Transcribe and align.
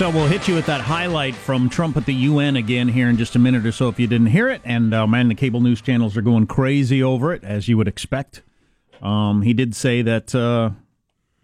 So 0.00 0.08
we'll 0.08 0.28
hit 0.28 0.48
you 0.48 0.54
with 0.54 0.64
that 0.64 0.80
highlight 0.80 1.34
from 1.34 1.68
Trump 1.68 1.94
at 1.98 2.06
the 2.06 2.14
UN 2.14 2.56
again 2.56 2.88
here 2.88 3.10
in 3.10 3.18
just 3.18 3.36
a 3.36 3.38
minute 3.38 3.66
or 3.66 3.70
so 3.70 3.90
if 3.90 4.00
you 4.00 4.06
didn't 4.06 4.28
hear 4.28 4.48
it. 4.48 4.62
And 4.64 4.94
uh, 4.94 5.06
man, 5.06 5.28
the 5.28 5.34
cable 5.34 5.60
news 5.60 5.82
channels 5.82 6.16
are 6.16 6.22
going 6.22 6.46
crazy 6.46 7.02
over 7.02 7.34
it, 7.34 7.44
as 7.44 7.68
you 7.68 7.76
would 7.76 7.86
expect. 7.86 8.40
Um, 9.02 9.42
he 9.42 9.52
did 9.52 9.76
say 9.76 10.00
that 10.00 10.34
uh, 10.34 10.70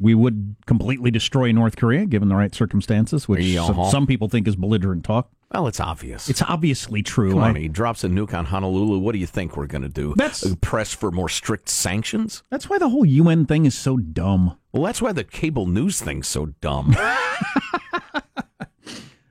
we 0.00 0.14
would 0.14 0.56
completely 0.64 1.10
destroy 1.10 1.52
North 1.52 1.76
Korea 1.76 2.06
given 2.06 2.30
the 2.30 2.34
right 2.34 2.54
circumstances, 2.54 3.28
which 3.28 3.44
some, 3.56 3.90
some 3.90 4.06
people 4.06 4.30
think 4.30 4.48
is 4.48 4.56
belligerent 4.56 5.04
talk. 5.04 5.28
Well, 5.52 5.66
it's 5.66 5.78
obvious. 5.78 6.30
It's 6.30 6.40
obviously 6.40 7.02
true. 7.02 7.32
Come 7.32 7.40
on, 7.40 7.56
he 7.56 7.68
drops 7.68 8.04
a 8.04 8.08
nuke 8.08 8.32
on 8.32 8.46
Honolulu. 8.46 8.98
What 9.00 9.12
do 9.12 9.18
you 9.18 9.26
think 9.26 9.58
we're 9.58 9.66
going 9.66 9.82
to 9.82 9.90
do? 9.90 10.14
That's- 10.16 10.46
Uh, 10.46 10.54
press 10.62 10.94
for 10.94 11.10
more 11.10 11.28
strict 11.28 11.68
sanctions. 11.68 12.42
that's 12.50 12.70
why 12.70 12.78
the 12.78 12.88
whole 12.88 13.04
UN 13.04 13.44
thing 13.44 13.66
is 13.66 13.76
so 13.76 13.98
dumb. 13.98 14.56
Well, 14.72 14.84
that's 14.84 15.02
why 15.02 15.12
the 15.12 15.24
cable 15.24 15.66
news 15.66 16.00
thing's 16.00 16.26
so 16.26 16.46
dumb. 16.62 16.96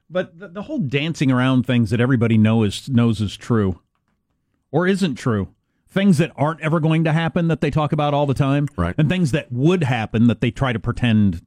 But 0.10 0.38
the, 0.40 0.48
the 0.50 0.62
whole 0.64 0.80
dancing 0.80 1.32
around 1.32 1.66
things 1.66 1.90
that 1.90 2.00
everybody 2.00 2.38
knows 2.38 2.88
knows 2.90 3.22
is 3.22 3.36
true, 3.36 3.82
or 4.72 4.88
isn't 4.88 5.16
true, 5.16 5.50
things 5.90 6.18
that 6.20 6.32
aren't 6.36 6.62
ever 6.62 6.80
going 6.80 7.04
to 7.06 7.12
happen 7.12 7.48
that 7.48 7.62
they 7.62 7.72
talk 7.72 7.92
about 7.92 8.14
all 8.14 8.26
the 8.26 8.34
time, 8.34 8.68
Right. 8.78 8.94
and 8.98 9.10
things 9.10 9.32
that 9.32 9.52
would 9.52 9.84
happen 9.84 10.28
that 10.28 10.42
they 10.42 10.52
try 10.52 10.74
to 10.74 10.80
pretend 10.80 11.44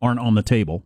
aren't 0.00 0.20
on 0.20 0.34
the 0.34 0.42
table, 0.42 0.84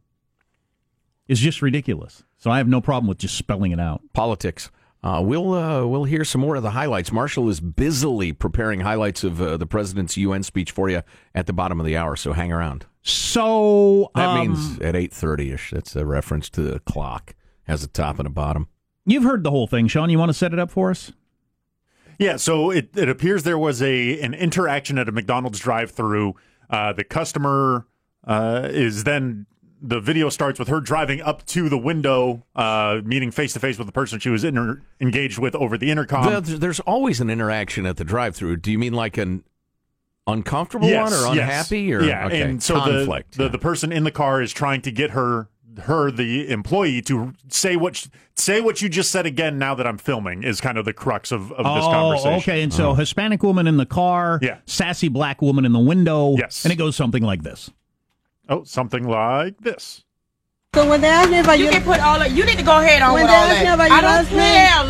is 1.27 1.41
just 1.41 1.61
ridiculous. 1.61 2.23
So 2.39 2.51
I 2.51 2.59
have 2.59 2.69
no 2.69 2.81
problem 2.81 3.09
with 3.09 3.19
just 3.19 3.37
spelling 3.37 3.73
it 3.73 3.81
out. 3.81 4.01
Politics. 4.13 4.71
Uh, 5.03 5.23
we'll 5.25 5.53
uh, 5.55 5.87
we'll 5.87 6.05
hear 6.05 6.25
some 6.25 6.41
more 6.41 6.57
of 6.57 6.63
the 6.63 6.71
highlights. 6.71 7.13
Marshall 7.13 7.49
is 7.49 7.61
busily 7.61 8.33
preparing 8.33 8.81
highlights 8.81 9.23
of 9.23 9.41
uh, 9.41 9.57
the 9.57 9.67
president's 9.67 10.17
UN 10.17 10.43
speech 10.43 10.73
for 10.73 10.89
you 10.89 11.03
at 11.35 11.47
the 11.47 11.53
bottom 11.53 11.79
of 11.79 11.87
the 11.87 11.97
hour. 11.97 12.17
So 12.17 12.33
hang 12.33 12.51
around. 12.51 12.87
So 13.09 14.11
That 14.15 14.29
um, 14.29 14.41
means 14.41 14.79
at 14.81 14.95
eight 14.95 15.13
thirty 15.13 15.51
ish. 15.53 15.71
That's 15.71 15.97
a 15.97 16.05
reference 16.05 16.49
to 16.51 16.61
the 16.63 16.79
clock. 16.81 17.35
Has 17.65 17.83
a 17.83 17.89
top 17.89 18.19
and 18.19 18.27
a 18.27 18.31
bottom. 18.31 18.69
you've 19.05 19.25
heard 19.25 19.45
the 19.45 19.51
whole 19.51 19.67
thing, 19.67 19.89
Sean. 19.89 20.09
You 20.11 20.19
want 20.19 20.31
to 20.31 20.35
set 20.35 20.53
it 20.53 20.59
up 20.59 20.71
for 20.71 20.91
us? 20.91 21.13
Yeah, 22.19 22.37
so 22.37 22.71
it, 22.71 22.91
it 22.97 23.09
appears 23.09 23.45
there 23.45 23.59
was 23.59 23.81
a 23.83 24.21
an 24.21 24.35
interaction 24.35 24.99
at 24.99 25.09
a 25.09 25.13
McDonald's 25.13 25.59
drive-through. 25.59 26.35
Uh, 26.71 26.93
the 26.93 27.05
customer 27.05 27.87
uh, 28.25 28.69
is 28.71 29.05
then 29.05 29.47
the 29.81 30.01
video 30.01 30.29
starts 30.29 30.59
with 30.59 30.69
her 30.69 30.81
driving 30.81 31.21
up 31.21 31.47
to 31.47 31.69
the 31.69 31.79
window, 31.79 32.45
uh, 32.57 33.01
meeting 33.05 33.31
face 33.31 33.53
to 33.53 33.61
face 33.61 33.79
with 33.79 33.87
the 33.87 33.93
person 33.93 34.19
she 34.19 34.29
was 34.29 34.43
inter- 34.43 34.83
engaged 35.01 35.39
with 35.39 35.55
over 35.55 35.79
the 35.79 35.91
intercom. 35.91 36.43
There's 36.43 36.81
always 36.81 37.21
an 37.21 37.31
interaction 37.31 37.87
at 37.87 37.97
the 37.97 38.05
drive-through. 38.05 38.57
Do 38.57 38.73
you 38.73 38.79
mean 38.79 38.93
like 38.95 39.17
an 39.17 39.45
uncomfortable 40.29 40.89
Yes, 40.89 41.11
one 41.11 41.13
or 41.33 41.35
yes. 41.35 41.45
unhappy 41.45 41.93
or 41.95 42.03
yeah, 42.03 42.27
okay. 42.27 42.43
and 42.43 42.63
so 42.63 42.75
conflict? 42.81 43.37
the, 43.37 43.45
the 43.45 43.49
the 43.51 43.59
person 43.59 43.91
in 43.91 44.05
the 44.05 44.11
car 44.13 44.41
is 44.41 44.53
trying 44.53 44.83
to 44.83 44.91
get 44.93 45.11
her 45.11 45.49
her 45.85 46.11
the 46.11 46.51
employee 46.51 47.01
to 47.03 47.33
say 47.49 47.77
what 47.77 47.95
sh- 47.97 48.07
say 48.35 48.61
what 48.61 48.83
you 48.83 48.89
just 48.89 49.11
said 49.13 49.27
again 49.27 49.59
now 49.59 49.75
that 49.77 49.87
I'm 49.87 49.97
filming 49.99 50.43
is 50.43 50.61
kind 50.61 50.77
of 50.77 50.85
the 50.85 50.93
crux 50.93 51.31
of, 51.31 51.53
of 51.53 51.59
this 51.65 51.85
oh, 51.85 51.91
conversation. 51.91 52.39
okay. 52.53 52.63
And 52.63 52.73
so 52.75 52.91
oh. 52.91 52.95
Hispanic 52.95 53.43
woman 53.45 53.67
in 53.69 53.77
the 53.77 53.87
car, 53.87 54.41
Yeah. 54.43 54.59
sassy 54.67 55.09
black 55.09 55.41
woman 55.41 55.65
in 55.65 55.73
the 55.73 55.79
window, 55.79 56.35
Yes. 56.37 56.65
and 56.65 56.73
it 56.73 56.77
goes 56.77 56.97
something 56.97 57.23
like 57.23 57.43
this. 57.45 57.71
Oh, 58.49 58.65
something 58.65 59.07
like 59.07 59.59
this. 59.61 60.05
So 60.75 60.89
when 60.89 61.01
they 61.01 61.09
ask 61.09 61.31
me 61.31 61.39
about 61.39 61.59
You 61.59 61.65
your, 61.65 61.73
can 61.75 61.83
put 61.85 62.01
all 62.01 62.21
of, 62.21 62.31
you 62.33 62.45
need 62.45 62.59
to 62.59 62.65
go 62.65 62.79
ahead 62.81 63.01
on 63.03 63.15
When 63.15 63.23
with 63.23 63.31
they 63.31 63.37
all 63.37 63.45
ask 63.45 63.59
me 63.61 63.65
that. 63.67 63.75
about 63.75 63.91
I 63.91 63.95
your 63.95 64.03
don't 64.03 64.11
last 64.11 64.33
name- 64.33 64.69
care, 64.69 64.85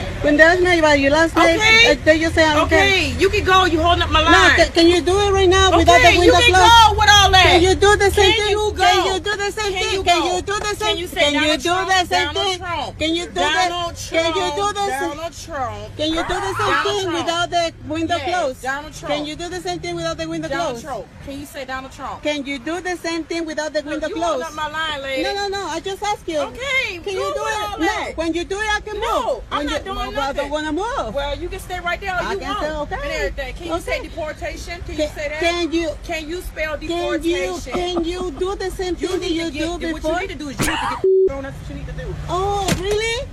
lady. 0.00 0.13
When 0.24 0.40
ask 0.40 0.60
me 0.62 0.78
about 0.78 0.98
your 0.98 1.10
last 1.10 1.36
name, 1.36 1.58
Okay. 1.60 1.92
uh, 1.92 1.96
then 2.04 2.18
you 2.20 2.30
say 2.30 2.44
don't 2.54 2.64
Okay, 2.66 3.12
you 3.20 3.28
can 3.28 3.44
go. 3.44 3.64
You 3.66 3.80
holding 3.80 4.02
up 4.02 4.10
my 4.10 4.20
line. 4.22 4.32
No, 4.32 4.64
ca- 4.64 4.72
can 4.72 4.86
you 4.88 5.00
do 5.02 5.12
it 5.20 5.30
right 5.32 5.48
now 5.48 5.76
without 5.76 6.00
okay, 6.00 6.16
the 6.16 6.24
you 6.24 6.32
window 6.32 6.40
can 6.40 6.50
closed? 6.56 6.96
All 7.24 7.30
that. 7.32 7.42
Can 7.44 7.62
you 7.62 7.74
do 7.74 7.96
the 7.96 8.10
same 8.10 8.32
Can 8.32 8.40
thing? 8.42 8.50
you 8.50 8.72
go? 8.72 8.84
Can 8.84 9.06
you 9.14 9.20
do 9.20 9.36
the 9.36 9.50
same 9.50 9.72
Can 9.72 9.82
thing? 9.82 9.94
you 9.94 10.02
Can 10.04 10.34
you 10.36 10.42
do 10.42 10.58
the 10.58 10.74
same? 10.76 10.96
You 10.96 11.06
say 11.06 11.20
Can 11.20 11.34
you 11.34 11.56
do 11.56 11.74
the 11.74 12.04
same 12.04 12.28
thing? 12.34 12.58
Can 12.98 13.14
you 13.14 13.26
do 13.26 13.34
Donald? 13.34 13.96
Trump. 13.96 14.24
Can 14.24 14.34
you 14.36 14.48
do 14.54 14.72
the 14.72 14.86
same? 14.90 15.10
Donald 15.14 15.32
Trump. 15.32 15.96
Can 15.96 16.08
you 16.12 16.22
do 16.22 16.34
the 16.34 16.54
same 16.54 16.56
Donald 16.56 16.84
thing 16.86 17.02
Trump. 17.04 17.18
without 17.18 17.50
the 17.50 17.72
window 17.88 18.16
Yes, 18.16 18.28
closed? 18.30 18.62
Donald 18.62 18.94
Trump. 18.94 19.14
Can 19.14 19.26
you 19.26 19.36
do 19.36 19.48
the 19.48 19.60
same 19.60 19.78
thing 19.80 19.94
without 19.96 20.16
the 20.18 20.28
window 20.28 20.48
Donald 20.48 20.68
closed? 20.80 20.84
Trump. 20.84 21.06
Can 21.24 21.40
you 21.40 21.46
say 21.46 21.64
Donald 21.64 21.92
Trump? 21.92 22.22
Can 22.22 22.44
you 22.46 22.58
do 22.58 22.80
the 22.80 22.96
same 22.96 23.24
thing 23.24 23.44
without 23.46 23.72
the 23.72 23.82
window 23.82 24.08
you 24.08 24.20
holding 24.20 24.42
closed? 24.44 24.46
up 24.46 24.54
my 24.54 24.68
line, 24.70 25.02
lady. 25.02 25.22
No, 25.22 25.34
no, 25.34 25.48
no. 25.48 25.66
I 25.66 25.80
just 25.80 26.02
asked 26.02 26.28
you. 26.28 26.38
Okay, 26.38 26.98
Can 27.04 27.14
you 27.14 27.32
do 27.34 27.42
it? 27.44 27.80
No. 27.80 28.12
When 28.16 28.34
you 28.34 28.44
do 28.44 28.58
it, 28.58 28.68
I 28.76 28.80
can 28.80 29.00
No, 29.00 29.34
move. 29.34 29.44
I'm 29.50 29.58
When 29.58 29.66
not 29.66 29.78
you, 29.86 29.92
doing 29.94 30.16
well, 30.16 30.20
I 30.20 30.32
don't 30.32 30.50
want 30.50 30.66
to 30.66 30.72
move. 30.72 31.14
Well, 31.14 31.38
you 31.38 31.48
can 31.48 31.60
stay 31.60 31.80
right 31.80 32.00
there. 32.00 32.12
I 32.14 32.32
you 32.32 32.38
can 32.38 32.48
want. 32.48 32.60
say 32.60 32.70
okay. 32.70 32.94
And 32.94 33.12
everything. 33.12 33.54
Can 33.54 33.66
you 33.74 33.80
say 33.80 34.02
deportation? 34.02 34.80
Can 34.82 34.96
you 34.96 35.08
say 35.08 35.28
that? 35.28 35.40
can 35.40 35.72
you? 35.72 35.90
Can 36.04 36.28
you 36.28 36.40
spell 36.42 36.76
Can 37.22 37.24
you? 37.24 37.58
Can 37.64 38.04
you 38.04 38.30
do 38.32 38.54
the 38.56 38.70
same 38.70 38.96
You 38.98 39.08
thing 39.08 39.20
that 39.20 39.30
you 39.30 39.44
to 39.44 39.50
get, 39.50 39.80
do 39.80 39.92
what 39.92 40.02
before? 40.02 40.12
you 40.14 40.20
need 40.20 40.28
to 40.30 40.34
do 40.38 40.48
is 40.48 40.58
you 40.60 40.66
need 40.66 40.72
to 40.78 40.98
get 41.26 41.30
on. 41.36 41.42
That's 41.44 41.56
what 41.60 41.68
you 41.70 41.74
need 41.76 41.86
to 41.86 41.92
do. 41.92 42.14
Oh, 42.28 42.76
really? 42.80 43.28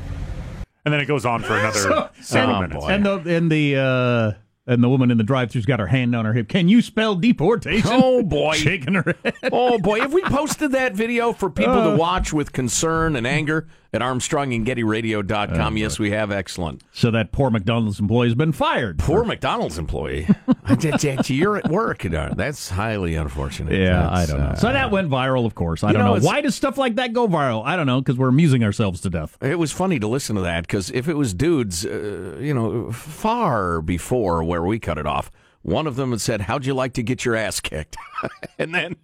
And 0.85 0.93
then 0.93 0.99
it 1.01 1.05
goes 1.05 1.25
on 1.25 1.41
for 1.43 1.53
another 1.57 2.09
several 2.21 2.55
Oh, 2.57 2.61
minutes. 2.61 2.83
boy. 2.85 2.89
And 2.91 3.05
the 3.05 3.35
and 3.37 3.51
the 3.51 3.75
uh, 3.77 4.31
and 4.71 4.83
the 4.83 4.89
woman 4.89 5.11
in 5.11 5.17
the 5.17 5.23
drive-thru's 5.23 5.65
got 5.65 5.79
her 5.79 5.87
hand 5.87 6.15
on 6.15 6.25
her 6.25 6.33
hip. 6.33 6.47
Can 6.47 6.67
you 6.69 6.81
spell 6.81 7.15
deportation? 7.15 7.89
Oh, 7.91 8.23
boy. 8.23 8.53
shaking 8.55 8.93
her 8.95 9.15
head. 9.23 9.35
oh 9.51 9.77
boy, 9.79 9.99
have 10.01 10.13
we 10.13 10.21
posted 10.23 10.71
that 10.71 10.93
video 10.93 11.33
for 11.33 11.49
people 11.49 11.73
Uh. 11.73 11.91
to 11.91 11.97
watch 11.97 12.31
with 12.33 12.51
concern 12.51 13.15
and 13.15 13.25
anger 13.27 13.67
at 13.93 14.01
armstrongandgettyradio.com? 14.01 15.77
yes, 15.77 15.99
we 15.99 16.11
have. 16.11 16.31
Excellent. 16.31 16.83
So 16.93 17.11
that 17.11 17.31
poor 17.31 17.49
McDonald's 17.49 17.99
employee 17.99 18.27
has 18.27 18.35
been 18.35 18.51
fired. 18.51 18.99
Poor 18.99 19.23
McDonald's 19.23 19.77
employee. 19.77 20.27
You're 21.27 21.57
at 21.57 21.69
work. 21.69 22.05
uh, 22.05 22.33
That's 22.33 22.69
highly 22.69 23.15
unfortunate. 23.15 23.77
Yeah, 23.79 24.09
I 24.09 24.25
don't 24.25 24.39
know. 24.39 24.45
uh, 24.47 24.55
so 24.55 24.71
that 24.71 24.91
went 24.91 25.09
viral, 25.09 25.45
of 25.45 25.55
course. 25.55 25.83
I 25.83 25.91
don't 25.91 26.03
know, 26.03 26.15
know. 26.15 26.21
Why 26.25 26.41
does 26.41 26.55
stuff 26.55 26.77
like 26.77 26.95
that 26.95 27.13
go 27.13 27.27
viral? 27.27 27.63
I 27.65 27.75
don't 27.75 27.87
know 27.87 28.01
because 28.01 28.17
we're 28.17 28.29
amusing 28.29 28.63
ourselves 28.63 29.01
to 29.01 29.09
death. 29.09 29.37
It 29.41 29.59
was 29.59 29.71
funny 29.71 29.99
to 29.99 30.07
listen 30.07 30.35
to 30.35 30.41
that 30.43 30.61
because 30.67 30.89
if 30.91 31.07
it 31.07 31.15
was 31.15 31.33
dudes, 31.33 31.85
uh, 31.85 32.37
you 32.39 32.53
know, 32.53 32.91
far 32.91 33.81
before 33.81 34.43
where 34.43 34.63
we 34.63 34.79
cut 34.79 34.97
it 34.97 35.05
off, 35.05 35.31
one 35.63 35.85
of 35.87 35.95
them 35.95 36.11
had 36.11 36.21
said, 36.21 36.41
"How'd 36.41 36.65
you 36.65 36.73
like 36.73 36.93
to 36.93 37.03
get 37.03 37.25
your 37.25 37.35
ass 37.35 37.59
kicked?" 37.59 37.97
and 38.59 38.73
then 38.73 38.95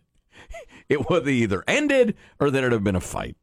it 0.90 1.10
would 1.10 1.24
have 1.24 1.30
either 1.30 1.64
ended 1.68 2.16
or 2.40 2.50
then 2.50 2.64
it'd 2.64 2.72
have 2.74 2.84
been 2.84 2.96
a 2.96 3.02
fight. 3.02 3.36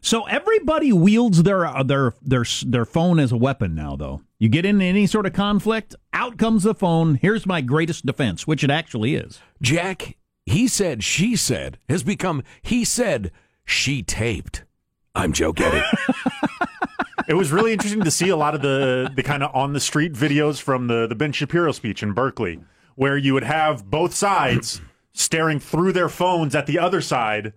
So 0.00 0.24
everybody 0.24 0.92
wields 0.92 1.42
their 1.42 1.66
uh, 1.66 1.82
their 1.82 2.14
their 2.22 2.44
their 2.64 2.84
phone 2.84 3.18
as 3.18 3.32
a 3.32 3.36
weapon 3.36 3.74
now. 3.74 3.96
Though 3.96 4.22
you 4.38 4.48
get 4.48 4.64
in 4.64 4.80
any 4.80 5.06
sort 5.06 5.26
of 5.26 5.32
conflict, 5.32 5.94
out 6.12 6.38
comes 6.38 6.62
the 6.62 6.74
phone. 6.74 7.16
Here's 7.16 7.46
my 7.46 7.60
greatest 7.60 8.06
defense, 8.06 8.46
which 8.46 8.64
it 8.64 8.70
actually 8.70 9.14
is. 9.14 9.40
Jack, 9.60 10.16
he 10.46 10.66
said, 10.68 11.04
she 11.04 11.36
said, 11.36 11.78
has 11.88 12.02
become 12.02 12.42
he 12.62 12.84
said, 12.84 13.30
she 13.64 14.02
taped. 14.02 14.64
I'm 15.14 15.32
Joe 15.32 15.52
Getty. 15.52 15.82
It 17.28 17.34
was 17.34 17.52
really 17.52 17.72
interesting 17.72 18.02
to 18.02 18.10
see 18.10 18.28
a 18.28 18.36
lot 18.36 18.56
of 18.56 18.60
the 18.60 19.08
the 19.14 19.22
kind 19.22 19.44
of 19.44 19.54
on 19.54 19.72
the 19.72 19.78
street 19.78 20.14
videos 20.14 20.60
from 20.60 20.88
the 20.88 21.06
the 21.06 21.14
Ben 21.14 21.30
Shapiro 21.30 21.70
speech 21.70 22.02
in 22.02 22.12
Berkeley, 22.12 22.58
where 22.96 23.16
you 23.16 23.34
would 23.34 23.44
have 23.44 23.88
both 23.88 24.14
sides 24.14 24.80
staring 25.12 25.60
through 25.60 25.92
their 25.92 26.08
phones 26.08 26.56
at 26.56 26.66
the 26.66 26.80
other 26.80 27.00
side, 27.00 27.52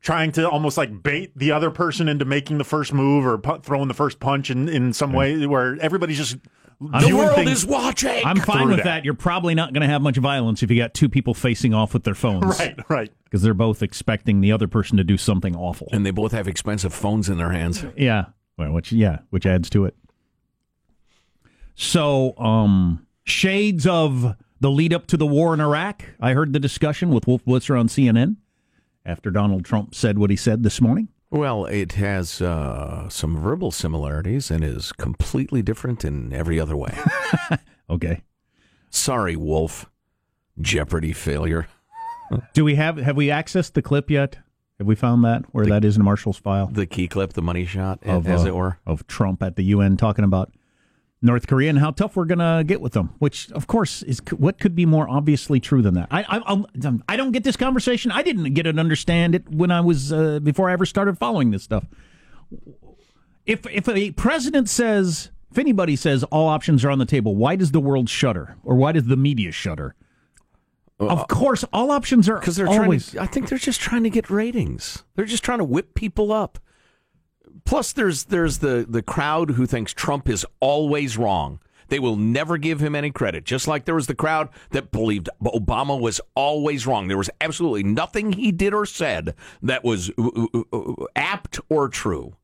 trying 0.00 0.32
to 0.32 0.48
almost 0.48 0.76
like 0.78 1.02
bait 1.02 1.32
the 1.36 1.52
other 1.52 1.70
person 1.70 2.08
into 2.08 2.24
making 2.24 2.58
the 2.58 2.64
first 2.64 2.92
move 2.92 3.26
or 3.26 3.38
pu- 3.38 3.60
throwing 3.60 3.88
the 3.88 3.94
first 3.94 4.20
punch 4.20 4.50
in 4.50 4.68
in 4.68 4.92
some 4.92 5.12
way, 5.12 5.46
where 5.46 5.76
everybody's 5.80 6.16
just 6.18 6.36
the 6.80 7.12
world 7.16 7.48
is 7.48 7.66
watching. 7.66 8.24
I'm 8.24 8.38
fine 8.38 8.68
with 8.68 8.76
that. 8.78 8.84
that. 8.84 9.04
You're 9.04 9.14
probably 9.14 9.54
not 9.54 9.72
going 9.72 9.80
to 9.80 9.88
have 9.88 10.00
much 10.00 10.16
violence 10.16 10.62
if 10.62 10.70
you 10.70 10.76
got 10.76 10.94
two 10.94 11.08
people 11.08 11.34
facing 11.34 11.74
off 11.74 11.92
with 11.92 12.04
their 12.04 12.14
phones, 12.14 12.44
right, 12.60 12.78
right. 12.88 13.12
Because 13.24 13.42
they're 13.42 13.54
both 13.54 13.82
expecting 13.82 14.40
the 14.40 14.52
other 14.52 14.68
person 14.68 14.96
to 14.96 15.04
do 15.04 15.16
something 15.16 15.56
awful. 15.56 15.88
and 15.92 16.06
they 16.06 16.12
both 16.12 16.32
have 16.32 16.46
expensive 16.46 16.94
phones 16.94 17.28
in 17.28 17.36
their 17.38 17.50
hands. 17.50 17.84
Yeah. 17.96 18.26
Well, 18.56 18.72
which 18.72 18.92
yeah, 18.92 19.18
which 19.30 19.46
adds 19.46 19.68
to 19.70 19.84
it. 19.84 19.96
So, 21.74 22.36
um, 22.38 23.06
shades 23.24 23.86
of 23.86 24.34
the 24.60 24.70
lead 24.70 24.92
up 24.92 25.06
to 25.08 25.16
the 25.16 25.26
war 25.26 25.54
in 25.54 25.60
Iraq. 25.60 26.04
I 26.20 26.32
heard 26.32 26.52
the 26.52 26.58
discussion 26.58 27.10
with 27.10 27.26
Wolf 27.26 27.44
Blitzer 27.44 27.78
on 27.78 27.86
CNN 27.88 28.36
after 29.08 29.30
Donald 29.30 29.64
Trump 29.64 29.94
said 29.94 30.18
what 30.18 30.30
he 30.30 30.36
said 30.36 30.62
this 30.62 30.80
morning. 30.80 31.08
Well, 31.30 31.64
it 31.66 31.92
has 31.92 32.40
uh, 32.40 33.08
some 33.08 33.36
verbal 33.38 33.70
similarities 33.70 34.50
and 34.50 34.62
is 34.62 34.92
completely 34.92 35.62
different 35.62 36.04
in 36.04 36.32
every 36.32 36.60
other 36.60 36.76
way. 36.76 36.96
Okay. 37.90 38.22
Sorry, 38.90 39.34
Wolf. 39.34 39.90
Jeopardy 40.60 41.14
failure. 41.14 41.68
Do 42.52 42.64
we 42.64 42.74
have 42.74 42.98
have 42.98 43.16
we 43.16 43.28
accessed 43.28 43.72
the 43.72 43.80
clip 43.80 44.10
yet? 44.10 44.36
Have 44.78 44.86
we 44.86 44.94
found 44.94 45.24
that 45.24 45.44
where 45.52 45.64
that 45.64 45.86
is 45.86 45.96
in 45.96 46.04
Marshall's 46.04 46.36
file 46.36 46.66
The 46.66 46.84
key 46.84 47.08
clip, 47.08 47.32
the 47.32 47.40
money 47.40 47.64
shot, 47.64 48.00
of 48.04 48.28
as 48.28 48.44
uh, 48.44 48.48
it 48.48 48.54
were. 48.54 48.78
of 48.84 49.06
Trump 49.06 49.42
at 49.42 49.56
the 49.56 49.64
UN 49.64 49.96
talking 49.96 50.22
about 50.22 50.52
North 51.20 51.46
Korea 51.48 51.70
and 51.70 51.78
how 51.78 51.90
tough 51.90 52.16
we're 52.16 52.24
gonna 52.24 52.62
get 52.64 52.80
with 52.80 52.92
them? 52.92 53.14
Which, 53.18 53.50
of 53.52 53.66
course, 53.66 54.02
is 54.04 54.20
what 54.36 54.58
could 54.58 54.74
be 54.74 54.86
more 54.86 55.08
obviously 55.08 55.58
true 55.60 55.82
than 55.82 55.94
that. 55.94 56.08
I 56.10 56.22
I, 56.22 56.38
I'll- 56.46 56.68
don't 57.16 57.32
get 57.32 57.44
this 57.44 57.56
conversation. 57.56 58.10
I 58.12 58.22
didn't 58.22 58.54
get 58.54 58.66
it 58.66 58.78
understand 58.78 59.34
it 59.34 59.48
when 59.48 59.70
I 59.70 59.80
was 59.80 60.12
uh, 60.12 60.38
before 60.40 60.70
I 60.70 60.72
ever 60.72 60.86
started 60.86 61.18
following 61.18 61.50
this 61.50 61.62
stuff. 61.62 61.84
If 63.46 63.66
if 63.66 63.88
a 63.88 64.12
president 64.12 64.68
says, 64.68 65.30
if 65.50 65.58
anybody 65.58 65.96
says 65.96 66.22
all 66.24 66.48
options 66.48 66.84
are 66.84 66.90
on 66.90 66.98
the 66.98 67.06
table, 67.06 67.34
why 67.34 67.56
does 67.56 67.72
the 67.72 67.80
world 67.80 68.08
shudder 68.08 68.56
or 68.62 68.76
why 68.76 68.92
does 68.92 69.04
the 69.04 69.16
media 69.16 69.50
shudder? 69.50 69.94
Of 71.00 71.28
course, 71.28 71.64
all 71.72 71.90
options 71.92 72.28
are 72.28 72.40
because 72.40 72.56
they're 72.56 72.66
always. 72.66 73.12
trying 73.12 73.24
to, 73.24 73.30
I 73.30 73.32
think 73.32 73.48
they're 73.48 73.58
just 73.58 73.80
trying 73.80 74.02
to 74.02 74.10
get 74.10 74.30
ratings. 74.30 75.04
They're 75.14 75.24
just 75.24 75.44
trying 75.44 75.58
to 75.58 75.64
whip 75.64 75.94
people 75.94 76.32
up. 76.32 76.58
Plus, 77.68 77.92
there's 77.92 78.24
there's 78.24 78.58
the 78.58 78.86
the 78.88 79.02
crowd 79.02 79.50
who 79.50 79.66
thinks 79.66 79.92
Trump 79.92 80.26
is 80.26 80.46
always 80.58 81.18
wrong. 81.18 81.60
They 81.88 81.98
will 81.98 82.16
never 82.16 82.56
give 82.56 82.80
him 82.80 82.94
any 82.94 83.10
credit. 83.10 83.44
Just 83.44 83.68
like 83.68 83.84
there 83.84 83.94
was 83.94 84.06
the 84.06 84.14
crowd 84.14 84.48
that 84.70 84.90
believed 84.90 85.28
Obama 85.44 86.00
was 86.00 86.18
always 86.34 86.86
wrong. 86.86 87.08
There 87.08 87.18
was 87.18 87.28
absolutely 87.42 87.82
nothing 87.82 88.32
he 88.32 88.52
did 88.52 88.72
or 88.72 88.86
said 88.86 89.34
that 89.60 89.84
was 89.84 90.10
uh, 90.16 90.46
uh, 90.54 90.62
uh, 90.72 90.94
apt 91.14 91.60
or 91.68 91.90
true. 91.90 92.36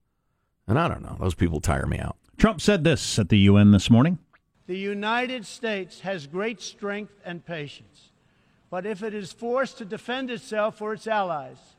And 0.67 0.79
I 0.79 0.89
don't 0.89 1.03
know. 1.03 1.17
Those 1.19 1.35
people 1.35 1.59
tire 1.59 1.87
me 1.87 1.99
out. 1.99 2.19
Trump 2.37 2.61
said 2.61 2.85
this 2.85 3.19
at 3.19 3.31
the 3.31 3.39
UN 3.39 3.71
this 3.71 3.89
morning. 3.89 4.19
The 4.67 4.77
United 4.77 5.47
States 5.47 6.01
has 6.01 6.27
great 6.27 6.61
strength 6.61 7.15
and 7.25 7.43
patience. 7.43 8.11
But 8.69 8.85
if 8.85 9.03
it 9.03 9.15
is 9.15 9.33
forced 9.33 9.79
to 9.79 9.87
defend 9.87 10.31
itself 10.31 10.83
or 10.83 10.93
its 10.93 11.07
allies, 11.07 11.77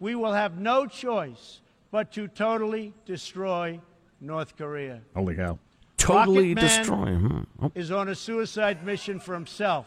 we 0.00 0.16
will 0.16 0.32
have 0.32 0.58
no 0.58 0.86
choice 0.86 1.60
but 1.90 2.12
to 2.12 2.28
totally 2.28 2.92
destroy 3.04 3.80
North 4.20 4.56
Korea. 4.56 5.00
Holy 5.14 5.34
cow! 5.34 5.58
Totally 5.96 6.54
Rocket 6.54 6.62
Man 6.62 6.78
destroy 6.78 7.06
him. 7.06 7.46
Oh, 7.60 7.72
Is 7.74 7.90
on 7.90 8.08
a 8.08 8.14
suicide 8.14 8.84
mission 8.84 9.18
for 9.20 9.34
himself 9.34 9.86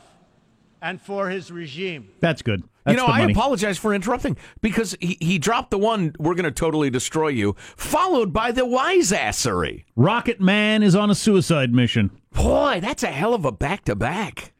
and 0.81 1.01
for 1.01 1.29
his 1.29 1.51
regime. 1.51 2.09
That's 2.19 2.41
good. 2.41 2.63
That's 2.83 2.99
you 2.99 3.05
know, 3.05 3.11
I 3.11 3.21
apologize 3.21 3.77
for 3.77 3.93
interrupting 3.93 4.37
because 4.61 4.97
he, 4.99 5.15
he 5.19 5.37
dropped 5.37 5.69
the 5.69 5.77
one, 5.77 6.15
we're 6.17 6.33
going 6.33 6.45
to 6.45 6.51
totally 6.51 6.89
destroy 6.89 7.27
you, 7.27 7.55
followed 7.75 8.33
by 8.33 8.51
the 8.51 8.63
wiseassery. 8.63 9.83
Rocket 9.95 10.41
Man 10.41 10.81
is 10.81 10.95
on 10.95 11.11
a 11.11 11.15
suicide 11.15 11.73
mission. 11.73 12.09
Boy, 12.33 12.79
that's 12.81 13.03
a 13.03 13.07
hell 13.07 13.35
of 13.35 13.45
a 13.45 13.51
back 13.51 13.85
to 13.85 13.95
back. 13.95 14.53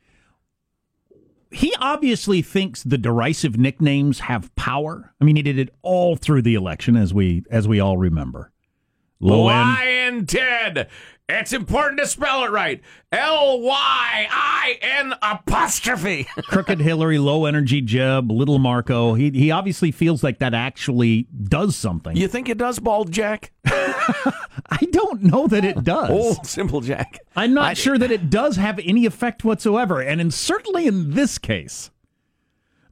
He 1.52 1.74
obviously 1.80 2.42
thinks 2.42 2.82
the 2.84 2.98
derisive 2.98 3.58
nicknames 3.58 4.20
have 4.22 4.54
power. 4.56 5.14
I 5.20 5.26
mean, 5.26 5.36
he 5.36 5.42
did 5.42 5.60
it 5.60 5.70
all 5.82 6.16
through 6.16 6.44
the 6.44 6.56
election, 6.56 6.96
as 6.96 7.14
we 7.14 7.44
as 7.52 7.68
we 7.68 7.80
all 7.80 7.98
remember. 7.98 8.52
Low 9.20 9.50
end. 9.50 9.78
Lyin' 9.78 10.26
Ted. 10.26 10.90
It's 11.30 11.54
important 11.54 12.00
to 12.00 12.08
spell 12.08 12.44
it 12.44 12.52
right. 12.52 12.82
L 13.12 13.62
Y 13.62 14.28
I 14.30 14.78
N 14.82 15.14
apostrophe. 15.22 16.28
crooked 16.44 16.82
Hillary, 16.82 17.20
low 17.20 17.46
energy 17.46 17.82
Jeb, 17.82 18.30
little 18.32 18.60
Marco. 18.60 19.14
He 19.14 19.30
he 19.30 19.52
obviously 19.52 19.92
feels 19.92 20.24
like 20.24 20.40
that 20.40 20.54
actually 20.54 21.28
does 21.44 21.76
something. 21.76 22.18
You 22.18 22.28
think 22.28 22.50
it 22.50 22.58
does, 22.58 22.80
Bald 22.80 23.12
Jack? 23.12 23.52
I 24.70 24.86
don't 24.92 25.24
know 25.24 25.48
that 25.48 25.64
it 25.66 25.84
does. 25.84 26.10
Old 26.10 26.46
Simple 26.46 26.82
Jack. 26.82 27.20
I'm 27.36 27.54
not 27.54 27.66
I- 27.66 27.74
sure 27.74 27.98
that 27.98 28.12
it 28.12 28.30
does 28.30 28.56
have 28.58 28.80
any 28.84 29.06
effect 29.06 29.44
whatsoever, 29.44 30.02
and 30.02 30.22
in, 30.22 30.32
certainly 30.32 30.88
in 30.88 31.12
this 31.12 31.38
case, 31.38 31.92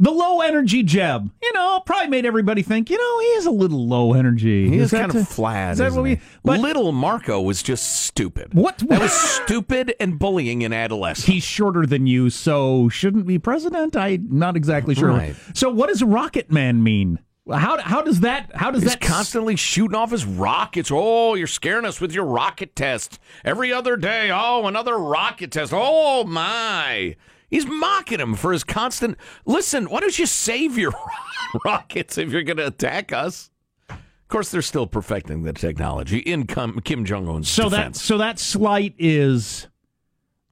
the 0.01 0.11
low 0.11 0.39
energy 0.39 0.81
Jeb, 0.81 1.29
you 1.43 1.51
know, 1.53 1.81
probably 1.85 2.07
made 2.07 2.25
everybody 2.25 2.61
think, 2.61 2.89
you 2.89 2.97
know, 2.97 3.19
he 3.19 3.25
is 3.37 3.45
a 3.45 3.51
little 3.51 3.85
low 3.85 4.13
energy. 4.13 4.69
He 4.69 4.77
is 4.77 4.91
that 4.91 5.09
kind 5.09 5.15
of 5.15 5.27
flat. 5.27 5.73
Is 5.73 5.79
that 5.79 5.91
what 5.91 6.03
we? 6.03 6.21
But 6.41 6.61
Little 6.61 6.93
Marco 6.93 7.41
was 7.41 7.61
just 7.61 8.05
stupid. 8.05 8.53
What- 8.53 8.77
That 8.77 9.01
was 9.01 9.11
stupid 9.43 9.93
and 9.99 10.17
bullying 10.17 10.61
in 10.61 10.71
adolescence. 10.71 11.25
he's 11.27 11.43
shorter 11.43 11.85
than 11.85 12.07
you, 12.07 12.29
so 12.29 12.87
shouldn't 12.87 13.27
be 13.27 13.39
president. 13.39 13.97
I'm 13.97 14.25
not 14.31 14.55
exactly 14.55 14.95
sure. 14.95 15.09
Right. 15.09 15.35
So, 15.53 15.69
what 15.69 15.89
does 15.89 16.01
Rocket 16.01 16.49
Man 16.49 16.81
mean? 16.81 17.19
How 17.51 17.79
how 17.79 18.01
does 18.01 18.19
that 18.21 18.51
how 18.55 18.71
does 18.71 18.83
He's 18.83 18.91
that 18.91 19.01
constantly 19.01 19.55
shooting 19.55 19.95
off 19.95 20.11
his 20.11 20.25
rockets. 20.25 20.91
Oh, 20.93 21.35
you're 21.35 21.47
scaring 21.47 21.85
us 21.85 21.99
with 21.99 22.13
your 22.13 22.25
rocket 22.25 22.75
test. 22.75 23.19
Every 23.43 23.73
other 23.73 23.97
day, 23.97 24.29
oh, 24.31 24.67
another 24.67 24.97
rocket 24.97 25.51
test. 25.51 25.73
Oh, 25.75 26.23
my. 26.25 27.15
He's 27.49 27.65
mocking 27.65 28.19
him 28.19 28.35
for 28.35 28.51
his 28.51 28.63
constant. 28.63 29.17
Listen, 29.45 29.85
why 29.85 30.01
don't 30.01 30.17
you 30.19 30.27
save 30.27 30.77
your 30.77 30.93
rockets 31.65 32.17
if 32.17 32.31
you're 32.31 32.43
going 32.43 32.57
to 32.57 32.67
attack 32.67 33.11
us? 33.11 33.49
Of 33.89 33.97
course, 34.27 34.51
they're 34.51 34.61
still 34.61 34.85
perfecting 34.85 35.41
the 35.41 35.53
technology 35.53 36.19
in 36.19 36.45
Kim, 36.45 37.05
Jong 37.05 37.27
Un's 37.27 37.49
So 37.49 37.67
that 37.69 37.95
so 37.95 38.19
that 38.19 38.37
slight 38.37 38.93
is. 38.99 39.67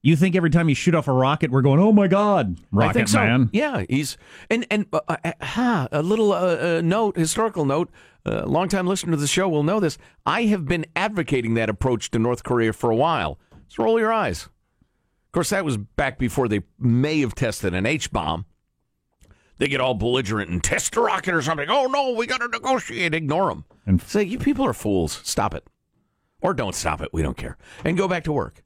You 0.07 0.15
think 0.15 0.37
every 0.37 0.49
time 0.49 0.69
you 0.69 0.75
shoot 0.75 0.95
off 0.95 1.09
a 1.09 1.11
rocket, 1.11 1.51
we're 1.51 1.61
going, 1.61 1.81
"Oh 1.81 1.91
my 1.91 2.07
God, 2.07 2.61
Rocket 2.71 2.89
I 2.89 2.93
think 2.93 3.07
so. 3.09 3.19
Man!" 3.19 3.49
Yeah, 3.51 3.83
he's 3.89 4.17
and 4.49 4.65
and 4.71 4.85
uh, 4.93 5.01
uh, 5.09 5.33
ha, 5.41 5.89
a 5.91 6.01
little 6.01 6.31
uh, 6.31 6.77
uh, 6.77 6.81
note, 6.81 7.17
historical 7.17 7.65
note. 7.65 7.89
Uh, 8.25 8.45
longtime 8.45 8.87
listener 8.87 9.11
to 9.11 9.17
the 9.17 9.27
show 9.27 9.49
will 9.49 9.63
know 9.63 9.81
this. 9.81 9.97
I 10.25 10.43
have 10.43 10.63
been 10.65 10.85
advocating 10.95 11.55
that 11.55 11.67
approach 11.69 12.09
to 12.11 12.19
North 12.19 12.45
Korea 12.45 12.71
for 12.71 12.89
a 12.89 12.95
while. 12.95 13.37
So 13.67 13.83
roll 13.83 13.99
your 13.99 14.13
eyes. 14.13 14.45
Of 14.45 15.31
course, 15.33 15.49
that 15.49 15.65
was 15.65 15.75
back 15.75 16.17
before 16.17 16.47
they 16.47 16.61
may 16.79 17.19
have 17.19 17.35
tested 17.35 17.73
an 17.73 17.85
H 17.85 18.09
bomb. 18.09 18.45
They 19.57 19.67
get 19.67 19.81
all 19.81 19.93
belligerent 19.93 20.49
and 20.49 20.63
test 20.63 20.95
a 20.95 21.01
rocket 21.01 21.33
or 21.33 21.41
something. 21.41 21.69
Oh 21.69 21.87
no, 21.87 22.13
we 22.13 22.27
got 22.27 22.37
to 22.37 22.47
negotiate. 22.47 23.13
Ignore 23.13 23.49
them. 23.49 23.65
And- 23.85 24.01
say 24.01 24.23
you 24.23 24.39
people 24.39 24.65
are 24.65 24.71
fools. 24.73 25.19
Stop 25.25 25.53
it, 25.53 25.67
or 26.41 26.53
don't 26.53 26.75
stop 26.75 27.01
it. 27.01 27.09
We 27.11 27.23
don't 27.23 27.35
care. 27.35 27.57
And 27.83 27.97
go 27.97 28.07
back 28.07 28.23
to 28.23 28.31
work. 28.31 28.63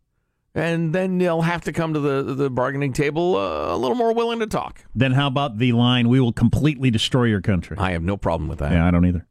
And 0.54 0.94
then 0.94 1.18
they'll 1.18 1.42
have 1.44 1.62
to 1.62 1.72
come 1.72 1.94
to 1.94 2.00
the 2.00 2.24
the 2.36 2.50
bargaining 2.50 2.92
table 2.94 3.36
uh, 3.38 3.74
a 3.74 3.78
little 3.78 3.96
more 3.96 4.14
willing 4.14 4.40
to 4.40 4.48
talk. 4.48 4.84
Then 4.94 5.14
how 5.14 5.28
about 5.28 5.58
the 5.60 5.72
line, 5.72 6.10
"We 6.10 6.20
will 6.20 6.34
completely 6.34 6.92
destroy 6.92 7.26
your 7.26 7.42
country"? 7.42 7.78
I 7.80 7.92
have 7.92 8.04
no 8.04 8.18
problem 8.18 8.50
with 8.50 8.60
that. 8.60 8.72
yeah, 8.74 8.86
I 8.86 8.92
don't 8.92 9.06
either. 9.06 9.26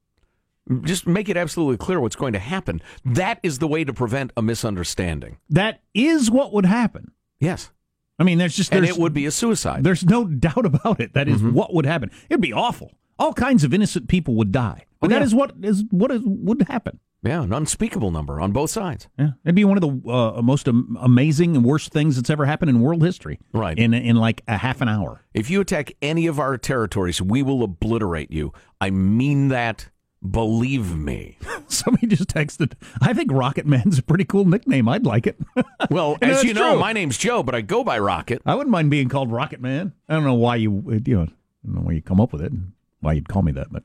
Just 0.83 1.07
make 1.07 1.29
it 1.29 1.37
absolutely 1.37 1.79
clear 1.79 2.01
what's 2.01 2.17
going 2.17 2.33
to 2.33 2.39
happen. 2.39 2.81
That 3.05 3.41
is 3.43 3.59
the 3.59 3.67
way 3.67 3.83
to 3.85 3.93
prevent 3.93 4.33
a 4.37 4.43
misunderstanding. 4.43 5.39
That 5.49 5.81
is 5.95 6.31
what 6.31 6.53
would 6.53 6.65
happen. 6.67 7.11
Yes. 7.41 7.71
I 8.19 8.23
mean, 8.23 8.39
there's 8.39 8.55
just 8.55 8.73
And 8.73 8.85
it 8.87 8.97
would 8.97 9.13
be 9.15 9.27
a 9.27 9.31
suicide. 9.31 9.83
There's 9.83 10.05
no 10.05 10.25
doubt 10.47 10.65
about 10.67 11.01
it. 11.01 11.15
That 11.15 11.27
is 11.29 11.39
Mm-hmm. 11.43 11.55
what 11.55 11.75
would 11.75 11.87
happen. 11.87 12.11
It'd 12.29 12.41
be 12.41 12.53
awful. 12.53 12.93
All 13.21 13.33
kinds 13.35 13.63
of 13.63 13.73
innocent 13.73 14.09
people 14.09 14.35
would 14.35 14.51
die. 14.51 14.87
But 15.01 15.07
Oh, 15.07 15.11
that 15.11 15.21
yeah. 15.21 15.25
is 15.27 15.35
what 15.35 15.53
is 15.63 15.85
what 15.91 16.11
is 16.11 16.23
would 16.25 16.63
happen. 16.63 16.99
Yeah, 17.23 17.43
an 17.43 17.53
unspeakable 17.53 18.11
number 18.11 18.41
on 18.41 18.51
both 18.53 18.71
sides. 18.71 19.07
Yeah, 19.19 19.33
it'd 19.45 19.55
be 19.55 19.65
one 19.65 19.77
of 19.77 19.83
the 19.83 20.11
uh, 20.11 20.41
most 20.41 20.67
am- 20.67 20.97
amazing 21.01 21.55
and 21.55 21.63
worst 21.65 21.93
things 21.93 22.17
that's 22.17 22.31
ever 22.31 22.47
happened 22.47 22.71
in 22.71 22.81
world 22.81 23.03
history. 23.03 23.39
Right. 23.53 23.79
In 23.79 23.93
in 23.95 24.17
like 24.17 24.43
a 24.49 24.57
half 24.57 24.81
an 24.81 24.89
hour. 24.89 25.23
If 25.35 25.51
you 25.51 25.61
attack 25.61 25.93
any 26.03 26.27
of 26.27 26.41
our 26.41 26.57
territories, 26.59 27.21
we 27.23 27.43
will 27.43 27.63
obliterate 27.63 28.31
you. 28.33 28.53
I 28.81 28.91
mean 28.91 29.49
that. 29.49 29.91
Believe 30.29 30.95
me. 30.95 31.39
Somebody 31.69 32.09
just 32.09 32.29
texted. 32.29 32.75
I 33.01 33.15
think 33.15 33.33
Rocket 33.33 33.65
Man's 33.65 33.99
a 33.99 34.03
pretty 34.03 34.25
cool 34.27 34.45
nickname. 34.45 34.87
I'd 34.87 35.07
like 35.07 35.27
it. 35.27 35.39
Well, 35.91 36.19
as 36.21 36.45
you 36.45 36.53
know, 36.53 36.73
true. 36.73 36.79
my 36.81 36.93
name's 36.93 37.17
Joe, 37.17 37.43
but 37.43 37.55
I 37.55 37.63
go 37.63 37.83
by 37.83 37.99
Rocket. 37.99 38.43
I 38.45 38.55
wouldn't 38.55 38.71
mind 38.71 38.91
being 38.91 39.09
called 39.09 39.33
Rocket 39.33 39.63
Man. 39.63 39.95
I 40.11 40.15
don't 40.15 40.25
know 40.25 40.35
why 40.35 40.57
you 40.57 41.01
you 41.07 41.15
know 41.17 41.23
I 41.23 41.27
don't 41.65 41.75
know 41.75 41.81
why 41.81 41.93
you 41.93 42.03
come 42.03 42.21
up 42.21 42.33
with 42.35 42.43
it 42.43 42.53
why 43.01 43.13
you'd 43.15 43.29
call 43.29 43.43
me 43.43 43.53
that, 43.53 43.69
but 43.73 43.83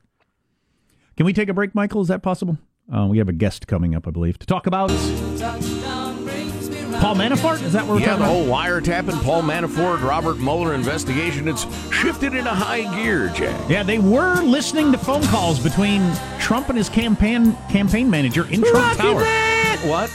can 1.16 1.26
we 1.26 1.32
take 1.32 1.48
a 1.48 1.54
break, 1.54 1.74
Michael? 1.74 2.02
Is 2.02 2.08
that 2.08 2.22
possible? 2.22 2.58
Uh, 2.92 3.06
we 3.10 3.18
have 3.18 3.28
a 3.28 3.32
guest 3.32 3.66
coming 3.66 3.94
up, 3.94 4.06
I 4.06 4.10
believe, 4.10 4.38
to 4.38 4.46
talk 4.46 4.66
about 4.66 4.90
Paul 7.00 7.14
Manafort. 7.14 7.62
Is 7.62 7.72
that 7.74 7.86
what 7.86 7.96
we're 7.96 8.00
Yeah, 8.00 8.16
talking 8.16 8.22
the 8.22 8.28
whole 8.28 8.46
wiretapping, 8.46 9.22
Paul 9.22 9.42
Manafort, 9.42 10.02
Robert 10.02 10.38
Mueller 10.38 10.72
investigation, 10.74 11.46
it's 11.48 11.66
shifted 11.92 12.34
into 12.34 12.50
high 12.50 12.82
gear, 12.96 13.28
Jack. 13.34 13.68
Yeah, 13.68 13.82
they 13.82 13.98
were 13.98 14.40
listening 14.42 14.92
to 14.92 14.98
phone 14.98 15.22
calls 15.24 15.58
between 15.58 16.10
Trump 16.38 16.68
and 16.68 16.78
his 16.78 16.88
campaign 16.88 17.56
campaign 17.70 18.08
manager 18.08 18.46
in 18.50 18.62
Trump 18.62 18.96
Tower. 18.98 19.24
What? 19.88 20.10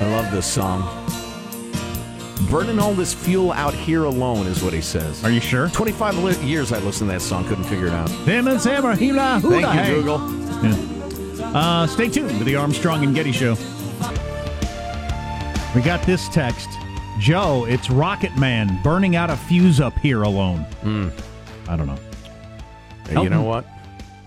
I 0.00 0.10
love 0.10 0.32
this 0.32 0.46
song. 0.46 0.99
Burning 2.50 2.80
all 2.80 2.94
this 2.94 3.14
fuel 3.14 3.52
out 3.52 3.72
here 3.72 4.04
alone 4.04 4.48
is 4.48 4.60
what 4.60 4.72
he 4.72 4.80
says. 4.80 5.22
Are 5.22 5.30
you 5.30 5.40
sure? 5.40 5.68
25 5.68 6.18
li- 6.18 6.36
years 6.44 6.72
I 6.72 6.80
listened 6.80 7.08
to 7.10 7.14
that 7.14 7.20
song, 7.22 7.46
couldn't 7.46 7.62
figure 7.64 7.86
it 7.86 7.92
out. 7.92 8.10
Him 8.10 8.48
and 8.48 8.60
Sam 8.60 8.84
are 8.84 8.96
hula 8.96 9.38
hula 9.38 9.62
Thank 9.62 9.88
you, 9.88 9.94
Google. 10.02 10.18
Yeah. 10.64 11.52
Uh, 11.54 11.86
stay 11.86 12.08
tuned 12.08 12.36
to 12.38 12.44
the 12.44 12.56
Armstrong 12.56 13.04
and 13.04 13.14
Getty 13.14 13.30
Show. 13.30 13.54
We 15.76 15.82
got 15.82 16.02
this 16.04 16.28
text. 16.30 16.68
Joe, 17.20 17.66
it's 17.66 17.88
Rocket 17.88 18.36
Man 18.36 18.82
burning 18.82 19.14
out 19.14 19.30
a 19.30 19.36
fuse 19.36 19.80
up 19.80 19.96
here 19.98 20.22
alone. 20.22 20.66
I 21.68 21.76
don't 21.76 21.86
know. 21.86 21.98
Hey, 23.06 23.22
you 23.22 23.30
know 23.30 23.42
what? 23.42 23.64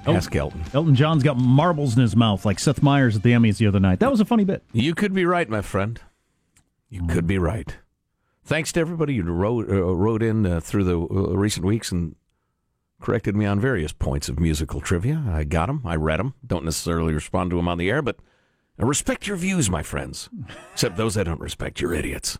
Elton. 0.05 0.15
Ask 0.15 0.33
Elton. 0.35 0.63
Elton 0.73 0.95
John's 0.95 1.23
got 1.23 1.35
marbles 1.35 1.95
in 1.95 2.01
his 2.01 2.15
mouth 2.15 2.45
like 2.45 2.59
Seth 2.59 2.81
Meyers 2.81 3.17
at 3.17 3.23
the 3.23 3.31
Emmys 3.31 3.57
the 3.57 3.67
other 3.67 3.79
night. 3.81 3.99
That 3.99 4.11
was 4.11 4.21
a 4.21 4.25
funny 4.25 4.45
bit. 4.45 4.63
You 4.71 4.95
could 4.95 5.13
be 5.13 5.25
right, 5.25 5.49
my 5.49 5.61
friend. 5.61 5.99
You 6.89 7.05
could 7.07 7.27
be 7.27 7.37
right. 7.37 7.75
Thanks 8.45 8.73
to 8.73 8.81
everybody 8.81 9.15
who 9.15 9.31
wrote, 9.31 9.69
uh, 9.69 9.95
wrote 9.95 10.21
in 10.21 10.45
uh, 10.45 10.59
through 10.59 10.83
the 10.83 10.99
uh, 10.99 11.35
recent 11.35 11.65
weeks 11.65 11.93
and 11.93 12.15
corrected 12.99 13.37
me 13.37 13.45
on 13.45 13.59
various 13.59 13.93
points 13.93 14.27
of 14.27 14.37
musical 14.37 14.81
trivia. 14.81 15.23
I 15.29 15.45
got 15.45 15.67
them. 15.67 15.81
I 15.85 15.95
read 15.95 16.19
them. 16.19 16.33
Don't 16.45 16.65
necessarily 16.65 17.13
respond 17.13 17.51
to 17.51 17.55
them 17.55 17.69
on 17.69 17.77
the 17.77 17.89
air, 17.89 18.01
but 18.01 18.17
I 18.77 18.83
respect 18.83 19.27
your 19.27 19.37
views, 19.37 19.69
my 19.69 19.81
friends. 19.81 20.29
Except 20.73 20.97
those 20.97 21.17
I 21.17 21.23
don't 21.23 21.39
respect. 21.39 21.79
You're 21.79 21.93
idiots. 21.93 22.37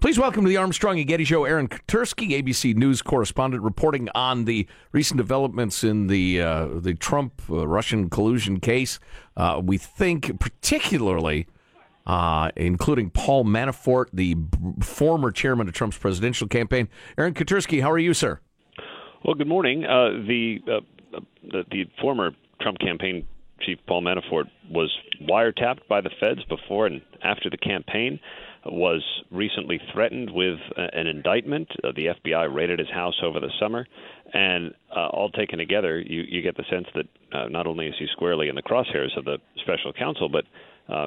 Please 0.00 0.18
welcome 0.18 0.42
to 0.44 0.48
the 0.48 0.56
Armstrong 0.56 0.98
and 0.98 1.06
Getty 1.06 1.24
Show, 1.24 1.44
Aaron 1.44 1.68
Katersky, 1.68 2.30
ABC 2.30 2.74
News 2.74 3.02
correspondent, 3.02 3.62
reporting 3.62 4.08
on 4.14 4.46
the 4.46 4.66
recent 4.92 5.18
developments 5.18 5.84
in 5.84 6.06
the 6.06 6.40
uh, 6.40 6.66
the 6.74 6.94
Trump 6.94 7.42
uh, 7.50 7.68
Russian 7.68 8.08
collusion 8.08 8.58
case. 8.60 8.98
Uh, 9.36 9.60
we 9.62 9.78
think 9.78 10.40
particularly 10.40 11.46
uh, 12.10 12.50
including 12.56 13.08
Paul 13.08 13.44
Manafort, 13.44 14.06
the 14.12 14.34
b- 14.34 14.58
former 14.82 15.30
chairman 15.30 15.68
of 15.68 15.74
Trump's 15.74 15.96
presidential 15.96 16.48
campaign. 16.48 16.88
Aaron 17.16 17.34
Katersky, 17.34 17.82
how 17.82 17.90
are 17.92 18.00
you, 18.00 18.14
sir? 18.14 18.40
Well, 19.24 19.34
good 19.36 19.46
morning. 19.46 19.84
Uh, 19.84 20.26
the, 20.26 20.56
uh, 20.66 21.20
the 21.52 21.64
the 21.70 21.84
former 22.00 22.32
Trump 22.60 22.80
campaign 22.80 23.28
chief 23.60 23.78
Paul 23.86 24.02
Manafort 24.02 24.46
was 24.68 24.92
wiretapped 25.22 25.86
by 25.88 26.00
the 26.00 26.10
feds 26.18 26.42
before 26.48 26.86
and 26.86 27.00
after 27.22 27.48
the 27.48 27.56
campaign. 27.56 28.18
Was 28.66 29.02
recently 29.30 29.80
threatened 29.92 30.30
with 30.32 30.58
uh, 30.76 30.88
an 30.92 31.06
indictment. 31.06 31.68
Uh, 31.84 31.92
the 31.94 32.06
FBI 32.06 32.52
raided 32.52 32.80
his 32.80 32.90
house 32.90 33.14
over 33.22 33.38
the 33.38 33.50
summer, 33.60 33.86
and 34.34 34.74
uh, 34.94 35.06
all 35.06 35.30
taken 35.30 35.58
together, 35.58 35.98
you, 36.00 36.22
you 36.28 36.42
get 36.42 36.56
the 36.56 36.64
sense 36.68 36.86
that 36.94 37.06
uh, 37.32 37.48
not 37.48 37.66
only 37.66 37.86
is 37.86 37.94
he 37.98 38.06
squarely 38.12 38.48
in 38.48 38.56
the 38.56 38.62
crosshairs 38.62 39.16
of 39.16 39.24
the 39.24 39.38
special 39.62 39.92
counsel, 39.94 40.28
but 40.28 40.44
uh, 40.92 41.06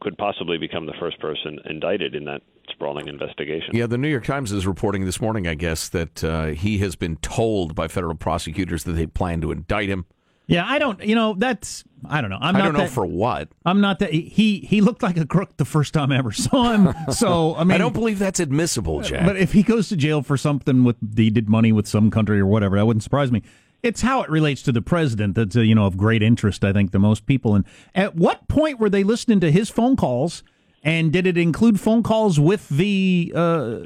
could 0.00 0.16
possibly 0.16 0.58
become 0.58 0.86
the 0.86 0.94
first 0.98 1.18
person 1.20 1.58
indicted 1.64 2.14
in 2.14 2.24
that 2.24 2.42
sprawling 2.70 3.08
investigation. 3.08 3.70
Yeah, 3.72 3.86
the 3.86 3.98
New 3.98 4.08
York 4.08 4.24
Times 4.24 4.52
is 4.52 4.66
reporting 4.66 5.04
this 5.04 5.20
morning, 5.20 5.46
I 5.46 5.54
guess, 5.54 5.88
that 5.90 6.24
uh, 6.24 6.46
he 6.46 6.78
has 6.78 6.96
been 6.96 7.16
told 7.16 7.74
by 7.74 7.88
federal 7.88 8.14
prosecutors 8.14 8.84
that 8.84 8.92
they 8.92 9.06
plan 9.06 9.40
to 9.42 9.52
indict 9.52 9.88
him. 9.88 10.06
Yeah, 10.46 10.64
I 10.66 10.80
don't. 10.80 11.00
You 11.04 11.14
know, 11.14 11.34
that's 11.38 11.84
I 12.08 12.20
don't 12.20 12.30
know. 12.30 12.38
I'm 12.40 12.56
I 12.56 12.58
not 12.58 12.64
don't 12.64 12.72
know 12.74 12.80
that, 12.80 12.90
for 12.90 13.06
what. 13.06 13.50
I'm 13.64 13.80
not 13.80 14.00
that. 14.00 14.12
He 14.12 14.58
he 14.58 14.80
looked 14.80 15.00
like 15.00 15.16
a 15.16 15.24
crook 15.24 15.56
the 15.58 15.64
first 15.64 15.94
time 15.94 16.10
I 16.10 16.18
ever 16.18 16.32
saw 16.32 16.72
him. 16.72 16.92
So 17.12 17.54
I 17.54 17.62
mean, 17.62 17.70
I 17.72 17.78
don't 17.78 17.92
believe 17.92 18.18
that's 18.18 18.40
admissible, 18.40 19.00
Jack. 19.00 19.26
But 19.26 19.36
if 19.36 19.52
he 19.52 19.62
goes 19.62 19.88
to 19.90 19.96
jail 19.96 20.22
for 20.22 20.36
something 20.36 20.82
with 20.82 20.96
he 21.16 21.30
did 21.30 21.48
money 21.48 21.70
with 21.70 21.86
some 21.86 22.10
country 22.10 22.40
or 22.40 22.46
whatever, 22.46 22.76
that 22.76 22.86
wouldn't 22.86 23.04
surprise 23.04 23.30
me. 23.30 23.42
It's 23.82 24.02
how 24.02 24.22
it 24.22 24.30
relates 24.30 24.62
to 24.62 24.72
the 24.72 24.82
president 24.82 25.34
that's 25.34 25.56
uh, 25.56 25.60
you 25.60 25.74
know 25.74 25.86
of 25.86 25.96
great 25.96 26.22
interest, 26.22 26.64
I 26.64 26.72
think, 26.72 26.92
to 26.92 26.98
most 26.98 27.26
people. 27.26 27.54
And 27.54 27.64
at 27.94 28.14
what 28.14 28.48
point 28.48 28.78
were 28.78 28.90
they 28.90 29.04
listening 29.04 29.40
to 29.40 29.50
his 29.50 29.70
phone 29.70 29.96
calls? 29.96 30.42
And 30.82 31.12
did 31.12 31.26
it 31.26 31.36
include 31.36 31.78
phone 31.78 32.02
calls 32.02 32.40
with 32.40 32.68
the 32.68 33.32
uh, 33.34 33.78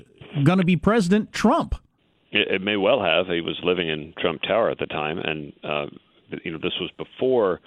going 0.45 0.59
to 0.59 0.65
be 0.65 0.77
President 0.77 1.33
Trump? 1.33 1.75
It, 2.31 2.49
it 2.57 2.63
may 2.63 2.77
well 2.77 3.03
have. 3.03 3.27
He 3.27 3.41
was 3.41 3.59
living 3.63 3.89
in 3.89 4.15
Trump 4.21 4.43
Tower 4.43 4.71
at 4.71 4.79
the 4.79 4.87
time, 4.87 5.19
and 5.19 5.53
uh, 5.63 5.87
you 6.45 6.53
know 6.53 6.59
this 6.59 6.75
was 6.81 6.91
before 6.97 7.61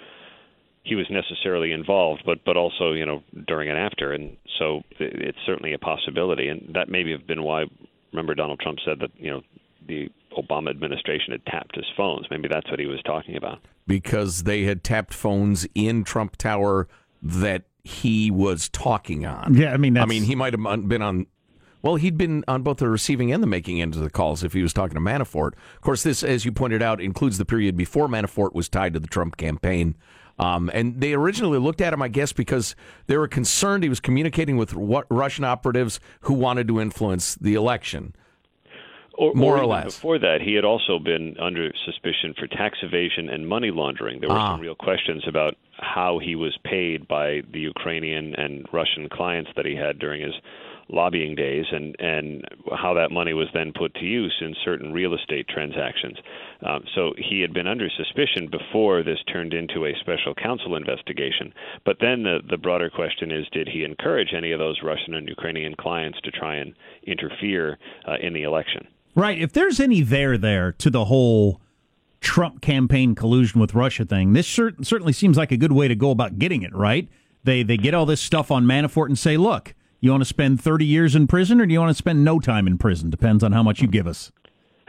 he 0.83 0.95
was 0.95 1.05
necessarily 1.09 1.71
involved, 1.71 2.23
but 2.25 2.39
but 2.45 2.57
also 2.57 2.93
you 2.93 3.05
know 3.05 3.23
during 3.47 3.69
and 3.69 3.77
after, 3.77 4.13
and 4.13 4.37
so 4.59 4.81
it's 4.99 5.37
certainly 5.45 5.73
a 5.73 5.79
possibility, 5.79 6.47
and 6.47 6.71
that 6.73 6.89
maybe 6.89 7.11
have 7.11 7.27
been 7.27 7.43
why. 7.43 7.65
Remember, 8.13 8.33
Donald 8.35 8.59
Trump 8.59 8.79
said 8.85 8.99
that 8.99 9.11
you 9.17 9.29
know 9.29 9.41
the 9.87 10.09
Obama 10.37 10.69
administration 10.69 11.31
had 11.31 11.45
tapped 11.45 11.75
his 11.75 11.85
phones. 11.95 12.27
Maybe 12.29 12.47
that's 12.47 12.69
what 12.69 12.79
he 12.79 12.85
was 12.85 13.01
talking 13.03 13.35
about. 13.35 13.59
because 13.87 14.43
they 14.43 14.63
had 14.63 14.83
tapped 14.83 15.13
phones 15.13 15.67
in 15.73 16.03
Trump 16.03 16.35
Tower 16.37 16.87
that 17.21 17.63
he 17.83 18.29
was 18.29 18.69
talking 18.69 19.25
on. 19.25 19.55
Yeah, 19.55 19.73
I 19.73 19.77
mean, 19.77 19.97
I 19.97 20.05
mean, 20.05 20.23
he 20.23 20.35
might 20.35 20.53
have 20.53 20.87
been 20.87 21.01
on. 21.01 21.25
Well, 21.81 21.95
he'd 21.95 22.17
been 22.17 22.43
on 22.47 22.63
both 22.63 22.77
the 22.77 22.89
receiving 22.89 23.31
and 23.31 23.41
the 23.41 23.47
making 23.47 23.81
end 23.81 23.95
of 23.95 24.01
the 24.01 24.09
calls 24.09 24.43
if 24.43 24.51
he 24.53 24.61
was 24.61 24.73
talking 24.73 24.95
to 24.95 24.99
Manafort. 24.99 25.53
Of 25.75 25.81
course, 25.81 26.03
this, 26.03 26.21
as 26.23 26.43
you 26.43 26.51
pointed 26.51 26.81
out, 26.81 26.99
includes 26.99 27.37
the 27.37 27.45
period 27.45 27.77
before 27.77 28.07
Manafort 28.07 28.53
was 28.53 28.67
tied 28.67 28.93
to 28.93 28.99
the 28.99 29.07
Trump 29.07 29.37
campaign. 29.37 29.95
Um, 30.39 30.69
and 30.73 30.99
they 30.99 31.13
originally 31.13 31.59
looked 31.59 31.79
at 31.81 31.93
him, 31.93 32.01
I 32.01 32.09
guess, 32.09 32.33
because 32.33 32.75
they 33.05 33.15
were 33.17 33.27
concerned 33.27 33.83
he 33.83 33.89
was 33.89 33.99
communicating 33.99 34.57
with 34.57 34.75
what 34.75 35.05
Russian 35.09 35.45
operatives 35.45 35.99
who 36.21 36.33
wanted 36.33 36.67
to 36.67 36.79
influence 36.81 37.35
the 37.35 37.53
election. 37.53 38.13
Or, 39.17 39.33
More 39.33 39.55
or 39.55 39.57
even 39.57 39.69
less. 39.69 39.95
Before 39.95 40.19
that, 40.19 40.41
he 40.41 40.53
had 40.53 40.63
also 40.63 40.99
been 40.99 41.35
under 41.39 41.71
suspicion 41.85 42.35
for 42.37 42.45
tax 42.45 42.77
evasion 42.83 43.29
and 43.29 43.47
money 43.47 43.71
laundering. 43.71 44.19
There 44.19 44.29
were 44.29 44.35
Ah. 44.35 44.51
some 44.53 44.61
real 44.61 44.75
questions 44.75 45.23
about 45.27 45.55
how 45.79 46.19
he 46.19 46.35
was 46.35 46.55
paid 46.63 47.07
by 47.07 47.41
the 47.51 47.59
Ukrainian 47.59 48.35
and 48.35 48.65
Russian 48.71 49.09
clients 49.09 49.49
that 49.55 49.65
he 49.65 49.75
had 49.75 49.97
during 49.97 50.21
his 50.21 50.35
lobbying 50.89 51.35
days, 51.35 51.65
and 51.71 51.95
and 51.99 52.45
how 52.75 52.93
that 52.93 53.11
money 53.11 53.33
was 53.33 53.49
then 53.53 53.73
put 53.73 53.93
to 53.95 54.05
use 54.05 54.35
in 54.39 54.55
certain 54.63 54.93
real 54.93 55.13
estate 55.13 55.47
transactions. 55.47 56.17
Um, 56.63 56.83
so 56.95 57.13
he 57.17 57.41
had 57.41 57.53
been 57.53 57.67
under 57.67 57.89
suspicion 57.89 58.47
before 58.47 59.03
this 59.03 59.19
turned 59.33 59.53
into 59.53 59.85
a 59.85 59.93
special 59.99 60.33
counsel 60.35 60.75
investigation. 60.75 61.53
But 61.83 61.97
then 61.99 62.23
the 62.23 62.39
the 62.47 62.57
broader 62.57 62.89
question 62.89 63.31
is, 63.31 63.45
did 63.51 63.67
he 63.67 63.83
encourage 63.83 64.33
any 64.33 64.51
of 64.51 64.59
those 64.59 64.81
Russian 64.83 65.13
and 65.15 65.27
Ukrainian 65.27 65.75
clients 65.75 66.19
to 66.21 66.31
try 66.31 66.55
and 66.55 66.73
interfere 67.03 67.77
uh, 68.07 68.15
in 68.21 68.33
the 68.33 68.43
election? 68.43 68.87
Right. 69.17 69.39
If 69.41 69.51
there's 69.51 69.79
any 69.79 70.01
there 70.01 70.37
there 70.37 70.71
to 70.73 70.89
the 70.91 71.05
whole 71.05 71.59
Trump 72.21 72.61
campaign 72.61 73.15
collusion 73.15 73.59
with 73.59 73.73
Russia 73.73 74.05
thing, 74.05 74.33
this 74.33 74.47
cer- 74.47 74.75
certainly 74.83 75.11
seems 75.11 75.37
like 75.37 75.51
a 75.51 75.57
good 75.57 75.71
way 75.71 75.87
to 75.87 75.95
go 75.95 76.11
about 76.11 76.37
getting 76.37 76.61
it. 76.61 76.73
Right. 76.75 77.09
They 77.43 77.63
they 77.63 77.77
get 77.77 77.93
all 77.95 78.05
this 78.05 78.21
stuff 78.21 78.51
on 78.51 78.65
Manafort 78.65 79.07
and 79.07 79.17
say, 79.17 79.35
look, 79.35 79.73
you 80.01 80.11
want 80.11 80.21
to 80.21 80.25
spend 80.25 80.61
30 80.61 80.85
years 80.85 81.15
in 81.15 81.25
prison 81.25 81.59
or 81.59 81.65
do 81.65 81.73
you 81.73 81.79
want 81.79 81.89
to 81.89 81.95
spend 81.97 82.23
no 82.23 82.39
time 82.39 82.67
in 82.67 82.77
prison? 82.77 83.09
Depends 83.09 83.43
on 83.43 83.51
how 83.53 83.63
much 83.63 83.81
you 83.81 83.87
give 83.87 84.05
us. 84.05 84.31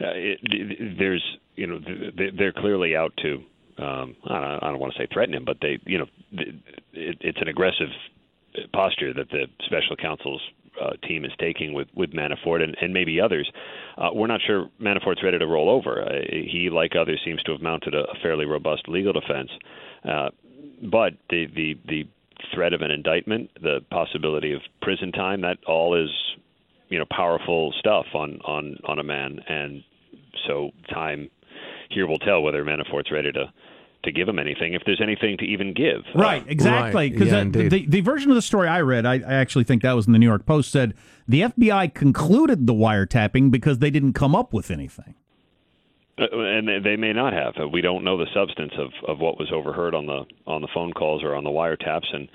uh, 0.01 0.13
it, 0.15 0.99
there's 0.99 1.25
you 1.57 1.67
know 1.67 1.79
th- 1.79 2.17
th- 2.17 2.35
they're 2.37 2.53
clearly 2.53 2.95
out 2.95 3.13
to 3.23 3.43
um, 3.83 4.15
I 4.27 4.41
don't, 4.41 4.63
I 4.65 4.71
don't 4.71 4.79
want 4.79 4.93
to 4.93 4.99
say 4.99 5.07
threaten 5.11 5.35
him, 5.35 5.45
but 5.47 5.57
they 5.63 5.79
you 5.87 5.99
know 6.01 6.07
it, 6.33 7.17
it's 7.21 7.41
an 7.41 7.49
aggressive 7.49 7.89
posture 8.75 9.15
that 9.15 9.31
the 9.31 9.47
special 9.65 9.97
counsel's 9.97 10.43
uh, 10.81 10.91
team 11.07 11.25
is 11.25 11.33
taking 11.39 11.73
with 11.73 11.89
with 11.95 12.13
Manafort 12.13 12.63
and, 12.63 12.77
and 12.81 12.93
maybe 12.93 13.21
others. 13.21 13.51
Uh, 13.97 14.11
we're 14.13 14.27
not 14.27 14.41
sure 14.47 14.69
Manafort's 14.81 15.23
ready 15.23 15.39
to 15.39 15.47
roll 15.47 15.69
over. 15.69 16.03
Uh, 16.03 16.21
he, 16.31 16.71
like 16.73 16.93
others, 16.97 17.21
seems 17.25 17.43
to 17.45 17.53
have 17.53 17.63
mounted 17.63 17.95
a, 17.95 18.01
a 18.01 18.15
fairly 18.23 18.45
robust 18.45 18.89
legal 18.89 19.13
defense, 19.13 19.51
uh, 20.09 20.29
but 20.83 21.15
the 21.31 21.47
the 21.55 21.75
the 21.87 22.09
threat 22.55 22.73
of 22.73 22.83
an 22.83 22.91
indictment, 22.91 23.51
the 23.61 23.81
possibility 23.91 24.53
of 24.53 24.61
prison 24.81 25.13
time, 25.13 25.41
that 25.43 25.59
all 25.67 25.95
is 25.95 26.11
you 26.89 26.99
know 26.99 27.05
powerful 27.11 27.73
stuff 27.79 28.07
on 28.15 28.39
on 28.45 28.77
on 28.85 28.99
a 28.99 29.05
man, 29.05 29.41
and 29.49 29.83
so 30.47 30.71
time 30.93 31.31
here 31.91 32.07
will 32.07 32.19
tell 32.19 32.43
whether 32.43 32.65
Manafort's 32.65 33.11
ready 33.11 33.33
to 33.33 33.53
to 34.05 34.13
give 34.13 34.29
him 34.29 34.39
anything, 34.39 34.75
if 34.75 34.83
there's 34.87 35.01
anything 35.01 35.37
to 35.39 35.45
even 35.45 35.75
give. 35.75 36.03
Right, 36.15 36.45
exactly. 36.47 37.11
Right. 37.11 37.13
Because 37.13 37.29
Yeah, 37.33 37.45
the, 37.45 37.69
the, 37.69 37.87
the 37.87 38.01
version 38.01 38.31
of 38.31 38.37
the 38.37 38.43
story 38.43 38.69
I 38.69 38.81
read, 38.81 39.05
I, 39.05 39.15
I 39.15 39.35
actually 39.35 39.65
think 39.65 39.83
that 39.83 39.93
was 39.95 40.07
in 40.07 40.13
the 40.13 40.19
New 40.19 40.27
York 40.27 40.47
Post, 40.47 40.71
said 40.71 40.95
the 41.27 41.43
FBI 41.43 41.93
concluded 41.95 42.67
the 42.67 42.75
wiretapping 42.75 43.51
because 43.51 43.79
they 43.81 43.91
didn't 43.91 44.13
come 44.13 44.37
up 44.37 44.53
with 44.53 44.71
anything. 44.71 45.15
Uh, 46.19 46.27
and 46.39 46.69
they- 46.69 46.79
they 46.81 46.97
may 46.97 47.13
not 47.13 47.33
have. 47.33 47.55
We 47.73 47.81
don't 47.81 48.05
know 48.05 48.17
the 48.17 48.27
substance 48.35 48.73
of, 48.79 48.91
of 49.07 49.19
what 49.21 49.39
was 49.39 49.51
overheard 49.53 49.95
on 49.95 50.07
the 50.07 50.25
on 50.47 50.63
the 50.63 50.69
phone 50.75 50.93
calls 50.93 51.23
or 51.23 51.35
on 51.35 51.45
the 51.45 51.51
wiretaps, 51.51 52.07
and 52.13 52.29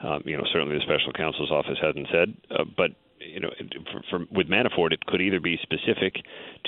um, 0.00 0.22
you 0.24 0.36
know 0.36 0.44
certainly 0.52 0.76
the 0.76 0.82
special 0.82 1.12
counsel's 1.12 1.50
office 1.50 1.78
hasn't 1.80 2.08
said. 2.12 2.34
Uh, 2.50 2.64
but 2.76 2.90
you 3.26 3.40
know, 3.40 3.50
for, 3.92 4.02
for, 4.10 4.24
with 4.30 4.48
Manafort, 4.48 4.92
it 4.92 5.04
could 5.06 5.20
either 5.20 5.40
be 5.40 5.58
specific 5.62 6.16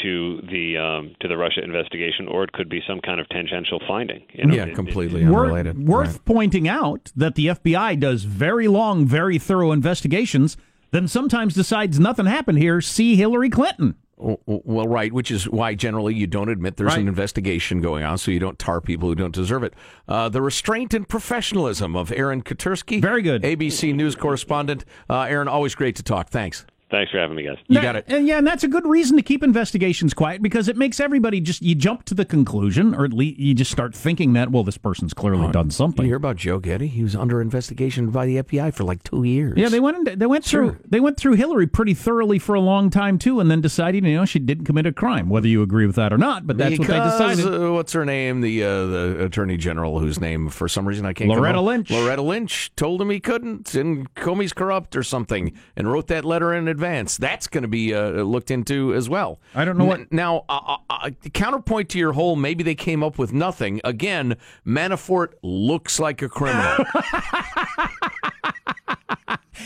to 0.02 0.40
the 0.50 0.76
um, 0.76 1.14
to 1.20 1.28
the 1.28 1.36
Russia 1.36 1.62
investigation, 1.62 2.28
or 2.28 2.44
it 2.44 2.52
could 2.52 2.68
be 2.68 2.80
some 2.86 3.00
kind 3.00 3.20
of 3.20 3.28
tangential 3.28 3.80
finding. 3.86 4.22
You 4.32 4.46
know, 4.46 4.54
yeah, 4.54 4.62
It- 4.64 4.68
it- 4.70 4.74
completely 4.74 5.24
Wor- 5.26 5.44
unrelated. 5.46 5.86
worth 5.86 6.12
Right. 6.14 6.24
pointing 6.24 6.68
out 6.68 7.12
that 7.16 7.34
the 7.36 7.46
FBI 7.48 7.98
does 7.98 8.24
very 8.24 8.68
long, 8.68 9.06
very 9.06 9.38
thorough 9.38 9.72
investigations, 9.72 10.56
then 10.90 11.08
sometimes 11.08 11.54
decides 11.54 11.98
nothing 11.98 12.26
happened 12.26 12.58
here. 12.58 12.80
See 12.80 13.16
Hillary 13.16 13.50
Clinton. 13.50 13.96
Well, 14.16 14.86
right, 14.86 15.12
which 15.12 15.30
is 15.30 15.48
why 15.48 15.74
generally 15.74 16.14
you 16.14 16.26
don't 16.26 16.48
admit 16.48 16.76
there's 16.76 16.94
an 16.94 17.08
investigation 17.08 17.80
going 17.80 18.04
on, 18.04 18.16
so 18.18 18.30
you 18.30 18.38
don't 18.38 18.58
tar 18.58 18.80
people 18.80 19.08
who 19.08 19.14
don't 19.14 19.34
deserve 19.34 19.64
it. 19.64 19.74
Uh, 20.06 20.28
the 20.28 20.40
restraint 20.40 20.94
and 20.94 21.08
professionalism 21.08 21.96
of 21.96 22.12
Aaron 22.12 22.42
Katersky. 22.42 23.00
Very 23.00 23.22
good. 23.22 23.42
ABC 23.42 23.94
News 23.94 24.14
correspondent. 24.14 24.84
Uh, 25.10 25.22
Aaron, 25.22 25.48
always 25.48 25.74
great 25.74 25.96
to 25.96 26.02
talk. 26.02 26.28
Thanks. 26.28 26.64
Thanks 26.90 27.10
for 27.10 27.18
having 27.18 27.34
me, 27.36 27.42
guys. 27.44 27.56
You 27.66 27.74
That- 27.76 27.82
got 27.82 27.96
it. 27.96 28.04
And 28.08 28.26
yeah, 28.26 28.38
and 28.38 28.46
that's 28.46 28.62
a 28.62 28.68
good 28.68 28.86
reason 28.86 29.16
to 29.16 29.22
keep 29.22 29.42
investigations 29.42 30.14
quiet 30.14 30.42
because 30.42 30.68
it 30.68 30.76
makes 30.76 31.00
everybody 31.00 31.40
just 31.40 31.62
you 31.62 31.74
jump 31.74 32.04
to 32.04 32.14
the 32.14 32.24
conclusion, 32.24 32.94
or 32.94 33.04
at 33.04 33.12
least 33.12 33.38
you 33.40 33.54
just 33.54 33.70
start 33.72 33.94
thinking 33.94 34.34
that 34.34 34.50
well, 34.52 34.62
this 34.62 34.78
person's 34.78 35.14
clearly 35.14 35.50
done 35.50 35.70
something. 35.70 35.70
You 35.70 35.72
something. 35.72 36.06
hear 36.06 36.16
about 36.16 36.36
Joe 36.36 36.58
Getty? 36.60 36.86
He 36.88 37.02
was 37.02 37.16
under 37.16 37.40
investigation 37.40 38.10
by 38.10 38.26
the 38.26 38.36
FBI 38.42 38.72
for 38.74 38.84
like 38.84 39.02
two 39.02 39.24
years. 39.24 39.54
Yeah, 39.56 39.70
they 39.70 39.80
went 39.80 39.96
into, 39.96 40.14
they 40.16 40.26
went 40.26 40.44
through 40.44 40.76
they 40.84 41.00
went 41.00 41.16
through 41.16 41.34
Hillary 41.34 41.66
pretty 41.66 41.94
thoroughly 41.94 42.38
for 42.38 42.54
a 42.54 42.60
long 42.60 42.90
time 42.90 43.18
too, 43.18 43.40
and 43.40 43.50
then 43.50 43.60
decided 43.60 44.04
you 44.04 44.14
know 44.14 44.24
she 44.24 44.38
didn't 44.38 44.64
commit 44.66 44.86
a 44.86 44.92
crime, 44.92 45.28
whether 45.28 45.48
you 45.48 45.62
agree 45.62 45.86
with 45.86 45.96
that 45.96 46.12
or 46.12 46.18
not. 46.18 46.46
But 46.46 46.58
that's 46.58 46.78
because, 46.78 46.88
what 47.18 47.18
they 47.18 47.34
decided. 47.42 47.62
Uh, 47.62 47.72
what's 47.72 47.92
her 47.94 48.04
name? 48.04 48.40
The 48.40 48.62
uh, 48.62 48.86
the 48.86 49.24
attorney 49.24 49.56
general, 49.56 49.98
whose 50.00 50.20
name 50.20 50.48
for 50.48 50.68
some 50.68 50.86
reason 50.86 51.06
I 51.06 51.12
can't. 51.12 51.30
come 51.30 51.38
Loretta 51.38 51.58
up- 51.58 51.64
Lynch. 51.64 51.90
Loretta 51.90 52.22
Lynch 52.22 52.72
told 52.76 53.00
him 53.00 53.10
he 53.10 53.20
couldn't, 53.20 53.74
and 53.74 54.12
Comey's 54.14 54.52
corrupt 54.52 54.94
or 54.96 55.02
something, 55.02 55.52
and 55.76 55.90
wrote 55.90 56.08
that 56.08 56.24
letter 56.24 56.52
in 56.54 56.68
advance. 56.74 57.16
That's 57.16 57.46
going 57.46 57.62
to 57.62 57.68
be 57.68 57.94
uh, 57.94 58.10
looked 58.22 58.50
into 58.50 58.92
as 58.94 59.08
well. 59.08 59.40
I 59.54 59.64
don't 59.64 59.78
know 59.78 59.84
what- 59.86 60.00
N- 60.00 60.08
now. 60.10 60.44
Uh, 60.48 60.76
uh, 60.90 61.10
counterpoint 61.32 61.88
to 61.90 61.98
your 61.98 62.12
whole. 62.12 62.36
Maybe 62.36 62.62
they 62.62 62.74
came 62.74 63.02
up 63.02 63.18
with 63.18 63.32
nothing. 63.32 63.80
Again, 63.84 64.36
Manafort 64.66 65.34
looks 65.42 65.98
like 65.98 66.20
a 66.22 66.28
criminal. 66.28 66.84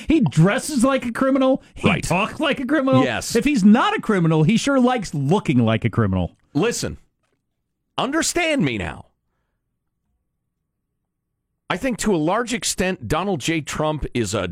He 0.06 0.20
dresses 0.20 0.84
like 0.84 1.04
a 1.04 1.12
criminal. 1.12 1.62
He 1.74 1.86
Right. 1.88 2.02
talks 2.02 2.40
like 2.40 2.60
a 2.60 2.66
criminal. 2.66 3.02
Yes. 3.04 3.34
If 3.36 3.44
he's 3.44 3.62
not 3.64 3.96
a 3.96 4.00
criminal, 4.00 4.42
he 4.42 4.56
sure 4.56 4.80
likes 4.80 5.12
looking 5.12 5.58
like 5.58 5.84
a 5.84 5.90
criminal. 5.90 6.36
Listen, 6.54 6.96
understand 7.98 8.62
me 8.64 8.78
now. 8.78 9.06
I 11.68 11.76
think 11.76 11.98
to 11.98 12.14
a 12.14 12.16
large 12.16 12.54
extent, 12.54 13.06
Donald 13.08 13.40
J. 13.40 13.60
Trump 13.60 14.06
is 14.14 14.34
a 14.34 14.48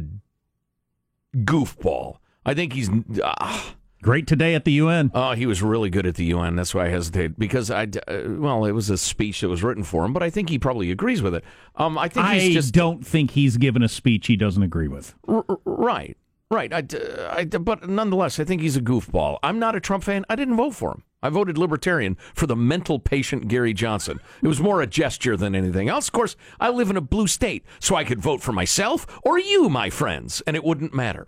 goofball. 1.35 2.19
I 2.47 2.55
think 2.55 2.73
he's. 2.73 2.89
Uh, 3.23 3.61
Great 4.03 4.29
today 4.29 4.55
at 4.55 4.65
the 4.65 4.73
UN. 4.75 5.11
Oh, 5.15 5.33
he 5.33 5.47
was 5.47 5.63
really 5.63 5.91
good 5.91 6.07
at 6.07 6.15
the 6.15 6.27
UN. 6.27 6.55
That's 6.55 6.73
why 6.75 6.87
I 6.87 6.89
hesitate 6.91 7.37
because 7.39 7.73
I, 7.73 7.89
uh, 8.07 8.23
well, 8.29 8.65
it 8.65 8.71
was 8.71 8.89
a 8.89 8.97
speech 8.97 9.41
that 9.41 9.49
was 9.49 9.65
written 9.65 9.83
for 9.83 10.05
him, 10.05 10.13
but 10.13 10.23
I 10.23 10.31
think 10.31 10.49
he 10.49 10.61
probably 10.61 10.93
agrees 10.93 11.23
with 11.23 11.35
it. 11.35 11.43
Um, 11.75 11.99
I 11.99 12.09
think 12.09 12.25
I 12.25 12.53
just 12.53 12.73
don't 12.73 13.05
think 13.05 13.33
he's 13.33 13.57
given 13.57 13.83
a 13.83 13.89
speech 13.89 14.29
he 14.29 14.37
doesn't 14.37 14.63
agree 14.63 14.87
with. 14.87 15.17
R- 15.27 15.45
r- 15.49 15.59
right, 15.65 16.17
right. 16.53 16.73
I, 16.73 16.85
I, 17.31 17.45
but 17.47 17.89
nonetheless, 17.89 18.39
I 18.39 18.45
think 18.45 18.61
he's 18.63 18.77
a 18.77 18.81
goofball. 18.81 19.39
I'm 19.43 19.59
not 19.59 19.75
a 19.75 19.81
Trump 19.81 20.05
fan. 20.05 20.25
I 20.29 20.37
didn't 20.37 20.57
vote 20.57 20.75
for 20.77 20.93
him. 20.93 21.03
I 21.23 21.29
voted 21.31 21.59
Libertarian 21.59 22.17
for 22.35 22.47
the 22.47 22.55
mental 22.55 23.01
patient 23.01 23.49
Gary 23.49 23.73
Johnson. 23.73 24.21
It 24.41 24.47
was 24.47 24.61
more 24.61 24.83
a 24.83 24.87
gesture 24.87 25.37
than 25.37 25.57
anything 25.57 25.89
else. 25.89 26.07
Of 26.07 26.13
course, 26.13 26.37
I 26.61 26.69
live 26.69 26.91
in 26.91 26.97
a 26.97 27.01
blue 27.01 27.27
state, 27.27 27.65
so 27.81 27.97
I 27.97 28.05
could 28.05 28.21
vote 28.21 28.41
for 28.41 28.53
myself 28.53 29.05
or 29.25 29.37
you, 29.37 29.69
my 29.69 29.91
friends, 29.91 30.43
and 30.47 30.55
it 30.55 30.63
wouldn't 30.63 30.95
matter. 30.95 31.27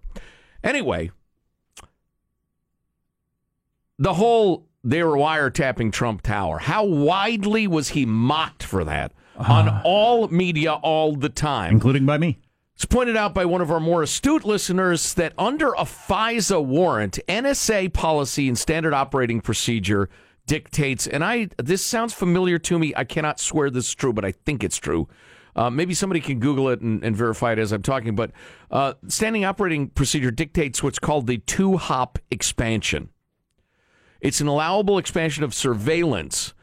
Anyway, 0.62 1.10
the 3.98 4.14
whole 4.14 4.66
they 4.84 5.02
were 5.02 5.16
wiretapping 5.16 5.92
Trump 5.92 6.22
Tower. 6.22 6.58
How 6.58 6.84
widely 6.84 7.66
was 7.66 7.90
he 7.90 8.06
mocked 8.06 8.62
for 8.62 8.84
that 8.84 9.12
uh-huh. 9.36 9.52
on 9.52 9.80
all 9.84 10.28
media 10.28 10.74
all 10.74 11.14
the 11.14 11.28
time? 11.28 11.72
including 11.72 12.06
by 12.06 12.18
me. 12.18 12.38
It's 12.74 12.84
pointed 12.84 13.16
out 13.16 13.34
by 13.34 13.44
one 13.44 13.60
of 13.60 13.72
our 13.72 13.80
more 13.80 14.04
astute 14.04 14.44
listeners 14.44 15.14
that 15.14 15.32
under 15.36 15.72
a 15.72 15.82
FISA 15.82 16.64
warrant, 16.64 17.18
NSA 17.26 17.92
policy 17.92 18.46
and 18.46 18.56
standard 18.56 18.94
operating 18.94 19.40
procedure 19.40 20.08
dictates, 20.46 21.06
and 21.08 21.24
I 21.24 21.48
this 21.58 21.84
sounds 21.84 22.14
familiar 22.14 22.58
to 22.60 22.78
me. 22.78 22.92
I 22.96 23.02
cannot 23.02 23.40
swear 23.40 23.68
this 23.68 23.88
is 23.88 23.94
true, 23.94 24.12
but 24.12 24.24
I 24.24 24.30
think 24.30 24.62
it's 24.62 24.76
true. 24.78 25.08
Uh, 25.58 25.68
maybe 25.68 25.92
somebody 25.92 26.20
can 26.20 26.38
Google 26.38 26.68
it 26.68 26.80
and, 26.82 27.02
and 27.02 27.16
verify 27.16 27.50
it 27.52 27.58
as 27.58 27.72
I'm 27.72 27.82
talking. 27.82 28.14
But 28.14 28.30
uh, 28.70 28.94
standing 29.08 29.44
operating 29.44 29.88
procedure 29.88 30.30
dictates 30.30 30.84
what's 30.84 31.00
called 31.00 31.26
the 31.26 31.38
two 31.38 31.76
hop 31.78 32.16
expansion. 32.30 33.08
It's 34.20 34.40
an 34.40 34.46
allowable 34.46 34.98
expansion 34.98 35.42
of 35.42 35.52
surveillance. 35.52 36.54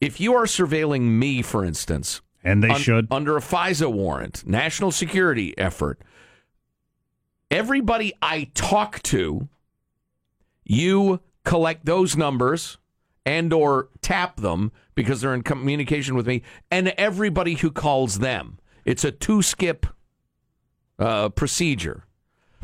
If 0.00 0.18
you 0.18 0.32
are 0.32 0.44
surveilling 0.44 1.02
me, 1.02 1.42
for 1.42 1.62
instance, 1.62 2.22
And 2.42 2.64
they 2.64 2.70
un- 2.70 2.80
should. 2.80 3.06
under 3.10 3.36
a 3.36 3.40
FISA 3.40 3.92
warrant, 3.92 4.46
national 4.46 4.92
security 4.92 5.56
effort. 5.58 6.00
Everybody 7.50 8.14
I 8.22 8.50
talk 8.54 9.02
to, 9.04 9.46
you 10.64 11.20
collect 11.44 11.84
those 11.84 12.16
numbers 12.16 12.78
and 13.26 13.52
or 13.52 13.90
tap 14.00 14.36
them 14.36 14.72
because 14.98 15.20
they're 15.20 15.32
in 15.32 15.42
communication 15.42 16.16
with 16.16 16.26
me, 16.26 16.42
and 16.72 16.88
everybody 16.98 17.54
who 17.54 17.70
calls 17.70 18.18
them. 18.18 18.58
It's 18.84 19.04
a 19.04 19.12
two-skip 19.12 19.86
uh, 20.98 21.28
procedure. 21.28 22.02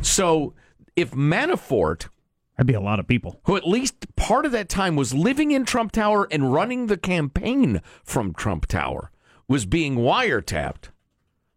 So 0.03 0.53
if 0.97 1.13
Manafort 1.13 2.09
That'd 2.57 2.67
be 2.67 2.75
a 2.75 2.81
lot 2.81 2.99
of 2.99 3.07
people. 3.07 3.39
who 3.45 3.55
at 3.57 3.69
least 3.69 4.17
part 4.17 4.47
of 4.47 4.51
that 4.51 4.69
time 4.69 4.97
was 4.97 5.15
living 5.15 5.53
in 5.53 5.65
Trump 5.65 5.93
Tower 5.93 6.27
and 6.29 6.53
running 6.53 6.89
the 6.89 6.97
campaign 6.97 7.81
from 8.03 8.35
Trump 8.35 8.67
Tower, 8.67 9.13
was 9.47 9.65
being 9.65 9.95
wiretapped, 9.95 10.89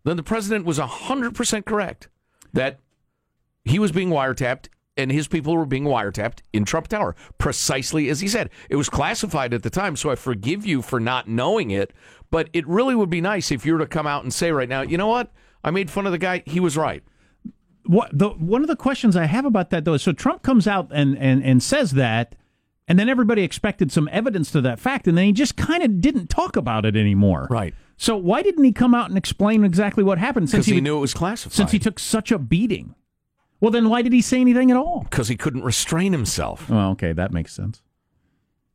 then 0.03 0.15
the 0.15 0.22
president 0.22 0.63
was 0.63 0.77
100% 0.77 1.65
correct 1.65 2.07
that 2.53 2.79
he 3.66 3.79
was 3.79 3.92
being 3.92 4.09
wiretapped 4.09 4.68
and 4.98 5.12
his 5.12 5.27
people 5.27 5.55
were 5.55 5.66
being 5.66 5.83
wiretapped 5.83 6.40
in 6.53 6.66
Trump 6.66 6.88
Tower, 6.88 7.16
precisely 7.38 8.10
as 8.10 8.20
he 8.20 8.27
said. 8.27 8.50
It 8.70 8.75
was 8.75 8.90
classified 8.90 9.53
at 9.53 9.64
the 9.64 9.70
time, 9.70 9.96
so 9.96 10.10
I 10.10 10.16
forgive 10.16 10.66
you 10.66 10.81
for 10.81 11.00
not 11.00 11.27
knowing 11.27 11.72
it, 11.72 11.94
but 12.29 12.50
it 12.53 12.68
really 12.68 12.96
would 12.96 13.10
be 13.10 13.22
nice 13.22 13.51
if 13.51 13.66
you 13.66 13.74
were 13.74 13.79
to 13.79 13.88
come 13.88 14.07
out 14.07 14.24
and 14.24 14.33
say 14.33 14.51
right 14.51 14.70
now, 14.70 14.81
you 14.81 14.98
know 14.98 15.07
what? 15.07 15.31
I 15.64 15.72
made 15.72 15.90
fun 15.90 16.05
of 16.05 16.12
the 16.12 16.18
guy. 16.18 16.44
He 16.46 16.60
was 16.60 16.77
right. 16.77 17.03
What 17.86 18.10
the 18.12 18.29
one 18.29 18.62
of 18.62 18.68
the 18.68 18.75
questions 18.75 19.16
I 19.16 19.25
have 19.25 19.46
about 19.46 19.70
that 19.70 19.86
though 19.86 19.94
is 19.94 20.01
so 20.01 20.12
Trump 20.12 20.44
comes 20.44 20.68
out 20.68 20.90
and 20.92 21.18
and 21.18 21.42
and 21.42 21.64
says 21.64 21.92
that, 21.92 22.36
and 22.88 23.00
then 23.00 23.07
everybody 23.07 23.44
expected 23.44 23.92
some 23.92 24.10
evidence 24.12 24.51
to 24.51 24.62
that 24.62 24.79
fact, 24.79 25.07
and 25.07 25.18
then 25.18 25.25
he 25.25 25.31
just 25.31 25.55
kind 25.55 25.83
of 25.83 26.01
didn't 26.01 26.27
talk 26.27 26.57
about 26.57 26.86
it 26.86 26.98
anymore. 26.98 27.48
Right. 27.50 27.74
So 27.98 28.16
why 28.16 28.44
didn't 28.44 28.64
he 28.64 28.72
come 28.72 28.94
out 28.94 29.10
and 29.10 29.18
explain 29.18 29.64
exactly 29.64 30.03
what 30.03 30.18
happened? 30.18 30.50
Since 30.50 30.68
he 30.68 30.81
knew 30.81 30.98
it 30.98 31.01
was 31.01 31.14
classified. 31.14 31.55
since 31.55 31.72
he 31.72 31.79
took 31.79 31.98
such 31.98 32.31
a 32.31 32.38
beating. 32.38 32.94
Well, 33.59 33.72
then 33.72 33.89
why 33.89 34.01
did 34.01 34.13
he 34.13 34.22
say 34.22 34.39
anything 34.39 34.72
at 34.72 34.77
all? 34.77 35.05
because 35.09 35.27
he 35.27 35.35
couldn't 35.35 35.63
restrain 35.63 36.11
himself. 36.11 36.70
Well, 36.70 36.91
okay, 36.91 37.13
that 37.13 37.31
makes 37.31 37.53
sense. 37.53 37.81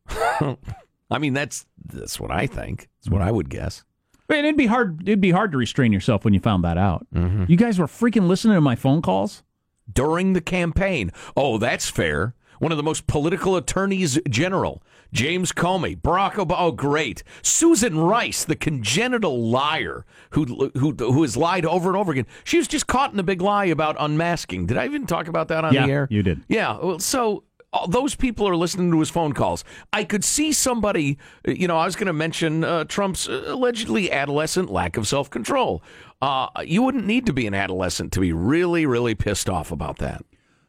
I 0.09 1.17
mean, 1.19 1.33
that's 1.33 1.65
that's 1.85 2.19
what 2.19 2.31
I 2.31 2.47
think. 2.47 2.89
That's 2.99 3.11
what 3.11 3.21
hmm. 3.21 3.27
I 3.27 3.31
would 3.31 3.49
guess. 3.49 3.83
I 4.29 4.33
mean, 4.33 4.45
it'd 4.45 4.57
be 4.57 4.65
hard. 4.65 5.01
It'd 5.03 5.21
be 5.21 5.31
hard 5.31 5.51
to 5.51 5.57
restrain 5.57 5.93
yourself 5.93 6.25
when 6.25 6.33
you 6.33 6.39
found 6.39 6.63
that 6.63 6.77
out. 6.77 7.05
Mm-hmm. 7.13 7.45
You 7.47 7.57
guys 7.57 7.77
were 7.77 7.87
freaking 7.87 8.27
listening 8.27 8.55
to 8.55 8.61
my 8.61 8.75
phone 8.75 9.01
calls. 9.01 9.43
During 9.91 10.31
the 10.31 10.41
campaign. 10.41 11.11
Oh, 11.35 11.57
that's 11.57 11.89
fair. 11.89 12.35
One 12.59 12.71
of 12.71 12.77
the 12.77 12.83
most 12.83 13.07
political 13.07 13.55
attorneys 13.55 14.19
general, 14.29 14.81
James 15.11 15.51
Comey, 15.51 15.99
Barack 15.99 16.33
Obama. 16.33 16.55
Oh, 16.57 16.71
great. 16.71 17.23
Susan 17.41 17.97
Rice, 17.97 18.43
the 18.45 18.55
congenital 18.55 19.49
liar 19.49 20.05
who 20.31 20.71
who 20.77 20.93
who 20.97 21.21
has 21.21 21.35
lied 21.37 21.65
over 21.65 21.89
and 21.89 21.97
over 21.97 22.11
again. 22.11 22.27
She 22.43 22.57
was 22.57 22.67
just 22.67 22.87
caught 22.87 23.13
in 23.13 23.19
a 23.19 23.23
big 23.23 23.41
lie 23.41 23.65
about 23.65 23.95
unmasking. 23.99 24.67
Did 24.67 24.77
I 24.77 24.85
even 24.85 25.05
talk 25.05 25.27
about 25.27 25.47
that 25.49 25.63
on 25.65 25.73
Yeah, 25.73 25.85
the 25.85 25.91
air? 25.91 26.07
you 26.09 26.23
did. 26.23 26.41
Yeah. 26.47 26.77
Well, 26.81 26.99
so 26.99 27.43
all 27.73 27.87
those 27.87 28.13
people 28.15 28.47
are 28.47 28.55
listening 28.55 28.91
to 28.91 28.99
his 28.99 29.09
phone 29.09 29.33
calls. 29.33 29.63
I 29.91 30.03
could 30.03 30.23
see 30.23 30.53
somebody, 30.53 31.17
you 31.45 31.67
know, 31.67 31.77
I 31.77 31.85
was 31.85 31.95
going 31.95 32.05
to 32.07 32.13
mention 32.13 32.63
uh, 32.63 32.83
Trump's 32.83 33.27
uh, 33.27 33.45
allegedly 33.47 34.11
adolescent 34.11 34.69
lack 34.71 34.95
of 34.95 35.07
self 35.07 35.29
control. 35.29 35.81
Uh, 36.21 36.47
you 36.63 36.81
wouldn't 36.83 37.05
need 37.07 37.25
to 37.25 37.33
be 37.33 37.47
an 37.47 37.53
adolescent 37.53 38.11
to 38.13 38.19
be 38.19 38.31
really, 38.31 38.85
really 38.85 39.15
pissed 39.15 39.49
off 39.49 39.71
about 39.71 39.97
that. 39.97 40.23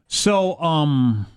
So, 0.07 0.59
um, 0.59 1.27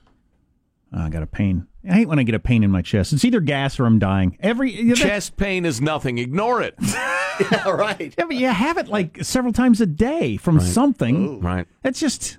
I 0.93 1.09
got 1.09 1.23
a 1.23 1.27
pain. 1.27 1.67
I 1.89 1.93
hate 1.95 2.09
when 2.09 2.19
I 2.19 2.23
get 2.23 2.35
a 2.35 2.39
pain 2.41 2.63
in 2.65 2.71
my 2.71 2.83
chest. 2.83 3.13
It's 3.13 3.25
either 3.25 3.41
gas 3.41 3.79
or 3.79 3.87
I'm 3.87 3.99
dying. 3.99 4.37
Every 4.41 4.73
yeah, 4.73 4.95
that- 4.95 4.97
Chest 4.97 5.37
pain 5.37 5.65
is 5.65 5.81
nothing. 5.81 6.19
Ignore 6.19 6.63
it. 6.63 6.75
yeah, 6.81 7.69
right. 7.71 8.15
Yeah, 8.19 8.25
but 8.25 8.37
you 8.37 8.49
have 8.49 8.79
it 8.79 8.89
like 8.89 9.23
several 9.25 9.53
times 9.53 9.81
a 9.81 9.87
day 9.87 10.37
from 10.37 10.61
something. 10.61 11.41
right. 11.41 11.67
That's 11.83 12.01
just 12.01 12.39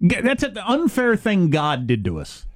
that's 0.00 0.42
an 0.42 0.58
unfair 0.58 1.16
thing 1.16 1.50
God 1.50 1.86
did 1.86 2.04
to 2.04 2.18
us. 2.20 2.46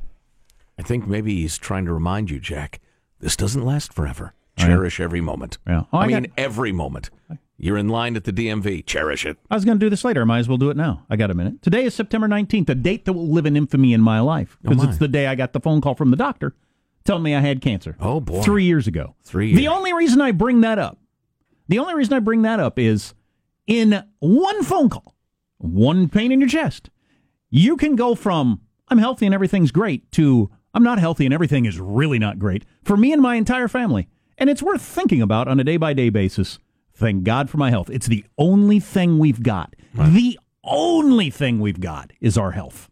I 0.78 0.82
think 0.82 1.06
maybe 1.06 1.42
he's 1.42 1.58
trying 1.58 1.84
to 1.86 1.92
remind 1.92 2.30
you, 2.30 2.40
Jack, 2.40 2.80
this 3.20 3.36
doesn't 3.36 3.64
last 3.64 3.92
forever. 3.92 4.34
Cherish 4.56 5.00
every 5.00 5.20
moment. 5.20 5.58
Yeah. 5.66 5.82
Oh, 5.92 5.98
I, 5.98 6.04
I 6.04 6.06
mean, 6.06 6.32
every 6.36 6.70
moment. 6.72 7.10
You're 7.56 7.78
in 7.78 7.88
line 7.88 8.16
at 8.16 8.24
the 8.24 8.32
DMV. 8.32 8.84
Cherish 8.84 9.24
it. 9.24 9.38
I 9.50 9.54
was 9.54 9.64
going 9.64 9.78
to 9.78 9.84
do 9.84 9.88
this 9.88 10.04
later. 10.04 10.22
I 10.22 10.24
might 10.24 10.40
as 10.40 10.48
well 10.48 10.58
do 10.58 10.70
it 10.70 10.76
now. 10.76 11.04
I 11.08 11.16
got 11.16 11.30
a 11.30 11.34
minute. 11.34 11.62
Today 11.62 11.84
is 11.84 11.94
September 11.94 12.26
19th, 12.26 12.68
a 12.68 12.74
date 12.74 13.04
that 13.04 13.12
will 13.12 13.28
live 13.28 13.46
in 13.46 13.56
infamy 13.56 13.92
in 13.92 14.00
my 14.00 14.20
life 14.20 14.56
oh, 14.56 14.58
because 14.62 14.84
my. 14.84 14.88
it's 14.88 14.98
the 14.98 15.08
day 15.08 15.26
I 15.26 15.34
got 15.34 15.52
the 15.52 15.60
phone 15.60 15.80
call 15.80 15.94
from 15.94 16.10
the 16.10 16.16
doctor 16.16 16.54
telling 17.04 17.22
me 17.22 17.34
I 17.34 17.40
had 17.40 17.60
cancer. 17.60 17.96
Oh, 18.00 18.20
boy. 18.20 18.42
Three 18.42 18.64
years 18.64 18.86
ago. 18.86 19.14
Three 19.22 19.48
years. 19.48 19.58
The 19.58 19.68
only 19.68 19.92
reason 19.92 20.20
I 20.20 20.32
bring 20.32 20.62
that 20.62 20.78
up, 20.78 20.98
the 21.68 21.78
only 21.78 21.94
reason 21.94 22.14
I 22.14 22.20
bring 22.20 22.42
that 22.42 22.60
up 22.60 22.78
is 22.78 23.14
in 23.66 24.02
one 24.18 24.62
phone 24.62 24.88
call, 24.88 25.14
one 25.58 26.08
pain 26.08 26.32
in 26.32 26.40
your 26.40 26.48
chest, 26.48 26.90
you 27.50 27.76
can 27.76 27.94
go 27.94 28.14
from 28.14 28.60
I'm 28.88 28.98
healthy 28.98 29.26
and 29.26 29.34
everything's 29.34 29.70
great 29.70 30.10
to 30.12 30.50
I'm 30.74 30.82
not 30.82 30.98
healthy 30.98 31.24
and 31.24 31.32
everything 31.32 31.66
is 31.66 31.78
really 31.78 32.18
not 32.18 32.38
great 32.38 32.64
for 32.82 32.96
me 32.96 33.12
and 33.12 33.22
my 33.22 33.36
entire 33.36 33.68
family. 33.68 34.08
And 34.36 34.50
it's 34.50 34.62
worth 34.62 34.82
thinking 34.82 35.22
about 35.22 35.46
on 35.46 35.60
a 35.60 35.64
day 35.64 35.76
by 35.76 35.92
day 35.92 36.10
basis. 36.10 36.58
Thank 36.94 37.24
God 37.24 37.50
for 37.50 37.56
my 37.58 37.70
health. 37.70 37.90
It's 37.90 38.06
the 38.06 38.24
only 38.38 38.80
thing 38.80 39.18
we've 39.18 39.42
got. 39.42 39.74
The 39.94 40.38
only 40.62 41.30
thing 41.30 41.60
we've 41.60 41.80
got 41.80 42.12
is 42.20 42.38
our 42.38 42.52
health. 42.52 42.88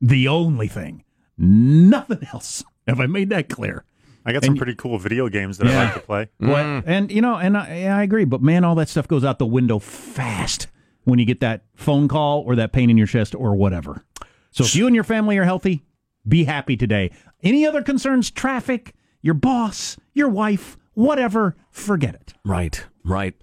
The 0.00 0.28
only 0.28 0.68
thing. 0.68 1.04
Nothing 1.38 2.26
else. 2.32 2.64
Have 2.86 3.00
I 3.00 3.06
made 3.06 3.30
that 3.30 3.48
clear? 3.48 3.84
I 4.26 4.32
got 4.32 4.44
some 4.44 4.52
And- 4.52 4.58
pretty 4.58 4.74
cool 4.74 4.98
video 4.98 5.28
games 5.28 5.58
that 5.58 5.68
I 5.68 5.84
like 5.84 5.94
to 5.94 6.00
play. 6.00 6.28
What? 6.38 6.48
Mm. 6.64 6.82
And 6.86 7.10
you 7.10 7.22
know, 7.22 7.36
and 7.36 7.56
I, 7.56 7.84
I 7.84 8.02
agree, 8.02 8.24
but 8.24 8.42
man, 8.42 8.64
all 8.64 8.74
that 8.74 8.88
stuff 8.88 9.08
goes 9.08 9.24
out 9.24 9.38
the 9.38 9.46
window 9.46 9.78
fast 9.78 10.66
when 11.04 11.18
you 11.18 11.24
get 11.24 11.40
that 11.40 11.64
phone 11.74 12.06
call 12.08 12.40
or 12.42 12.54
that 12.56 12.72
pain 12.72 12.90
in 12.90 12.98
your 12.98 13.06
chest 13.06 13.34
or 13.34 13.54
whatever. 13.54 14.04
So 14.50 14.64
if 14.64 14.76
you 14.76 14.86
and 14.86 14.94
your 14.94 15.04
family 15.04 15.38
are 15.38 15.44
healthy, 15.44 15.82
be 16.28 16.44
happy 16.44 16.76
today. 16.76 17.12
Any 17.42 17.64
other 17.64 17.82
concerns? 17.82 18.30
Traffic, 18.30 18.94
your 19.22 19.34
boss, 19.34 19.96
your 20.12 20.28
wife, 20.28 20.76
whatever, 20.92 21.56
forget 21.70 22.14
it. 22.14 22.34
Right, 22.44 22.84
right. 23.04 23.34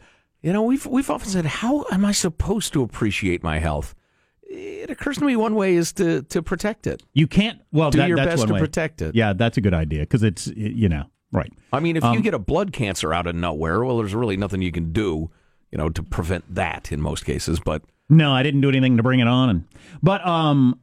You 0.41 0.53
know, 0.53 0.61
we've 0.63 0.85
we've 0.85 1.09
often 1.09 1.29
said, 1.29 1.45
how 1.45 1.85
am 1.91 2.05
I 2.05 2.11
supposed 2.11 2.71
to 2.73 2.83
appreciate 2.83 3.43
my 3.43 3.59
health? 3.59 3.95
It 4.43 4.89
occurs 4.89 5.17
to 5.17 5.25
me 5.25 5.35
one 5.35 5.55
way 5.55 5.75
is 5.75 5.91
to 5.93 6.21
to 6.23 6.41
protect 6.41 6.87
it. 6.87 7.03
You 7.13 7.27
can't. 7.27 7.59
Well, 7.71 7.91
Do 7.91 7.97
that- 7.97 8.07
your 8.07 8.17
best 8.17 8.47
to 8.47 8.53
way. 8.53 8.59
protect 8.59 9.01
it. 9.01 9.13
Yeah, 9.15 9.33
that's 9.33 9.57
a 9.57 9.61
good 9.61 9.73
idea 9.73 10.01
because 10.01 10.23
it's 10.23 10.47
you 10.47 10.87
know 10.87 11.03
right. 11.33 11.51
I 11.73 11.79
mean, 11.81 11.97
if 11.97 12.03
Um, 12.03 12.13
you 12.15 12.21
get 12.21 12.33
a 12.33 12.39
blood 12.39 12.71
cancer 12.71 13.13
out 13.13 13.27
of 13.27 13.35
nowhere, 13.35 13.83
well, 13.83 13.97
there's 13.97 14.15
really 14.15 14.37
nothing 14.37 14.61
you 14.61 14.71
can 14.71 14.93
do, 14.93 15.29
you 15.71 15.77
know, 15.77 15.89
to 15.89 16.01
prevent 16.03 16.53
that 16.55 16.91
in 16.93 17.01
most 17.01 17.25
cases. 17.25 17.59
But 17.59 17.81
No, 18.09 18.31
I 18.31 18.41
didn't 18.43 18.61
do 18.61 18.69
anything 18.69 18.95
to 18.95 19.03
bring 19.03 19.19
it 19.19 19.27
on. 19.27 19.49
And, 19.49 19.63
but 20.01 20.25
um, 20.25 20.79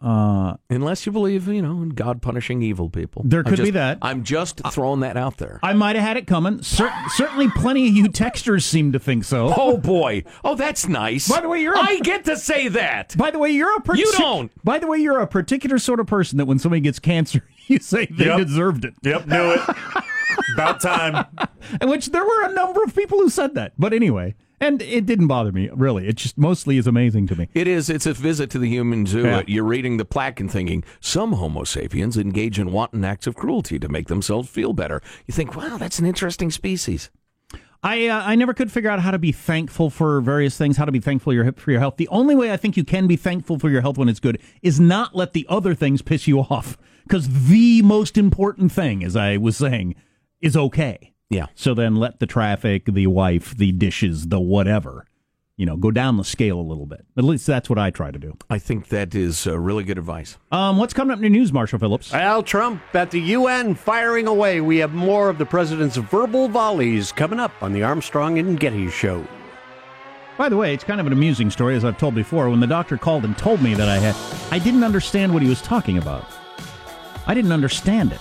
Uh, 0.00 0.54
Unless 0.70 1.06
you 1.06 1.12
believe, 1.12 1.48
you 1.48 1.60
know, 1.60 1.82
in 1.82 1.88
God 1.88 2.22
punishing 2.22 2.62
evil 2.62 2.88
people. 2.88 3.22
There 3.24 3.40
I'm 3.40 3.46
could 3.46 3.58
be 3.64 3.70
that. 3.72 3.98
I'm 4.00 4.22
just 4.22 4.60
throwing 4.70 5.00
that 5.00 5.16
out 5.16 5.38
there. 5.38 5.58
I 5.62 5.72
might 5.72 5.96
have 5.96 6.04
had 6.04 6.16
it 6.16 6.26
coming. 6.28 6.62
Cer- 6.62 6.92
certainly, 7.16 7.48
plenty 7.56 7.88
of 7.88 7.94
you 7.94 8.04
texters 8.08 8.62
seem 8.62 8.92
to 8.92 9.00
think 9.00 9.24
so. 9.24 9.52
Oh 9.56 9.76
boy! 9.76 10.22
Oh, 10.44 10.54
that's 10.54 10.86
nice. 10.86 11.28
By 11.28 11.40
the 11.40 11.48
way, 11.48 11.62
you're 11.62 11.74
a- 11.74 11.80
I 11.80 11.98
get 12.00 12.24
to 12.26 12.36
say 12.36 12.68
that. 12.68 13.16
By 13.18 13.32
the 13.32 13.40
way, 13.40 13.50
you're 13.50 13.74
a 13.76 13.80
partic- 13.82 13.98
You 13.98 14.12
don't. 14.16 14.52
By 14.64 14.78
the 14.78 14.86
way, 14.86 14.98
you're 14.98 15.18
a 15.18 15.26
particular 15.26 15.78
sort 15.80 15.98
of 15.98 16.06
person 16.06 16.38
that 16.38 16.44
when 16.44 16.60
somebody 16.60 16.80
gets 16.80 17.00
cancer, 17.00 17.42
you 17.66 17.80
say 17.80 18.06
they 18.06 18.26
Yep. 18.26 18.38
deserved 18.46 18.84
it. 18.84 18.94
Yep, 19.02 19.26
knew 19.26 19.50
it. 19.52 19.60
About 20.54 20.80
time. 20.80 21.26
And 21.80 21.90
which 21.90 22.06
there 22.12 22.24
were 22.24 22.44
a 22.44 22.52
number 22.52 22.82
of 22.84 22.94
people 22.94 23.18
who 23.18 23.28
said 23.28 23.54
that. 23.56 23.72
But 23.78 23.92
anyway, 23.92 24.36
and 24.60 24.82
it 24.82 25.06
didn't 25.06 25.28
bother 25.28 25.52
me 25.52 25.70
really. 25.74 26.08
It 26.08 26.16
just 26.16 26.38
mostly 26.38 26.78
is 26.78 26.86
amazing 26.86 27.26
to 27.28 27.36
me. 27.36 27.48
It 27.54 27.66
is. 27.66 27.88
It's 27.90 28.06
a 28.06 28.12
visit 28.12 28.50
to 28.50 28.58
the 28.58 28.68
human 28.68 29.06
zoo. 29.06 29.22
Yeah. 29.22 29.42
You're 29.46 29.64
reading 29.64 29.96
the 29.96 30.04
plaque 30.04 30.40
and 30.40 30.50
thinking 30.50 30.84
some 31.00 31.34
Homo 31.34 31.64
sapiens 31.64 32.16
engage 32.16 32.58
in 32.58 32.72
wanton 32.72 33.04
acts 33.04 33.26
of 33.26 33.34
cruelty 33.34 33.78
to 33.78 33.88
make 33.88 34.08
themselves 34.08 34.48
feel 34.48 34.72
better. 34.72 35.00
You 35.26 35.32
think, 35.32 35.56
wow, 35.56 35.76
that's 35.78 35.98
an 35.98 36.06
interesting 36.06 36.50
species. 36.50 37.10
I 37.82 38.08
uh, 38.08 38.22
I 38.24 38.34
never 38.34 38.54
could 38.54 38.72
figure 38.72 38.90
out 38.90 39.00
how 39.00 39.12
to 39.12 39.18
be 39.18 39.30
thankful 39.30 39.88
for 39.90 40.20
various 40.20 40.56
things. 40.56 40.76
How 40.76 40.84
to 40.84 40.92
be 40.92 41.00
thankful 41.00 41.32
your, 41.32 41.52
for 41.52 41.70
your 41.70 41.80
health. 41.80 41.96
The 41.96 42.08
only 42.08 42.34
way 42.34 42.52
I 42.52 42.56
think 42.56 42.76
you 42.76 42.84
can 42.84 43.06
be 43.06 43.16
thankful 43.16 43.58
for 43.58 43.70
your 43.70 43.82
health 43.82 43.98
when 43.98 44.08
it's 44.08 44.20
good 44.20 44.40
is 44.62 44.80
not 44.80 45.14
let 45.14 45.32
the 45.32 45.46
other 45.48 45.74
things 45.74 46.02
piss 46.02 46.26
you 46.26 46.40
off. 46.40 46.76
Because 47.04 47.48
the 47.48 47.82
most 47.82 48.18
important 48.18 48.72
thing, 48.72 49.04
as 49.04 49.16
I 49.16 49.36
was 49.36 49.56
saying, 49.56 49.94
is 50.40 50.56
okay. 50.56 51.14
Yeah. 51.30 51.46
So 51.54 51.74
then 51.74 51.96
let 51.96 52.20
the 52.20 52.26
traffic, 52.26 52.86
the 52.86 53.06
wife, 53.06 53.56
the 53.56 53.72
dishes, 53.72 54.28
the 54.28 54.40
whatever, 54.40 55.04
you 55.56 55.66
know, 55.66 55.76
go 55.76 55.90
down 55.90 56.16
the 56.16 56.24
scale 56.24 56.58
a 56.58 56.62
little 56.62 56.86
bit. 56.86 57.04
At 57.16 57.24
least 57.24 57.46
that's 57.46 57.68
what 57.68 57.78
I 57.78 57.90
try 57.90 58.10
to 58.10 58.18
do. 58.18 58.36
I 58.48 58.58
think 58.58 58.88
that 58.88 59.14
is 59.14 59.46
uh, 59.46 59.58
really 59.58 59.84
good 59.84 59.98
advice. 59.98 60.38
Um, 60.52 60.78
what's 60.78 60.94
coming 60.94 61.12
up 61.12 61.18
in 61.18 61.24
the 61.24 61.28
news, 61.28 61.52
Marshall 61.52 61.78
Phillips? 61.78 62.14
Al 62.14 62.42
Trump 62.42 62.80
at 62.94 63.10
the 63.10 63.20
UN 63.20 63.74
firing 63.74 64.26
away. 64.26 64.60
We 64.60 64.78
have 64.78 64.94
more 64.94 65.28
of 65.28 65.36
the 65.36 65.46
president's 65.46 65.96
verbal 65.96 66.48
volleys 66.48 67.12
coming 67.12 67.40
up 67.40 67.52
on 67.60 67.72
the 67.72 67.82
Armstrong 67.82 68.38
and 68.38 68.58
Getty 68.58 68.88
show. 68.88 69.26
By 70.38 70.48
the 70.48 70.56
way, 70.56 70.72
it's 70.72 70.84
kind 70.84 71.00
of 71.00 71.06
an 71.08 71.12
amusing 71.12 71.50
story, 71.50 71.74
as 71.74 71.84
I've 71.84 71.98
told 71.98 72.14
before. 72.14 72.48
When 72.48 72.60
the 72.60 72.66
doctor 72.68 72.96
called 72.96 73.24
and 73.24 73.36
told 73.36 73.60
me 73.60 73.74
that 73.74 73.88
I 73.88 73.98
had, 73.98 74.14
I 74.52 74.60
didn't 74.60 74.84
understand 74.84 75.34
what 75.34 75.42
he 75.42 75.48
was 75.48 75.60
talking 75.60 75.98
about. 75.98 76.24
I 77.26 77.34
didn't 77.34 77.50
understand 77.50 78.12
it. 78.12 78.20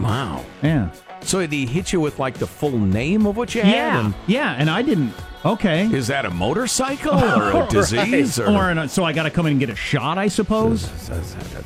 Wow. 0.00 0.44
Yeah. 0.60 0.90
So 1.24 1.40
did 1.40 1.52
he 1.52 1.66
hit 1.66 1.92
you 1.92 2.00
with 2.00 2.18
like 2.18 2.34
the 2.34 2.46
full 2.46 2.78
name 2.78 3.26
of 3.26 3.36
what 3.36 3.54
you 3.54 3.62
had? 3.62 3.74
Yeah. 3.74 4.04
And 4.06 4.14
Yeah, 4.26 4.54
and 4.58 4.68
I 4.70 4.82
didn't. 4.82 5.12
Okay. 5.44 5.86
is 5.92 6.06
that 6.06 6.24
a 6.24 6.30
motorcycle 6.30 7.14
or 7.18 7.64
a 7.64 7.68
disease 7.68 8.38
or, 8.38 8.46
Or 8.48 8.70
an- 8.70 8.88
so 8.88 9.02
I 9.02 9.12
got 9.12 9.24
to 9.24 9.30
come 9.30 9.46
in 9.46 9.52
and 9.52 9.60
get 9.60 9.70
a 9.70 9.74
shot, 9.76 10.16
I 10.16 10.28
suppose. 10.28 10.86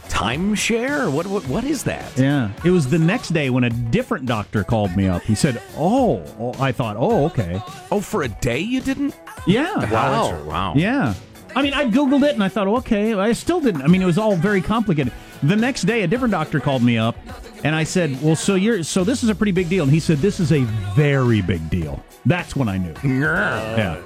timeshare? 0.08 1.10
What, 1.12 1.26
what 1.26 1.46
what 1.48 1.64
is 1.64 1.84
that? 1.84 2.16
Yeah. 2.16 2.50
It 2.64 2.70
was 2.70 2.88
the 2.88 2.98
next 2.98 3.30
day 3.30 3.50
when 3.50 3.64
a 3.64 3.70
different 3.70 4.26
doctor 4.26 4.64
called 4.64 4.96
me 4.96 5.06
up. 5.08 5.22
He 5.22 5.34
said, 5.34 5.60
"Oh," 5.76 6.22
oh 6.38 6.54
I 6.58 6.72
thought, 6.72 6.96
"Oh, 6.98 7.26
okay." 7.26 7.60
Oh, 7.90 8.00
for 8.00 8.22
a 8.22 8.28
day 8.28 8.60
you 8.60 8.80
didn't? 8.80 9.14
Yeah. 9.46 9.90
Wow. 9.92 10.42
Wow. 10.44 10.72
Yeah. 10.76 11.14
I 11.54 11.62
mean, 11.62 11.72
I 11.72 11.84
Googled 11.86 12.22
it 12.28 12.34
and 12.34 12.44
I 12.44 12.48
thought, 12.48 12.66
okay, 12.68 13.14
I 13.14 13.32
still 13.32 13.60
didn't. 13.60 13.80
I 13.80 13.86
mean, 13.86 14.02
it 14.02 14.04
was 14.06 14.18
all 14.18 14.36
very 14.36 14.60
complicated. 14.60 15.10
The 15.42 15.56
next 15.56 15.82
day, 15.82 16.02
a 16.02 16.06
different 16.06 16.32
doctor 16.32 16.60
called 16.60 16.82
me 16.82 16.98
up 16.98 17.16
and 17.64 17.74
I 17.74 17.84
said, 17.84 18.22
well, 18.22 18.36
so 18.36 18.54
you're, 18.54 18.82
so 18.82 19.04
this 19.04 19.22
is 19.22 19.28
a 19.28 19.34
pretty 19.34 19.52
big 19.52 19.68
deal. 19.68 19.84
And 19.84 19.92
he 19.92 20.00
said, 20.00 20.18
this 20.18 20.40
is 20.40 20.52
a 20.52 20.62
very 20.94 21.42
big 21.42 21.68
deal. 21.70 22.02
That's 22.24 22.56
when 22.56 22.68
I 22.68 22.78
knew. 22.78 22.94
Yeah. 23.02 23.76
Yeah. 23.76 24.02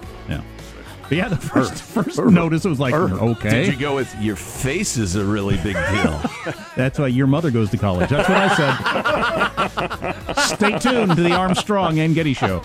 But 1.10 1.16
yeah, 1.18 1.28
the 1.28 1.34
er, 1.34 1.38
first, 1.38 1.72
er, 1.72 1.76
first 1.76 2.18
er, 2.20 2.30
notice 2.30 2.64
was 2.64 2.78
like, 2.78 2.94
okay. 2.94 3.64
Did 3.64 3.74
you 3.74 3.80
go 3.80 3.96
with 3.96 4.14
your 4.20 4.36
face 4.36 4.96
is 4.96 5.16
a 5.16 5.24
really 5.24 5.56
big 5.56 5.74
deal? 5.74 6.22
That's 6.76 7.00
why 7.00 7.08
your 7.08 7.26
mother 7.26 7.50
goes 7.50 7.68
to 7.70 7.76
college. 7.76 8.10
That's 8.10 8.28
what 8.28 8.38
I 8.38 10.14
said. 10.24 10.36
Stay 10.56 10.78
tuned 10.78 11.16
to 11.16 11.22
the 11.22 11.32
Armstrong 11.32 11.98
and 11.98 12.14
Getty 12.14 12.34
Show. 12.34 12.62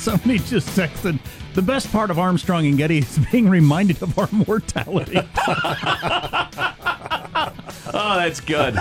Somebody 0.04 0.38
just 0.38 0.68
texted. 0.70 1.18
The 1.54 1.62
best 1.62 1.92
part 1.92 2.10
of 2.10 2.18
Armstrong 2.18 2.66
and 2.66 2.78
Getty 2.78 2.98
is 2.98 3.18
being 3.30 3.48
reminded 3.48 4.02
of 4.02 4.18
our 4.18 4.28
mortality. 4.32 5.20
Oh, 7.92 8.16
that's 8.16 8.40
good. 8.40 8.74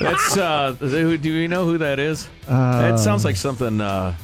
That's 0.00 0.36
uh 0.36 0.72
do 0.80 1.16
you 1.16 1.46
know 1.48 1.66
who 1.66 1.78
that 1.78 1.98
is? 1.98 2.28
that 2.46 2.98
sounds 2.98 3.24
like 3.24 3.36
something 3.36 3.80
uh 3.80 4.14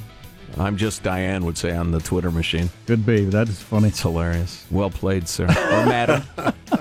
I'm 0.57 0.77
just 0.77 1.03
Diane 1.03 1.45
would 1.45 1.59
say 1.59 1.77
on 1.77 1.91
the 1.91 2.01
Twitter 2.01 2.31
machine. 2.31 2.71
Could 2.87 3.05
be. 3.05 3.25
That 3.27 3.49
is 3.49 3.61
funny. 3.61 3.89
It's 3.89 4.01
hilarious. 4.01 4.65
Well 4.71 4.91
played, 4.91 5.29
sir. 5.29 5.45
Or 5.45 5.87
madam. 5.87 6.23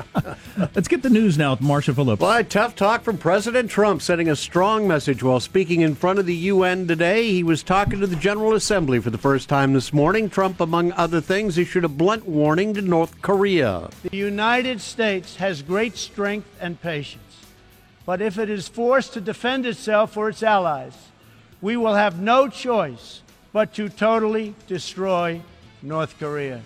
Let's 0.59 0.89
get 0.89 1.03
the 1.03 1.09
news 1.09 1.37
now 1.37 1.51
with 1.51 1.61
Marshall 1.61 1.93
Phillips. 1.93 2.19
But 2.19 2.49
tough 2.49 2.75
talk 2.75 3.03
from 3.03 3.17
President 3.17 3.71
Trump, 3.71 4.01
sending 4.01 4.27
a 4.27 4.35
strong 4.35 4.89
message 4.89 5.23
while 5.23 5.39
speaking 5.39 5.79
in 5.79 5.95
front 5.95 6.19
of 6.19 6.25
the 6.25 6.35
UN 6.35 6.85
today. 6.85 7.31
He 7.31 7.43
was 7.43 7.63
talking 7.63 8.01
to 8.01 8.07
the 8.07 8.17
General 8.17 8.53
Assembly 8.53 8.99
for 8.99 9.09
the 9.09 9.17
first 9.17 9.47
time 9.47 9.71
this 9.71 9.93
morning. 9.93 10.29
Trump, 10.29 10.59
among 10.59 10.91
other 10.93 11.21
things, 11.21 11.57
issued 11.57 11.85
a 11.85 11.87
blunt 11.87 12.27
warning 12.27 12.73
to 12.73 12.81
North 12.81 13.21
Korea. 13.21 13.89
The 14.03 14.17
United 14.17 14.81
States 14.81 15.37
has 15.37 15.61
great 15.61 15.95
strength 15.95 16.49
and 16.59 16.81
patience. 16.81 17.45
But 18.05 18.21
if 18.21 18.37
it 18.37 18.49
is 18.49 18.67
forced 18.67 19.13
to 19.13 19.21
defend 19.21 19.65
itself 19.65 20.17
or 20.17 20.27
its 20.27 20.43
allies, 20.43 20.97
we 21.61 21.77
will 21.77 21.95
have 21.95 22.19
no 22.19 22.49
choice 22.49 23.21
but 23.53 23.73
to 23.75 23.87
totally 23.87 24.55
destroy 24.67 25.41
North 25.81 26.19
Korea. 26.19 26.61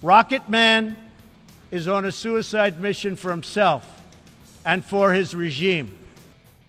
Rocket 0.00 0.48
Man 0.48 0.96
is 1.74 1.88
on 1.88 2.04
a 2.04 2.12
suicide 2.12 2.80
mission 2.80 3.16
for 3.16 3.32
himself 3.32 4.00
and 4.64 4.84
for 4.84 5.12
his 5.12 5.34
regime. 5.34 5.98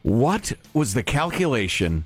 What 0.01 0.53
was 0.73 0.95
the 0.95 1.03
calculation 1.03 2.05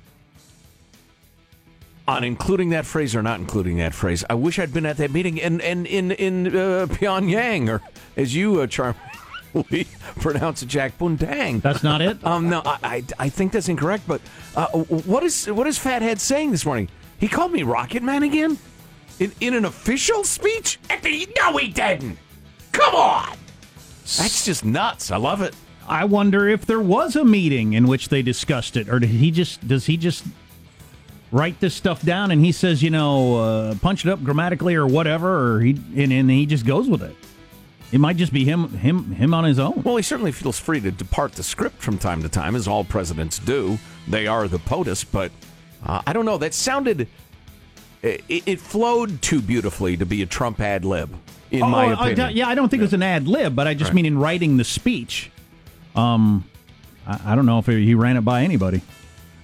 on 2.06 2.24
including 2.24 2.68
that 2.70 2.84
phrase 2.84 3.16
or 3.16 3.22
not 3.22 3.40
including 3.40 3.78
that 3.78 3.94
phrase? 3.94 4.22
I 4.28 4.34
wish 4.34 4.58
I'd 4.58 4.74
been 4.74 4.84
at 4.84 4.98
that 4.98 5.12
meeting 5.12 5.38
in 5.38 5.60
in 5.60 5.86
in, 5.86 6.10
in 6.12 6.46
uh, 6.48 6.86
Pyongyang, 6.90 7.70
or 7.70 7.80
as 8.18 8.34
you 8.34 8.60
uh, 8.60 8.66
charmingly 8.66 9.86
pronounce 10.20 10.62
it, 10.62 10.66
Jack 10.66 10.98
Bundang. 10.98 11.62
That's 11.62 11.82
not 11.82 12.02
it? 12.02 12.22
Um, 12.22 12.50
no, 12.50 12.60
I, 12.66 12.78
I, 12.82 13.04
I 13.18 13.28
think 13.30 13.52
that's 13.52 13.70
incorrect. 13.70 14.04
But 14.06 14.20
uh, 14.54 14.66
what 14.68 15.22
is 15.22 15.46
what 15.46 15.66
is 15.66 15.78
Fathead 15.78 16.20
saying 16.20 16.50
this 16.50 16.66
morning? 16.66 16.90
He 17.18 17.28
called 17.28 17.52
me 17.52 17.62
Rocket 17.62 18.02
Man 18.02 18.24
again 18.24 18.58
in 19.18 19.32
in 19.40 19.54
an 19.54 19.64
official 19.64 20.22
speech. 20.22 20.78
No, 20.90 21.56
he 21.56 21.68
didn't. 21.68 22.18
Come 22.72 22.94
on, 22.94 23.36
that's 24.16 24.44
just 24.44 24.64
nuts. 24.64 25.10
I 25.10 25.16
love 25.16 25.42
it. 25.42 25.54
I 25.88 26.04
wonder 26.04 26.48
if 26.48 26.66
there 26.66 26.80
was 26.80 27.16
a 27.16 27.24
meeting 27.24 27.72
in 27.72 27.86
which 27.86 28.08
they 28.08 28.22
discussed 28.22 28.76
it, 28.76 28.88
or 28.88 28.98
did 28.98 29.10
he 29.10 29.30
just 29.30 29.66
does 29.66 29.86
he 29.86 29.96
just 29.96 30.24
write 31.32 31.60
this 31.60 31.74
stuff 31.74 32.02
down 32.02 32.30
and 32.30 32.44
he 32.44 32.52
says, 32.52 32.82
you 32.82 32.90
know, 32.90 33.36
uh, 33.36 33.74
punch 33.76 34.04
it 34.04 34.10
up 34.10 34.22
grammatically 34.22 34.74
or 34.74 34.86
whatever, 34.86 35.54
or 35.54 35.60
he 35.60 35.70
and, 35.96 36.12
and 36.12 36.30
he 36.30 36.46
just 36.46 36.66
goes 36.66 36.88
with 36.88 37.02
it. 37.02 37.14
It 37.92 37.98
might 37.98 38.16
just 38.16 38.32
be 38.32 38.44
him 38.44 38.68
him 38.70 39.12
him 39.12 39.34
on 39.34 39.44
his 39.44 39.58
own. 39.58 39.82
Well, 39.82 39.96
he 39.96 40.02
certainly 40.02 40.32
feels 40.32 40.60
free 40.60 40.80
to 40.80 40.90
depart 40.90 41.32
the 41.32 41.42
script 41.42 41.82
from 41.82 41.98
time 41.98 42.22
to 42.22 42.28
time, 42.28 42.54
as 42.54 42.68
all 42.68 42.84
presidents 42.84 43.38
do. 43.38 43.78
They 44.06 44.26
are 44.26 44.46
the 44.46 44.58
POTUS, 44.58 45.04
but 45.10 45.32
uh, 45.84 46.02
I 46.06 46.12
don't 46.12 46.24
know. 46.24 46.38
That 46.38 46.54
sounded. 46.54 47.08
It, 48.02 48.22
it 48.28 48.60
flowed 48.60 49.20
too 49.20 49.42
beautifully 49.42 49.96
to 49.96 50.06
be 50.06 50.22
a 50.22 50.26
Trump 50.26 50.60
ad 50.60 50.84
lib, 50.84 51.14
in 51.50 51.60
my 51.60 51.86
Oh, 51.86 51.92
opinion. 51.92 52.16
don't- 52.16 52.34
yeah, 52.34 52.48
I 52.48 52.54
don't 52.54 52.68
think 52.68 52.80
it 52.80 52.84
was 52.84 52.92
an 52.92 53.02
ad 53.02 53.26
lib, 53.28 53.54
but 53.56 53.66
I 53.66 53.74
just 53.74 53.92
mean 53.92 54.06
in 54.06 54.18
writing 54.18 54.56
the 54.56 54.64
speech. 54.64 55.30
Um, 55.94 56.44
I, 57.06 57.32
I 57.32 57.34
don't 57.34 57.46
know 57.46 57.58
if 57.58 57.66
he 57.66 57.94
ran 57.94 58.16
it 58.16 58.22
by 58.22 58.42
anybody. 58.42 58.82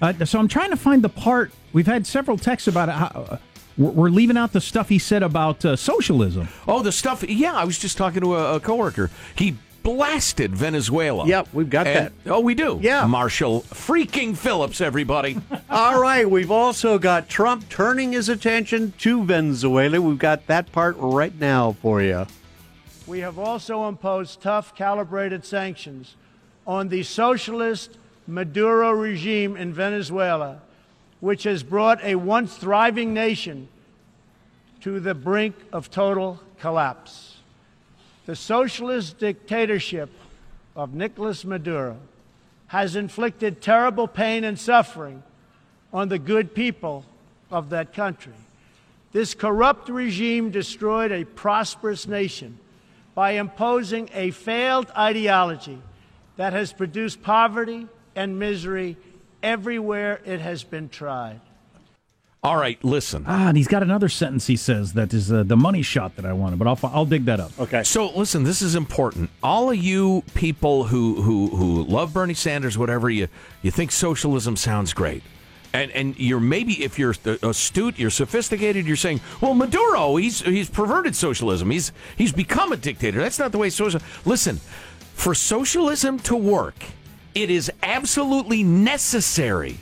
Uh, 0.01 0.13
so 0.25 0.39
I'm 0.39 0.47
trying 0.47 0.69
to 0.69 0.77
find 0.77 1.01
the 1.03 1.09
part. 1.09 1.51
We've 1.73 1.87
had 1.87 2.05
several 2.07 2.37
texts 2.37 2.67
about 2.67 2.89
it. 2.89 2.93
How, 2.93 3.07
uh, 3.07 3.37
we're, 3.77 3.91
we're 3.91 4.09
leaving 4.09 4.37
out 4.37 4.53
the 4.53 4.61
stuff 4.61 4.89
he 4.89 4.99
said 4.99 5.23
about 5.23 5.65
uh, 5.65 5.75
socialism. 5.75 6.47
Oh, 6.67 6.81
the 6.81 6.91
stuff. 6.91 7.23
Yeah, 7.27 7.53
I 7.53 7.63
was 7.65 7.77
just 7.79 7.97
talking 7.97 8.21
to 8.21 8.35
a, 8.35 8.55
a 8.55 8.59
coworker. 8.59 9.09
He 9.35 9.57
blasted 9.87 10.53
Venezuela. 10.53 11.25
Yep, 11.25 11.47
we've 11.53 11.69
got 11.69 11.87
And- 11.87 12.11
Oh, 12.25 12.41
we 12.41 12.55
do. 12.55 12.77
Yeah. 12.81 13.05
Marshall 13.05 13.61
freaking 13.69 14.35
Phillips, 14.35 14.81
everybody. 14.81 15.39
All 15.69 16.01
right, 16.01 16.29
we've 16.29 16.51
also 16.51 16.99
got 16.99 17.29
Trump 17.29 17.69
turning 17.69 18.11
his 18.11 18.27
attention 18.27 18.91
to 18.97 19.23
Venezuela. 19.23 20.01
We've 20.01 20.17
got 20.19 20.45
that 20.47 20.73
part 20.73 20.97
right 20.99 21.33
now 21.39 21.77
for 21.81 22.01
you. 22.01 22.27
We 23.05 23.19
have 23.19 23.39
also 23.39 23.87
imposed 23.87 24.41
tough, 24.41 24.75
calibrated 24.75 25.45
sanctions 25.45 26.15
on 26.65 26.89
the 26.89 27.03
socialist 27.03 27.97
Maduro 28.27 28.91
regime 28.91 29.55
in 29.55 29.73
Venezuela, 29.73 30.59
which 31.21 31.43
has 31.43 31.63
brought 31.63 32.03
a 32.03 32.15
once 32.15 32.57
thriving 32.57 33.13
nation 33.13 33.69
to 34.81 34.99
the 34.99 35.13
brink 35.13 35.55
of 35.71 35.89
total 35.89 36.41
collapse. 36.59 37.26
The 38.27 38.35
socialist 38.35 39.19
dictatorship 39.19 40.09
of 40.75 40.93
Nicolas 40.93 41.45
Maduro 41.45 41.97
has 42.67 42.97
inflicted 42.97 43.61
terrible 43.61 44.05
pain 44.05 44.43
and 44.43 44.59
suffering 44.59 45.23
on 45.93 46.09
the 46.09 46.19
good 46.19 46.53
people 46.53 47.05
of 47.49 47.69
that 47.69 47.93
country. 47.93 48.33
This 49.13 49.33
corrupt 49.33 49.87
regime 49.87 50.51
destroyed 50.51 51.13
a 51.13 51.23
prosperous 51.23 52.05
nation 52.05 52.59
by 53.15 53.31
imposing 53.31 54.09
a 54.13 54.31
failed 54.31 54.91
ideology 54.97 55.81
that 56.35 56.51
has 56.51 56.73
produced 56.73 57.23
poverty 57.23 57.87
and 58.13 58.37
misery 58.37 58.97
everywhere 59.41 60.19
it 60.25 60.41
has 60.41 60.65
been 60.65 60.89
tried. 60.89 61.39
All 62.43 62.55
right, 62.55 62.81
listen. 62.83 63.25
Ah, 63.27 63.49
and 63.49 63.57
he's 63.57 63.67
got 63.67 63.81
another 63.81 64.07
sentence 64.07 64.45
he 64.47 64.55
says 64.55 64.93
that 64.93 65.13
is 65.13 65.31
uh, 65.31 65.43
the 65.43 65.57
money 65.57 65.81
shot 65.81 66.15
that 66.17 66.25
I 66.25 66.33
wanted, 66.33 66.59
but 66.59 66.67
I'll 66.67 66.79
I'll 66.93 67.05
dig 67.05 67.25
that 67.25 67.39
up. 67.39 67.51
Okay. 67.59 67.83
So 67.83 68.09
listen, 68.15 68.43
this 68.43 68.61
is 68.61 68.75
important. 68.75 69.29
All 69.41 69.71
of 69.71 69.77
you 69.77 70.23
people 70.35 70.85
who 70.85 71.21
who 71.21 71.47
who 71.47 71.83
love 71.83 72.13
Bernie 72.13 72.35
Sanders, 72.35 72.77
whatever 72.77 73.09
you 73.09 73.27
you 73.63 73.71
think 73.71 73.91
socialism 73.91 74.55
sounds 74.55 74.93
great. 74.93 75.23
And, 75.73 75.91
and 75.91 76.17
you're 76.17 76.39
maybe 76.39 76.83
if 76.83 76.97
you're 76.97 77.13
astute, 77.43 77.99
you're 77.99 78.09
sophisticated. 78.09 78.85
You're 78.85 78.95
saying, 78.95 79.19
"Well, 79.41 79.53
Maduro, 79.53 80.15
he's 80.15 80.41
he's 80.41 80.69
perverted 80.69 81.15
socialism. 81.15 81.69
He's 81.71 81.91
he's 82.17 82.31
become 82.31 82.71
a 82.71 82.77
dictator. 82.77 83.19
That's 83.19 83.39
not 83.39 83.51
the 83.51 83.57
way 83.57 83.69
social." 83.69 83.99
Listen, 84.25 84.57
for 85.13 85.35
socialism 85.35 86.19
to 86.19 86.35
work, 86.35 86.75
it 87.35 87.49
is 87.49 87.71
absolutely 87.83 88.63
necessary 88.63 89.77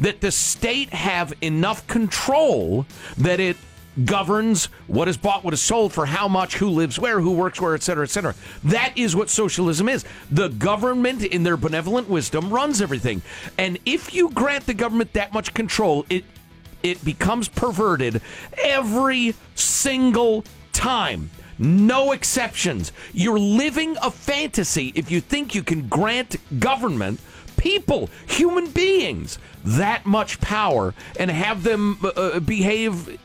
that 0.00 0.20
the 0.20 0.30
state 0.30 0.90
have 0.90 1.32
enough 1.40 1.86
control 1.86 2.86
that 3.18 3.40
it 3.40 3.56
governs 4.04 4.66
what 4.86 5.08
is 5.08 5.16
bought, 5.16 5.42
what 5.42 5.54
is 5.54 5.60
sold, 5.60 5.92
for 5.92 6.04
how 6.04 6.28
much, 6.28 6.56
who 6.56 6.68
lives 6.68 6.98
where, 6.98 7.20
who 7.20 7.32
works 7.32 7.60
where, 7.60 7.74
et 7.74 7.82
cetera, 7.82 8.04
et 8.04 8.10
cetera. 8.10 8.34
That 8.64 8.92
is 8.96 9.16
what 9.16 9.30
socialism 9.30 9.88
is. 9.88 10.04
The 10.30 10.48
government, 10.48 11.24
in 11.24 11.42
their 11.42 11.56
benevolent 11.56 12.08
wisdom, 12.08 12.50
runs 12.50 12.82
everything. 12.82 13.22
And 13.56 13.78
if 13.86 14.12
you 14.12 14.30
grant 14.30 14.66
the 14.66 14.74
government 14.74 15.14
that 15.14 15.32
much 15.32 15.54
control, 15.54 16.04
it 16.10 16.24
it 16.82 17.04
becomes 17.04 17.48
perverted 17.48 18.20
every 18.62 19.34
single 19.54 20.44
time. 20.72 21.30
No 21.58 22.12
exceptions. 22.12 22.92
You're 23.12 23.38
living 23.38 23.96
a 24.02 24.10
fantasy 24.10 24.92
if 24.94 25.10
you 25.10 25.20
think 25.20 25.54
you 25.54 25.62
can 25.62 25.88
grant 25.88 26.36
government, 26.60 27.18
people, 27.66 28.08
human 28.28 28.70
beings, 28.70 29.40
that 29.64 30.06
much 30.06 30.40
power 30.40 30.94
and 31.18 31.28
have 31.32 31.64
them 31.64 31.98
uh, 32.04 32.38
behave 32.38 33.18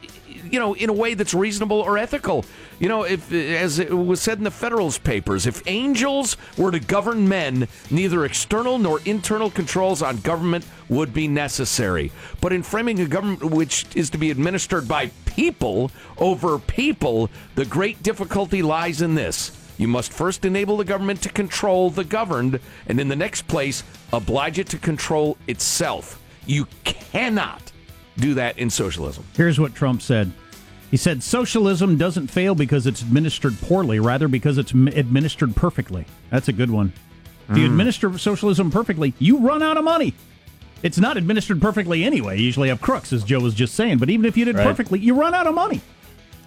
you 0.50 0.60
know, 0.60 0.74
in 0.74 0.90
a 0.90 0.94
way 0.94 1.14
that's 1.14 1.36
reasonable 1.36 1.80
or 1.80 1.96
ethical. 1.96 2.44
You 2.80 2.90
know, 2.90 3.04
if 3.04 3.32
as 3.32 3.78
it 3.78 3.94
was 3.96 4.20
said 4.20 4.40
in 4.40 4.44
the 4.44 4.50
Federalist 4.50 5.04
Papers, 5.04 5.46
if 5.46 5.62
angels 5.68 6.38
were 6.58 6.72
to 6.72 6.80
govern 6.80 7.30
men, 7.30 7.68
neither 7.92 8.26
external 8.26 8.80
nor 8.80 9.00
internal 9.06 9.52
controls 9.52 10.02
on 10.02 10.18
government 10.18 10.66
would 10.90 11.14
be 11.14 11.28
necessary. 11.28 12.12
But 12.42 12.52
in 12.52 12.64
framing 12.64 13.00
a 13.00 13.06
government 13.06 13.44
which 13.44 13.86
is 13.96 14.10
to 14.10 14.18
be 14.18 14.32
administered 14.32 14.88
by 14.88 15.12
people 15.28 15.92
over 16.18 16.58
people, 16.58 17.30
the 17.54 17.66
great 17.66 18.02
difficulty 18.02 18.64
lies 18.64 19.04
in 19.04 19.14
this. 19.14 19.56
You 19.82 19.88
must 19.88 20.14
first 20.14 20.46
enable 20.46 20.78
the 20.78 20.86
government 20.86 21.24
to 21.24 21.30
control 21.30 21.90
the 21.90 22.04
governed, 22.04 22.60
and 22.86 23.00
in 23.00 23.08
the 23.08 23.16
next 23.16 23.48
place, 23.48 23.84
oblige 24.13 24.60
it 24.60 24.67
to 24.69 24.78
control 24.78 25.38
itself. 25.47 26.21
You 26.45 26.67
cannot 26.84 27.71
do 28.17 28.34
that 28.36 28.58
in 28.58 28.69
socialism. 28.69 29.24
Here's 29.36 29.60
what 29.60 29.76
Trump 29.76 30.02
said. 30.02 30.32
He 30.89 30.97
said 30.97 31.24
socialism 31.24 31.97
doesn't 31.97 32.28
fail 32.28 32.54
because 32.54 32.86
it's 32.86 33.02
administered 33.02 33.60
poorly, 33.62 34.00
rather 34.00 34.28
because 34.28 34.58
it's 34.58 34.74
m- 34.74 34.89
administered 34.89 35.56
perfectly. 35.56 36.06
That's 36.30 36.50
a 36.50 36.54
good 36.54 36.69
one. 36.69 36.91
If 37.50 37.58
you 37.58 37.65
hmm. 37.65 37.71
administer 37.71 38.17
socialism 38.17 38.71
perfectly, 38.71 39.13
you 39.17 39.39
run 39.39 39.63
out 39.63 39.78
of 39.78 39.84
money. 39.84 40.13
It's 40.84 40.97
not 40.97 41.15
administered 41.15 41.62
perfectly 41.62 42.04
anyway. 42.04 42.38
You 42.38 42.45
usually 42.45 42.69
have 42.69 42.82
crooks, 42.82 43.13
as 43.13 43.24
Joe 43.24 43.39
was 43.39 43.54
just 43.54 43.76
saying. 43.76 44.00
But 44.00 44.10
even 44.10 44.26
if 44.26 44.36
you 44.36 44.45
did 44.45 44.56
Right. 44.56 44.65
perfectly, 44.65 45.00
you 45.00 45.13
run 45.13 45.34
out 45.34 45.47
of 45.47 45.56
money. 45.56 45.82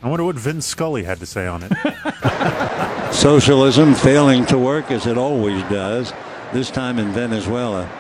I 0.03 0.09
wonder 0.09 0.25
what 0.25 0.37
Vin 0.37 0.61
Scully 0.61 1.05
had 1.05 1.21
to 1.21 1.27
say 1.27 1.47
on 1.47 1.63
it. 1.63 1.73
Socialism 3.15 3.95
failing 3.95 4.45
to 4.47 4.59
work 4.59 4.91
as 4.91 5.07
it 5.07 5.17
always 5.17 5.63
does, 5.65 6.13
this 6.55 6.71
time 6.71 7.01
in 7.01 7.13
Venezuela. 7.13 7.91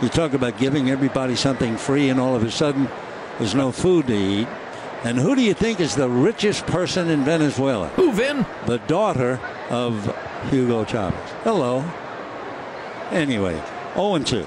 You 0.00 0.08
talk 0.08 0.32
about 0.32 0.58
giving 0.58 0.90
everybody 0.90 1.36
something 1.36 1.76
free, 1.76 2.08
and 2.08 2.18
all 2.18 2.34
of 2.34 2.42
a 2.42 2.50
sudden, 2.50 2.88
there's 3.38 3.54
no 3.54 3.70
food 3.70 4.06
to 4.06 4.16
eat. 4.16 4.48
And 5.04 5.18
who 5.18 5.36
do 5.36 5.42
you 5.42 5.52
think 5.52 5.80
is 5.80 5.94
the 5.94 6.08
richest 6.08 6.66
person 6.66 7.10
in 7.10 7.24
Venezuela? 7.24 7.88
Who, 7.88 8.10
Vin? 8.10 8.46
The 8.64 8.78
daughter 8.78 9.38
of 9.68 10.16
Hugo 10.50 10.86
Chavez. 10.86 11.30
Hello. 11.42 11.84
Anyway, 13.10 13.62
0 13.94 14.14
and 14.14 14.26
2. 14.26 14.46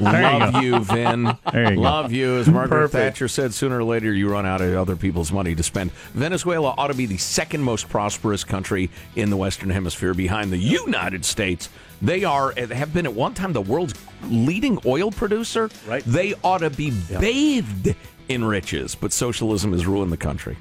Love 0.00 0.62
you, 0.62 0.78
Vin. 0.80 1.36
There 1.52 1.70
you 1.70 1.76
go. 1.76 1.82
Love 1.82 2.12
you. 2.12 2.36
As 2.36 2.48
Margaret 2.48 2.90
Perfect. 2.90 2.92
Thatcher 2.92 3.28
said, 3.28 3.54
sooner 3.54 3.78
or 3.78 3.84
later 3.84 4.12
you 4.12 4.28
run 4.28 4.46
out 4.46 4.60
of 4.60 4.74
other 4.74 4.96
people's 4.96 5.32
money 5.32 5.54
to 5.54 5.62
spend. 5.62 5.92
Venezuela 6.14 6.74
ought 6.76 6.88
to 6.88 6.94
be 6.94 7.06
the 7.06 7.16
second 7.16 7.62
most 7.62 7.88
prosperous 7.88 8.44
country 8.44 8.90
in 9.16 9.30
the 9.30 9.36
Western 9.36 9.70
Hemisphere 9.70 10.14
behind 10.14 10.52
the 10.52 10.58
United 10.58 11.24
States. 11.24 11.68
They 12.00 12.24
are 12.24 12.52
eh, 12.56 12.66
have 12.66 12.94
been 12.94 13.06
at 13.06 13.14
one 13.14 13.34
time 13.34 13.52
the 13.52 13.60
world's 13.62 13.94
leading 14.24 14.78
oil 14.86 15.10
producer. 15.10 15.70
Right. 15.86 16.04
They 16.04 16.34
ought 16.44 16.58
to 16.58 16.70
be 16.70 16.90
bathed 16.90 17.94
in 18.28 18.44
riches, 18.44 18.94
but 18.94 19.12
socialism 19.12 19.72
has 19.72 19.86
ruined 19.86 20.12
the 20.12 20.16
country. 20.16 20.56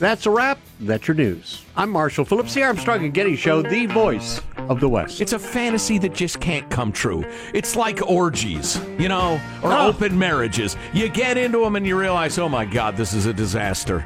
That's 0.00 0.24
a 0.24 0.30
wrap. 0.30 0.58
That's 0.80 1.06
your 1.06 1.14
news. 1.14 1.62
I'm 1.76 1.90
Marshall 1.90 2.24
Phillips, 2.24 2.54
the 2.54 2.62
Armstrong 2.62 3.04
and 3.04 3.12
Getty 3.12 3.36
Show, 3.36 3.60
the 3.60 3.84
voice 3.84 4.40
of 4.56 4.80
the 4.80 4.88
West. 4.88 5.20
It's 5.20 5.34
a 5.34 5.38
fantasy 5.38 5.98
that 5.98 6.14
just 6.14 6.40
can't 6.40 6.68
come 6.70 6.90
true. 6.90 7.22
It's 7.52 7.76
like 7.76 8.00
orgies, 8.10 8.80
you 8.98 9.08
know, 9.08 9.38
or 9.62 9.72
Oh. 9.74 9.88
open 9.88 10.18
marriages. 10.18 10.74
You 10.94 11.10
get 11.10 11.36
into 11.36 11.62
them 11.62 11.76
and 11.76 11.86
you 11.86 11.98
realize, 11.98 12.38
oh 12.38 12.48
my 12.48 12.64
God, 12.64 12.96
this 12.96 13.12
is 13.12 13.26
a 13.26 13.32
disaster. 13.34 14.04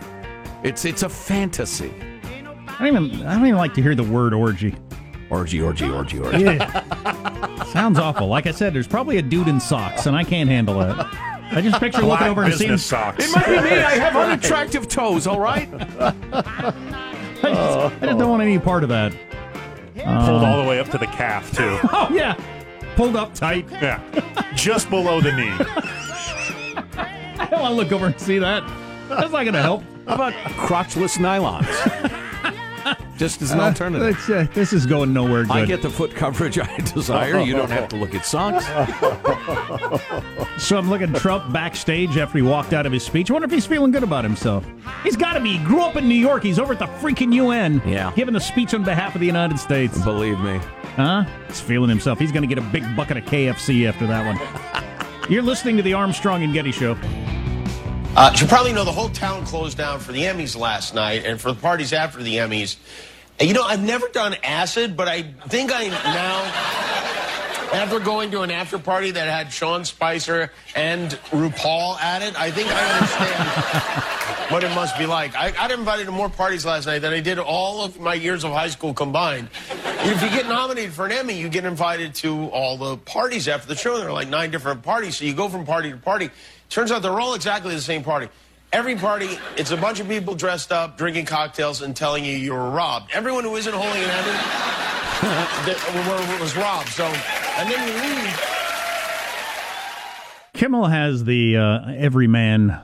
It's 0.65 0.85
it's 0.85 1.05
a 1.05 1.09
fantasy. 1.09 1.93
I 2.67 2.91
don't 2.91 3.07
even 3.09 3.27
I 3.27 3.35
don't 3.35 3.47
even 3.47 3.57
like 3.59 3.75
to 3.75 3.83
hear 3.83 3.95
the 3.95 4.03
word 4.03 4.35
orgy. 4.35 4.75
Orgy, 5.31 5.63
orgy, 5.63 5.89
orgy, 5.89 6.19
orgy. 6.19 6.39
Yeah. 6.43 7.65
Sounds 7.67 7.99
awful. 8.01 8.27
Like 8.27 8.47
I 8.47 8.51
said, 8.51 8.75
there's 8.75 8.87
probably 8.89 9.17
a 9.19 9.23
dude 9.23 9.49
in 9.49 9.59
socks, 9.61 10.07
and 10.07 10.15
I 10.17 10.23
can't 10.25 10.49
handle 10.51 10.79
that. 10.81 11.34
I 11.57 11.61
just 11.61 11.81
picture 11.81 12.03
looking 12.03 12.27
over 12.27 12.43
and 12.43 12.55
seeing. 12.55 12.71
business 12.71 12.85
socks. 12.87 13.25
It 13.25 13.35
might 13.35 13.47
be 13.47 13.53
me. 13.71 13.79
I 13.83 13.93
have 13.97 14.17
unattractive 14.17 14.89
toes. 14.89 15.27
All 15.27 15.41
right. 15.41 15.69
I 16.03 16.13
just, 17.43 18.03
I 18.03 18.07
just 18.07 18.19
don't 18.19 18.29
want 18.31 18.43
any 18.43 18.59
part 18.59 18.83
of 18.83 18.89
that. 18.89 19.13
Pulled 19.95 20.43
uh, 20.43 20.47
all 20.47 20.63
the 20.63 20.69
way 20.69 20.81
up 20.81 20.89
to 20.91 20.99
the 20.99 21.07
calf, 21.07 21.55
too. 21.57 21.79
Oh 21.93 22.09
yeah, 22.13 22.35
pulled 22.97 23.17
up 23.17 23.35
tight. 23.35 23.67
Yeah. 23.71 24.01
Just 24.55 24.91
below 24.91 25.21
the 25.21 25.33
knee. 25.33 25.53
I 26.97 27.49
don't 27.51 27.61
want 27.61 27.73
to 27.73 27.77
look 27.77 27.93
over 27.93 28.07
and 28.07 28.21
see 28.21 28.39
that. 28.39 28.63
That's 29.09 29.31
not 29.33 29.43
going 29.45 29.53
to 29.55 29.63
help. 29.63 29.83
How 30.07 30.15
about 30.17 30.33
crotchless 30.33 31.19
nylons? 31.19 32.21
Just 33.17 33.43
as 33.43 33.53
an 33.53 33.61
alternative. 33.61 34.19
Uh, 34.29 34.45
this 34.53 34.73
is 34.73 34.87
going 34.87 35.13
nowhere 35.13 35.45
good. 35.45 35.53
I 35.53 35.65
get 35.65 35.83
the 35.83 35.91
foot 35.91 36.15
coverage 36.15 36.59
I 36.59 36.77
desire. 36.79 37.41
You 37.41 37.55
don't 37.55 37.71
have 37.71 37.89
to 37.91 37.97
look 37.97 38.15
at 38.15 38.27
socks. 38.27 38.65
So 40.57 40.79
I'm 40.79 40.89
looking 40.89 41.15
at 41.15 41.21
Trump 41.21 41.53
backstage 41.53 42.17
after 42.17 42.39
he 42.39 42.43
walked 42.43 42.73
out 42.73 42.87
of 42.87 42.93
his 42.93 43.03
speech. 43.05 43.29
I 43.29 43.35
wonder 43.35 43.47
if 43.47 43.51
he's 43.51 43.67
feeling 43.67 43.91
good 43.91 44.05
about 44.05 44.25
himself. 44.25 44.65
He's 45.03 45.17
got 45.17 45.33
to 45.35 45.41
be. 45.41 45.59
He 45.59 45.65
grew 45.65 45.83
up 45.83 45.97
in 45.97 46.09
New 46.09 46.15
York. 46.15 46.43
He's 46.45 46.59
over 46.61 46.75
at 46.75 46.79
the 46.79 46.87
freaking 46.87 47.35
UN. 47.35 47.83
Yeah. 47.85 48.13
Giving 48.15 48.37
a 48.37 48.41
speech 48.41 48.73
on 48.73 48.85
behalf 48.85 49.15
of 49.15 49.21
the 49.21 49.27
United 49.27 49.59
States. 49.59 50.01
Believe 50.05 50.39
me. 50.41 50.61
Huh? 50.97 51.25
He's 51.49 51.61
feeling 51.61 51.89
himself. 51.89 52.19
He's 52.21 52.31
going 52.33 52.49
to 52.49 52.55
get 52.55 52.59
a 52.59 52.67
big 52.69 52.85
bucket 52.97 53.17
of 53.17 53.25
KFC 53.25 53.89
after 53.89 54.07
that 54.07 54.25
one. 54.25 55.29
You're 55.31 55.43
listening 55.43 55.77
to 55.77 55.83
the 55.83 55.93
Armstrong 55.95 56.43
and 56.45 56.53
Getty 56.53 56.73
Show. 56.73 56.95
Uh, 58.17 58.33
you 58.37 58.47
probably 58.47 58.73
know 58.73 58.85
the 58.85 58.93
whole 58.93 59.09
town 59.09 59.45
closed 59.45 59.77
down 59.77 59.99
for 59.99 60.13
the 60.13 60.23
Emmys 60.23 60.57
last 60.57 60.95
night 60.95 61.25
and 61.25 61.41
for 61.41 61.51
the 61.51 61.61
parties 61.61 61.93
after 61.93 62.23
the 62.23 62.37
Emmys. 62.37 62.77
And, 63.41 63.49
you 63.49 63.55
know, 63.55 63.65
I've 63.65 63.83
never 63.83 64.07
done 64.07 64.37
acid, 64.45 64.97
but 64.97 65.09
I 65.09 65.23
think 65.49 65.73
I 65.75 65.89
now, 65.89 66.45
after 67.77 67.99
going 67.99 68.31
to 68.31 68.43
an 68.43 68.53
after 68.53 68.79
party 68.79 69.11
that 69.11 69.27
had 69.27 69.53
Sean 69.53 69.85
Spicer 69.85 70.53
and 70.77 71.11
RuPaul 71.33 72.01
at 72.01 72.23
it, 72.23 72.41
I 72.41 72.53
think 72.53 72.69
I 72.71 72.85
understand 72.99 74.51
what 74.53 74.63
it 74.63 74.73
must 74.77 74.97
be 74.97 75.07
like. 75.07 75.35
I 75.35 75.51
got 75.51 75.73
invited 75.73 76.05
to 76.05 76.13
more 76.13 76.31
parties 76.31 76.65
last 76.65 76.87
night 76.87 77.01
than 77.01 77.13
I 77.13 77.19
did 77.19 77.41
all 77.41 77.83
of 77.83 77.99
my 77.99 78.15
years 78.15 78.45
of 78.45 78.53
high 78.53 78.69
school 78.69 78.95
combined. 78.95 79.49
If 80.07 80.23
you 80.23 80.29
get 80.29 80.47
nominated 80.47 80.93
for 80.93 81.07
an 81.07 81.11
Emmy, 81.11 81.37
you 81.37 81.49
get 81.49 81.65
invited 81.65 82.15
to 82.17 82.47
all 82.51 82.77
the 82.77 82.97
parties 82.97 83.49
after 83.49 83.67
the 83.67 83.75
show. 83.75 83.99
There 83.99 84.11
are 84.11 84.13
like 84.13 84.29
nine 84.29 84.53
different 84.53 84.85
parties, 84.85 85.17
so 85.17 85.25
you 85.25 85.35
go 85.35 85.49
from 85.49 85.67
party 85.67 85.91
to 85.91 85.97
party. 85.97 86.31
Turns 86.75 86.91
out 86.91 87.03
they're 87.03 87.21
all 87.21 87.35
exactly 87.35 87.73
the 87.73 87.81
same 87.81 88.03
party. 88.03 88.29
Every 88.73 88.97
party, 88.97 89.39
it's 89.57 89.71
a 89.71 89.77
bunch 89.77 90.01
of 90.01 90.09
people 90.09 90.35
dressed 90.35 90.73
up, 90.73 90.99
drinking 90.99 91.27
cocktails, 91.27 91.83
and 91.83 91.95
telling 91.95 92.25
you 92.25 92.33
you 92.33 92.53
were 92.53 92.69
robbed. 92.69 93.13
Everyone 93.13 93.45
who 93.45 93.55
isn't 93.55 93.73
holding 93.73 94.03
an 94.03 94.11
Emmy 94.11 94.33
was 96.41 96.57
robbed. 96.57 96.89
So, 96.89 97.05
and 97.05 97.71
then 97.71 97.87
you 97.87 97.95
leave. 98.03 98.41
Kimmel 100.55 100.87
has 100.87 101.23
the 101.23 101.57
uh, 101.57 101.93
everyman 101.93 102.81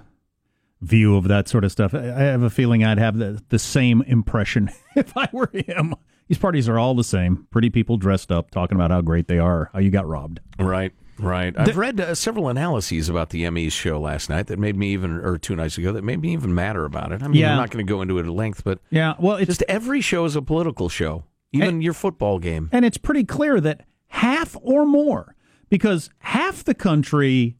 view 0.81 1.17
of 1.17 1.27
that 1.27 1.49
sort 1.49 1.65
of 1.65 1.73
stuff. 1.73 1.93
I 1.93 1.99
I 1.99 2.21
have 2.21 2.43
a 2.43 2.51
feeling 2.51 2.85
I'd 2.85 2.99
have 2.99 3.19
the, 3.19 3.43
the 3.49 3.59
same 3.59 4.03
impression 4.03 4.71
if 4.95 5.17
I 5.17 5.29
were 5.33 5.51
him. 5.53 5.97
These 6.29 6.39
parties 6.39 6.69
are 6.69 6.79
all 6.79 6.95
the 6.95 7.03
same. 7.03 7.49
Pretty 7.51 7.71
people 7.71 7.97
dressed 7.97 8.31
up 8.31 8.53
talking 8.53 8.77
about 8.77 8.93
how 8.93 9.01
great 9.01 9.27
they 9.27 9.41
are, 9.41 9.69
how 9.73 9.81
you 9.81 9.91
got 9.91 10.07
robbed. 10.07 10.39
Right, 10.61 10.93
right. 11.23 11.55
I've 11.59 11.77
read 11.77 12.01
uh, 12.01 12.15
several 12.15 12.49
analyses 12.49 13.09
about 13.09 13.31
the 13.31 13.43
Emmys 13.45 13.73
show 13.73 14.01
last 14.01 14.29
night 14.29 14.47
that 14.49 14.59
made 14.59 14.77
me 14.77 14.93
even, 14.93 15.13
or 15.19 15.39
two 15.39 15.55
nights 15.57 15.79
ago, 15.79 15.93
that 15.93 16.03
made 16.03 16.21
me 16.21 16.33
even 16.33 16.55
madder 16.55 16.85
about 16.85 17.13
it. 17.13 17.23
I 17.23 17.29
mean, 17.29 17.41
Yeah. 17.41 17.53
I'm 17.53 17.57
not 17.59 17.71
going 17.71 17.85
to 17.87 17.89
go 17.91 18.03
into 18.03 18.19
it 18.19 18.27
at 18.27 18.33
length, 18.33 18.65
but 18.65 18.79
Yeah, 18.91 19.15
well, 19.19 19.37
it's 19.37 19.47
just 19.49 19.63
every 19.69 20.01
show 20.01 20.25
is 20.25 20.37
a 20.37 20.43
political 20.43 20.89
show, 20.89 21.25
even 21.53 21.81
your 21.83 21.93
football 21.95 22.39
game. 22.39 22.69
And 22.73 22.85
it's 22.85 22.99
pretty 22.99 23.25
clear 23.25 23.61
that 23.61 23.83
half 24.09 24.57
or 24.63 24.85
more, 24.87 25.35
because 25.69 26.11
half 26.19 26.65
the 26.65 26.75
country 26.75 27.57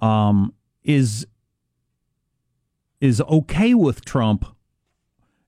um, 0.00 0.52
is 0.84 1.26
is 3.00 3.20
okay 3.22 3.74
with 3.74 4.04
Trump. 4.04 4.44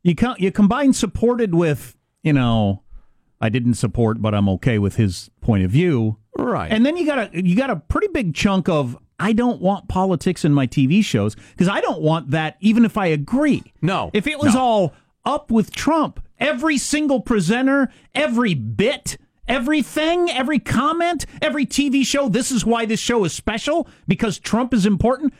You 0.02 0.14
co- 0.14 0.36
you 0.38 0.52
combine 0.52 0.92
supported 0.92 1.54
with 1.54 1.96
you 2.22 2.32
know, 2.32 2.82
I 3.40 3.48
didn't 3.48 3.74
support, 3.74 4.20
but 4.20 4.34
I'm 4.34 4.48
okay 4.50 4.78
with 4.78 4.96
his 4.96 5.30
point 5.40 5.64
of 5.64 5.70
view. 5.70 6.18
Right. 6.38 6.70
And 6.70 6.86
then 6.86 6.96
you 6.96 7.04
got 7.04 7.34
a 7.34 7.42
you 7.44 7.56
got 7.56 7.70
a 7.70 7.76
pretty 7.76 8.08
big 8.08 8.34
chunk 8.34 8.68
of 8.68 8.96
I 9.18 9.32
don't 9.32 9.60
want 9.60 9.88
politics 9.88 10.44
in 10.44 10.54
my 10.54 10.66
TV 10.66 11.04
shows 11.04 11.34
because 11.34 11.68
I 11.68 11.80
don't 11.80 12.00
want 12.00 12.30
that 12.30 12.56
even 12.60 12.84
if 12.84 12.96
I 12.96 13.06
agree. 13.06 13.62
No. 13.82 14.10
If 14.12 14.26
it 14.26 14.38
was 14.38 14.54
no. 14.54 14.60
all 14.60 14.94
up 15.24 15.50
with 15.50 15.72
Trump, 15.72 16.20
every 16.38 16.78
single 16.78 17.20
presenter, 17.20 17.92
every 18.14 18.54
bit, 18.54 19.18
everything, 19.48 20.30
every 20.30 20.60
comment, 20.60 21.26
every 21.42 21.66
TV 21.66 22.06
show, 22.06 22.28
this 22.28 22.52
is 22.52 22.64
why 22.64 22.86
this 22.86 23.00
show 23.00 23.24
is 23.24 23.32
special 23.32 23.88
because 24.06 24.38
Trump 24.38 24.72
is 24.72 24.86
important. 24.86 25.34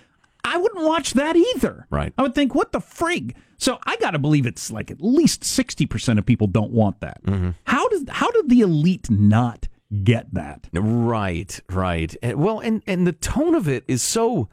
I 0.45 0.57
wouldn't 0.57 0.85
watch 0.85 1.13
that 1.15 1.37
either. 1.37 1.87
Right. 1.91 2.13
I 2.19 2.23
would 2.23 2.35
think, 2.35 2.55
what 2.55 2.73
the 2.73 2.81
frig? 2.81 3.35
So 3.59 3.79
I 3.87 3.97
got 3.97 4.13
to 4.13 4.19
believe 4.19 4.47
it's 4.47 4.71
like 4.71 4.91
at 4.91 5.01
least 5.01 5.43
60% 5.43 6.19
of 6.19 6.25
people 6.25 6.47
don't 6.47 6.71
want 6.71 7.01
that. 7.01 7.23
Mm-hmm. 7.25 7.51
How 7.65 7.89
does 7.89 8.05
how 8.09 8.31
did 8.31 8.49
the 8.49 8.61
elite 8.61 9.11
not 9.11 9.69
get 10.05 10.33
that? 10.35 10.69
Right, 10.73 11.61
right. 11.71 12.15
And, 12.23 12.37
well, 12.37 12.61
and 12.61 12.83
and 12.87 13.07
the 13.07 13.13
tone 13.13 13.55
of 13.55 13.69
it 13.69 13.85
is 13.89 14.03
so 14.03 14.49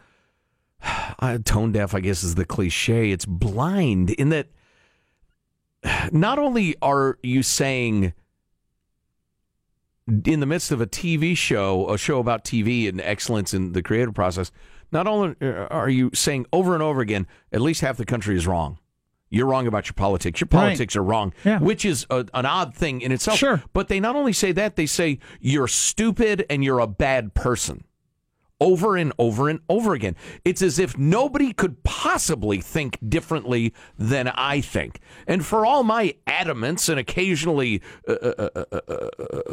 uh, 1.20 1.40
tone 1.44 1.72
deaf. 1.72 1.94
I 1.94 2.00
guess 2.00 2.24
is 2.24 2.36
the 2.36 2.46
cliche. 2.46 3.12
It's 3.12 3.26
blind 3.26 4.12
in 4.12 4.30
that 4.30 4.48
not 6.12 6.40
only 6.40 6.76
are 6.82 7.18
you 7.24 7.44
saying 7.44 8.14
in 10.08 10.40
the 10.40 10.46
midst 10.46 10.72
of 10.72 10.82
a 10.82 10.88
TV 10.88 11.36
show, 11.36 11.90
a 11.92 11.98
show 11.98 12.20
about 12.20 12.44
TV 12.44 12.88
and 12.88 13.02
excellence 13.02 13.54
in 13.54 13.74
the 13.74 13.82
creative 13.82 14.14
process, 14.14 14.52
not 14.92 15.08
only 15.08 15.36
uh, 15.42 15.68
are 15.72 15.90
you 15.90 16.12
saying 16.14 16.46
over 16.54 16.74
and 16.74 16.84
over 16.84 17.02
again, 17.02 17.28
at 17.52 17.62
least 17.62 17.82
half 17.82 17.98
the 17.98 18.06
country 18.06 18.36
is 18.36 18.46
wrong. 18.46 18.78
You're 19.36 19.48
wrong 19.48 19.68
about 19.68 19.88
your 19.88 19.94
politics. 19.96 20.40
Your 20.40 20.48
Right. 20.52 20.62
politics 20.62 20.96
are 20.96 21.04
wrong, 21.04 21.34
Yeah. 21.44 21.60
which 21.60 21.84
is 21.84 22.08
a, 22.10 22.26
an 22.34 22.46
odd 22.46 22.74
thing 22.74 23.02
in 23.02 23.12
itself. 23.12 23.38
Sure. 23.38 23.62
But 23.74 23.90
they 23.90 24.00
not 24.00 24.16
only 24.16 24.32
say 24.34 24.52
that, 24.54 24.78
they 24.78 24.86
say 24.86 25.20
you're 25.42 25.68
stupid 25.68 26.46
and 26.50 26.64
you're 26.64 26.80
a 26.80 26.88
bad 26.88 27.34
person 27.34 27.84
over 28.62 28.96
and 28.96 29.12
over 29.20 29.50
and 29.50 29.60
over 29.68 29.94
again. 29.94 30.16
It's 30.46 30.62
as 30.62 30.80
if 30.80 30.98
nobody 30.98 31.52
could 31.52 31.84
possibly 31.84 32.62
think 32.62 32.98
differently 33.08 33.74
than 34.00 34.30
I 34.30 34.62
think. 34.62 35.02
And 35.28 35.46
for 35.46 35.66
all 35.66 35.84
my 35.84 36.16
adamance 36.26 36.88
and 36.88 36.98
occasionally, 36.98 37.82
uh, 38.08 38.14
uh, 38.14 38.50
uh, 38.56 38.64
uh, 38.72 38.80
uh, 38.88 39.52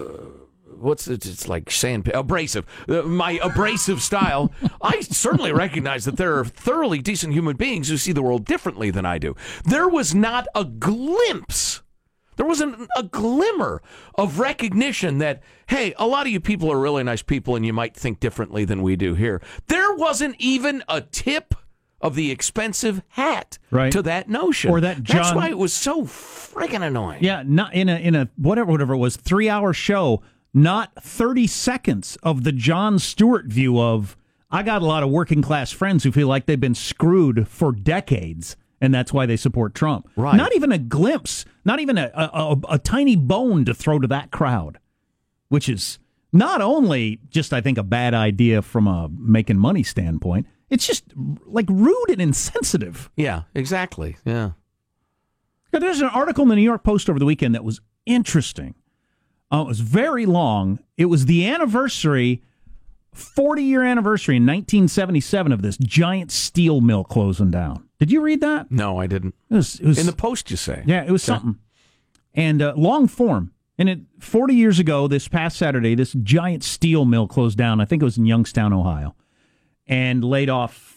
what's 0.79 1.09
it? 1.09 1.25
It's 1.27 1.49
like 1.49 1.71
sand 1.71 2.09
abrasive. 2.15 2.67
Uh, 2.89 3.03
my 3.03 3.39
abrasive 3.43 4.03
style. 4.03 4.53
I 4.81 5.01
certainly 5.01 5.53
recognize 5.53 6.05
that 6.05 6.17
there 6.17 6.39
are 6.39 6.45
thoroughly 6.45 6.99
decent 7.01 7.33
human 7.33 7.57
beings 7.57 7.89
who 7.89 7.97
see 7.97 8.13
the 8.13 8.23
world 8.23 8.45
differently 8.45 8.91
than 8.91 9.05
I 9.07 9.19
do. 9.19 9.35
There 9.65 9.89
was 9.89 10.15
not 10.15 10.47
a 10.55 10.65
glimpse. 10.65 11.83
There 12.37 12.47
wasn't 12.47 12.89
a 12.97 13.03
glimmer 13.03 13.83
of 14.15 14.39
recognition 14.39 15.19
that, 15.19 15.43
hey, 15.67 15.95
a 15.99 16.07
lot 16.07 16.27
of 16.27 16.33
you 16.33 16.41
people 16.41 16.73
are 16.73 16.79
really 16.81 17.03
nice 17.05 17.23
people 17.23 17.57
and 17.57 17.65
you 17.67 17.73
might 17.75 17.95
think 17.95 18.21
differently 18.21 18.65
than 18.65 18.83
we 18.83 18.97
do 18.97 19.15
here. 19.15 19.43
There 19.69 19.95
wasn't 19.95 20.37
even 20.39 20.83
a 20.89 21.03
tip 21.03 21.55
of 22.01 22.15
the 22.17 22.31
expensive 22.33 23.03
hat 23.11 23.59
Right. 23.71 23.93
to 23.93 24.03
that 24.03 24.29
notion. 24.29 24.71
Or 24.73 24.81
that 24.81 25.07
That's 25.07 25.35
why 25.35 25.51
it 25.51 25.59
was 25.59 25.73
so 25.73 26.05
friggin' 26.05 26.83
annoying. 26.83 27.23
Yeah, 27.23 27.45
not 27.47 27.75
in 27.75 27.89
a 27.89 27.97
in 27.97 28.15
a 28.17 28.29
whatever 28.37 28.73
whatever 28.73 28.95
it 28.95 28.99
was, 28.99 29.17
three 29.17 29.49
hour 29.49 29.73
show, 29.73 30.23
not 30.55 30.93
thirty 31.03 31.47
seconds 31.47 32.17
of 32.23 32.45
the 32.45 32.53
Jon 32.53 32.99
Stewart 32.99 33.47
view 33.47 33.81
of 33.81 34.17
I 34.51 34.63
got 34.63 34.83
a 34.83 34.87
lot 34.87 35.03
of 35.03 35.11
working 35.11 35.43
class 35.43 35.71
friends 35.71 36.05
who 36.05 36.13
feel 36.13 36.29
like 36.29 36.47
they've 36.47 36.61
been 36.61 36.75
screwed 36.75 37.49
for 37.49 37.73
decades, 37.73 38.57
and 38.81 38.95
that's 38.95 39.13
why 39.13 39.25
they 39.27 39.37
support 39.37 39.75
Trump. 39.75 40.09
Right. 40.17 40.37
Not 40.37 40.55
even 40.55 40.73
a 40.73 40.79
glimpse, 40.79 41.45
not 41.65 41.81
even 41.81 41.97
a 41.99 42.11
a, 42.15 42.25
a, 42.33 42.61
a 42.75 42.79
tiny 42.79 43.17
bone 43.17 43.65
to 43.65 43.75
throw 43.75 43.99
to 43.99 44.09
that 44.09 44.31
crowd, 44.31 44.79
which 45.49 45.69
is 45.69 45.99
not 46.33 46.61
only 46.61 47.21
just 47.31 47.53
I 47.53 47.61
think 47.61 47.79
a 47.79 47.83
bad 47.83 48.13
idea 48.15 48.63
from 48.63 48.87
a 48.87 49.09
making 49.11 49.59
money 49.59 49.83
standpoint. 49.83 50.47
It's 50.71 50.87
just 50.87 51.05
like 51.45 51.67
rude 51.69 52.09
and 52.09 52.21
insensitive. 52.23 53.11
Yeah, 53.15 53.43
exactly. 53.55 54.17
Yeah, 54.25 54.53
There's 55.71 56.01
an 56.01 56.09
article 56.09 56.43
in 56.45 56.49
the 56.49 56.57
New 56.57 56.63
York 56.63 56.83
Post 56.83 57.11
over 57.11 57.19
the 57.19 57.27
weekend 57.27 57.55
that 57.55 57.63
was 57.65 57.81
interesting. 58.07 58.75
Uh, 59.53 59.63
it 59.63 59.67
was 59.69 59.81
very 59.81 60.25
long. 60.27 60.79
It 60.97 61.07
was 61.07 61.27
the 61.27 61.47
anniversary, 61.47 62.43
40 63.13 63.63
year 63.63 63.83
anniversary 63.83 64.37
in 64.37 64.45
1977 64.45 65.53
of 65.53 65.63
this 65.63 65.77
giant 65.77 66.31
steel 66.33 66.81
mill 66.81 67.05
closing 67.05 67.51
down. 67.51 67.87
Did 67.99 68.11
you 68.11 68.21
read 68.23 68.41
that? 68.41 68.71
No, 68.71 68.99
I 68.99 69.07
didn't. 69.07 69.35
It 69.51 69.55
was, 69.55 69.79
it 69.79 69.87
was 69.87 69.99
In 69.99 70.07
the 70.07 70.13
post, 70.13 70.51
you 70.51 70.57
say? 70.57 70.83
yeah, 70.87 71.05
it 71.05 71.11
was 71.11 71.23
something. 71.23 71.59
And 72.35 72.63
uh, 72.63 72.73
long 72.77 73.07
form. 73.09 73.53
And 73.79 73.89
it 73.89 74.01
40 74.21 74.55
years 74.55 74.79
ago, 74.79 75.07
this 75.09 75.29
past 75.29 75.57
Saturday, 75.59 75.95
this 75.95 76.13
giant 76.23 76.65
steel 76.65 77.05
mill 77.05 77.27
closed 77.27 77.59
down. 77.59 77.81
I 77.81 77.85
think 77.85 78.01
it 78.03 78.05
was 78.05 78.19
in 78.19 78.27
Youngstown, 78.27 78.73
Ohio, 78.73 79.15
and 79.87 80.25
laid 80.25 80.49
off 80.49 80.97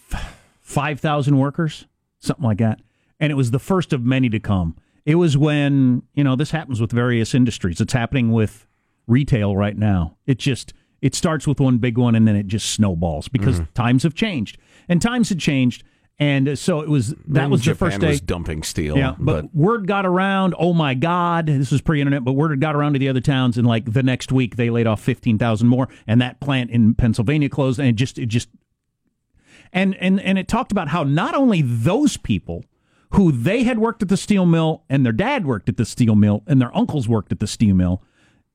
5,000 0.62 1.38
workers, 1.38 1.86
something 2.20 2.46
like 2.46 2.58
that. 2.60 2.80
And 3.20 3.32
it 3.32 3.36
was 3.36 3.52
the 3.52 3.60
first 3.60 3.94
of 3.94 4.04
many 4.04 4.30
to 4.30 4.40
come. 4.40 4.76
It 5.06 5.16
was 5.16 5.38
when, 5.38 6.04
you 6.14 6.24
know, 6.24 6.36
this 6.36 6.52
happens 6.52 6.82
with 6.82 6.92
various 6.92 7.34
industries. 7.36 7.80
It's 7.80 7.94
happening 7.94 8.32
with 8.32 8.68
retail 9.08 9.56
right 9.56 9.78
now. 9.78 10.18
It 10.26 10.40
just 10.40 10.74
it 11.02 11.14
starts 11.14 11.46
with 11.46 11.60
one 11.60 11.78
big 11.78 11.98
one 11.98 12.16
and 12.16 12.28
then 12.28 12.36
it 12.36 12.48
just 12.48 12.72
snowballs 12.72 13.28
because 13.28 13.62
times 13.76 14.04
have 14.04 14.16
changed. 14.16 14.58
And 14.90 15.02
times 15.02 15.30
had 15.30 15.40
changed. 15.40 15.84
And 16.18 16.48
uh, 16.48 16.56
so 16.56 16.80
it 16.80 16.88
was 16.88 17.14
that 17.28 17.50
was 17.50 17.64
the 17.64 17.76
first 17.76 18.00
day 18.00 18.08
was 18.08 18.22
dumping 18.22 18.64
steel. 18.64 18.98
yeah, 18.98 19.16
but, 19.20 19.54
word 19.54 19.86
got 19.86 20.06
around. 20.06 20.56
Oh 20.58 20.74
my 20.74 20.94
God, 20.94 21.48
this 21.48 21.72
was 21.72 21.82
pre-internet, 21.82 22.24
but 22.24 22.34
word 22.34 22.60
got 22.62 22.74
around 22.74 22.94
to 22.94 23.00
the 23.00 23.10
other 23.10 23.20
towns, 23.20 23.58
and 23.58 23.68
like 23.68 23.92
the 23.92 24.02
next 24.02 24.32
week 24.32 24.56
they 24.56 24.70
laid 24.70 24.88
off 24.88 25.02
fifteen 25.02 25.38
thousand 25.38 25.68
more, 25.68 25.90
and 26.08 26.22
that 26.22 26.40
plant 26.40 26.72
in 26.72 26.96
Pennsylvania 26.96 27.50
closed, 27.50 27.80
and 27.80 27.90
it 27.90 27.96
just 27.96 28.18
it 28.18 28.28
just 28.28 28.48
and 29.74 29.94
and 29.98 30.22
and 30.22 30.38
it 30.38 30.48
talked 30.48 30.72
about 30.72 30.88
how 30.88 31.04
not 31.04 31.36
only 31.36 31.62
those 31.62 32.16
people 32.16 32.64
who 33.16 33.32
they 33.32 33.64
had 33.64 33.80
worked 33.80 34.02
at 34.02 34.10
the 34.10 34.18
steel 34.18 34.46
mill, 34.46 34.84
and 34.90 35.06
their 35.06 35.14
dad 35.14 35.46
worked 35.46 35.70
at 35.70 35.78
the 35.78 35.86
steel 35.86 36.16
mill, 36.16 36.44
and 36.48 36.62
their 36.62 36.76
uncles 36.76 37.08
worked 37.08 37.32
at 37.32 37.40
the 37.40 37.48
steel 37.48 37.76
mill, 37.76 38.02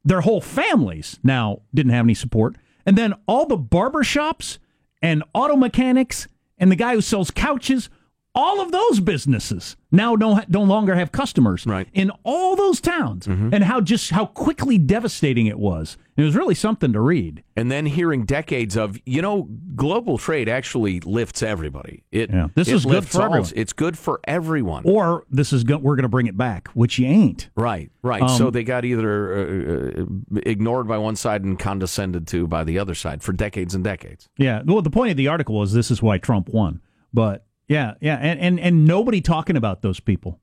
their 0.04 0.20
whole 0.20 0.40
families 0.40 1.18
now 1.22 1.60
didn't 1.74 1.92
have 1.92 2.04
any 2.06 2.14
support, 2.14 2.56
and 2.86 2.96
then 2.96 3.14
all 3.26 3.46
the 3.46 3.56
barber 3.56 4.02
shops 4.02 4.58
and 5.02 5.22
auto 5.34 5.56
mechanics 5.56 6.26
and 6.58 6.70
the 6.70 6.76
guy 6.76 6.94
who 6.94 7.00
sells 7.00 7.30
couches, 7.30 7.88
all 8.34 8.60
of 8.60 8.70
those 8.70 9.00
businesses 9.00 9.76
now 9.90 10.14
don't 10.14 10.48
no 10.48 10.62
longer 10.62 10.94
have 10.94 11.10
customers 11.10 11.66
Right. 11.66 11.88
in 11.92 12.10
all 12.22 12.54
those 12.54 12.80
towns, 12.80 13.26
and 13.26 13.64
how 13.64 13.80
just 13.80 14.10
how 14.10 14.26
quickly 14.26 14.78
devastating 14.78 15.46
it 15.46 15.58
was. 15.58 15.96
It 16.16 16.22
was 16.24 16.36
really 16.36 16.54
something 16.54 16.92
to 16.92 17.00
read. 17.00 17.42
and 17.56 17.70
then 17.72 17.86
hearing 17.86 18.24
decades 18.24 18.76
of 18.76 18.98
you 19.04 19.20
know 19.20 19.48
global 19.74 20.16
trade 20.18 20.48
actually 20.48 21.00
lifts 21.00 21.42
everybody. 21.42 22.04
It 22.12 22.30
Yeah. 22.30 22.48
This 22.54 22.68
it 22.68 22.74
is 22.76 22.84
good 22.86 23.04
for 23.06 23.18
all- 23.18 23.24
everyone. 23.26 23.50
It's 23.56 23.72
good 23.72 23.98
for 23.98 24.20
everyone. 24.24 24.82
Or 24.86 25.24
this 25.30 25.52
is 25.52 25.64
go- 25.64 25.78
we're 25.78 25.96
going 25.96 26.04
to 26.04 26.08
bring 26.08 26.26
it 26.26 26.36
back, 26.36 26.68
which 26.74 26.98
you 26.98 27.06
ain't. 27.06 27.50
Right, 27.56 27.90
right. 28.02 28.22
Um, 28.22 28.28
so 28.28 28.50
they 28.50 28.62
got 28.64 28.84
either 28.84 29.34
uh, 29.34 30.02
uh, 30.02 30.40
ignored 30.46 30.86
by 30.88 30.98
one 30.98 31.16
side 31.16 31.42
and 31.44 31.58
condescended 31.58 32.26
to 32.28 32.46
by 32.46 32.64
the 32.64 32.78
other 32.78 32.94
side 32.94 33.22
for 33.22 33.32
decades 33.32 33.74
and 33.74 33.82
decades. 33.82 34.28
Yeah. 34.36 34.62
Well, 34.64 34.82
the 34.82 34.90
point 34.90 35.10
of 35.10 35.16
the 35.16 35.28
article 35.28 35.58
was 35.58 35.72
this 35.72 35.90
is 35.90 36.00
why 36.02 36.18
Trump 36.18 36.48
won. 36.50 36.80
But 37.12 37.44
yeah, 37.70 37.94
yeah, 38.00 38.16
and 38.16 38.38
and, 38.40 38.60
and 38.60 38.84
nobody 38.84 39.20
talking 39.20 39.56
about 39.56 39.80
those 39.82 40.00
people 40.00 40.38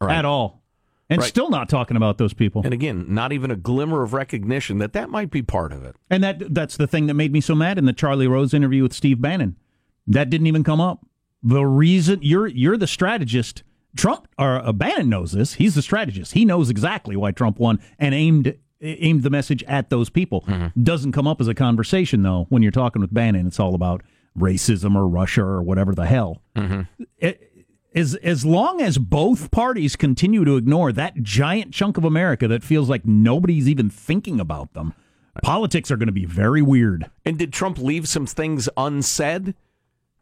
Right. 0.00 0.16
at 0.18 0.24
all, 0.26 0.62
and 1.08 1.20
Right. 1.20 1.28
still 1.28 1.48
not 1.48 1.68
talking 1.70 1.96
about 1.96 2.18
those 2.18 2.34
people. 2.34 2.60
And 2.64 2.74
again, 2.74 3.06
not 3.08 3.32
even 3.32 3.50
a 3.50 3.56
glimmer 3.56 4.02
of 4.02 4.12
recognition 4.12 4.76
that 4.78 4.92
that 4.92 5.08
might 5.08 5.30
be 5.30 5.40
part 5.42 5.72
of 5.72 5.82
it. 5.84 5.96
And 6.10 6.22
that 6.22 6.52
that's 6.54 6.76
the 6.76 6.86
thing 6.86 7.06
that 7.06 7.14
made 7.14 7.32
me 7.32 7.40
so 7.40 7.54
mad 7.54 7.78
in 7.78 7.86
the 7.86 7.92
Charlie 7.94 8.26
Rose 8.28 8.52
interview 8.52 8.82
with 8.82 8.92
Steve 8.92 9.20
Bannon. 9.22 9.56
That 10.06 10.28
didn't 10.28 10.48
even 10.48 10.64
come 10.64 10.80
up. 10.80 11.06
The 11.42 11.64
reason 11.64 12.18
you're 12.22 12.46
you're 12.48 12.76
the 12.76 12.86
strategist. 12.86 13.62
Trump 13.96 14.28
or 14.38 14.56
uh, 14.58 14.72
Bannon 14.72 15.08
knows 15.08 15.32
this. 15.32 15.54
He's 15.54 15.74
the 15.74 15.80
strategist. 15.80 16.34
He 16.34 16.44
knows 16.44 16.68
exactly 16.68 17.16
why 17.16 17.30
Trump 17.30 17.58
won 17.58 17.80
and 17.98 18.14
aimed 18.14 18.54
aimed 18.82 19.22
the 19.22 19.30
message 19.30 19.62
at 19.64 19.88
those 19.88 20.10
people. 20.10 20.46
Doesn't 20.82 21.12
come 21.12 21.26
up 21.26 21.40
as 21.40 21.48
a 21.48 21.54
conversation 21.54 22.22
though 22.22 22.44
when 22.50 22.62
you're 22.62 22.72
talking 22.72 23.00
with 23.00 23.14
Bannon. 23.14 23.46
It's 23.46 23.58
all 23.58 23.74
about 23.74 24.02
racism 24.36 24.94
or 24.96 25.08
Russia 25.08 25.42
or 25.42 25.62
whatever 25.62 25.94
the 25.94 26.06
hell. 26.06 26.42
Mm-hmm. 26.54 26.82
It- 27.18 27.52
as 27.94 28.14
as 28.16 28.44
long 28.44 28.82
as 28.82 28.98
both 28.98 29.50
parties 29.50 29.96
continue 29.96 30.44
to 30.44 30.56
ignore 30.58 30.92
that 30.92 31.22
giant 31.22 31.72
chunk 31.72 31.96
of 31.96 32.04
America 32.04 32.46
that 32.46 32.62
feels 32.62 32.90
like 32.90 33.06
nobody's 33.06 33.66
even 33.70 33.88
thinking 33.88 34.38
about 34.38 34.74
them, 34.74 34.92
politics 35.42 35.90
are 35.90 35.96
going 35.96 36.06
to 36.08 36.12
be 36.12 36.26
very 36.26 36.60
weird. 36.60 37.10
And 37.24 37.38
did 37.38 37.54
Trump 37.54 37.78
leave 37.78 38.06
some 38.06 38.26
things 38.26 38.68
unsaid 38.76 39.54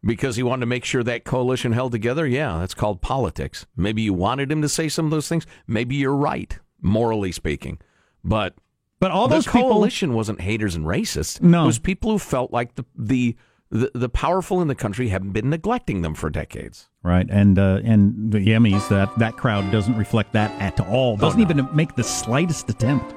because 0.05 0.37
he 0.37 0.45
wanted 0.45 0.61
to 0.61 0.67
make 0.67 0.85
sure 0.85 1.03
that 1.03 1.25
coalition 1.25 1.73
held 1.73 1.91
together? 1.91 2.25
Yeah, 2.29 2.59
that's 2.61 2.75
called 2.75 3.01
politics. 3.03 3.67
Maybe 3.77 4.03
you 4.03 4.13
wanted 4.15 4.53
him 4.53 4.63
to 4.63 4.69
say 4.69 4.89
some 4.89 5.07
of 5.07 5.11
those 5.11 5.29
things. 5.29 5.45
Maybe 5.67 5.97
you're 5.97 6.15
right, 6.15 6.57
morally 6.81 7.33
speaking. 7.33 7.79
But 8.23 8.55
But 9.01 9.11
all 9.11 9.27
the 9.27 9.35
those 9.35 9.47
people 9.47 9.63
coalition 9.71 10.15
wasn't 10.15 10.41
haters 10.43 10.77
and 10.77 10.87
racists. 10.87 11.43
No. 11.43 11.65
it 11.65 11.67
was 11.67 11.81
people 11.81 12.13
who 12.13 12.19
felt 12.21 12.53
like 12.53 12.77
the 12.77 12.85
the 12.97 13.37
the, 13.71 13.91
the 13.95 14.09
powerful 14.09 14.61
in 14.63 14.69
the 14.69 14.75
country 14.75 15.09
haven't 15.09 15.33
been 15.33 15.51
neglecting 15.51 16.03
them 16.03 16.15
for 16.15 16.31
decades. 16.31 16.89
Right, 17.03 17.27
and 17.29 17.59
uh, 17.59 17.81
and 17.85 18.33
the 18.33 18.39
Emmys 18.39 18.89
that 18.89 19.19
that 19.19 19.37
crowd 19.37 19.71
doesn't 19.71 19.97
reflect 19.97 20.33
that 20.33 20.51
at 20.61 20.81
all. 20.81 21.17
Doesn't 21.17 21.41
no. 21.41 21.45
even 21.45 21.69
make 21.75 21.95
the 21.97 22.05
slightest 22.05 22.71
attempt, 22.71 23.13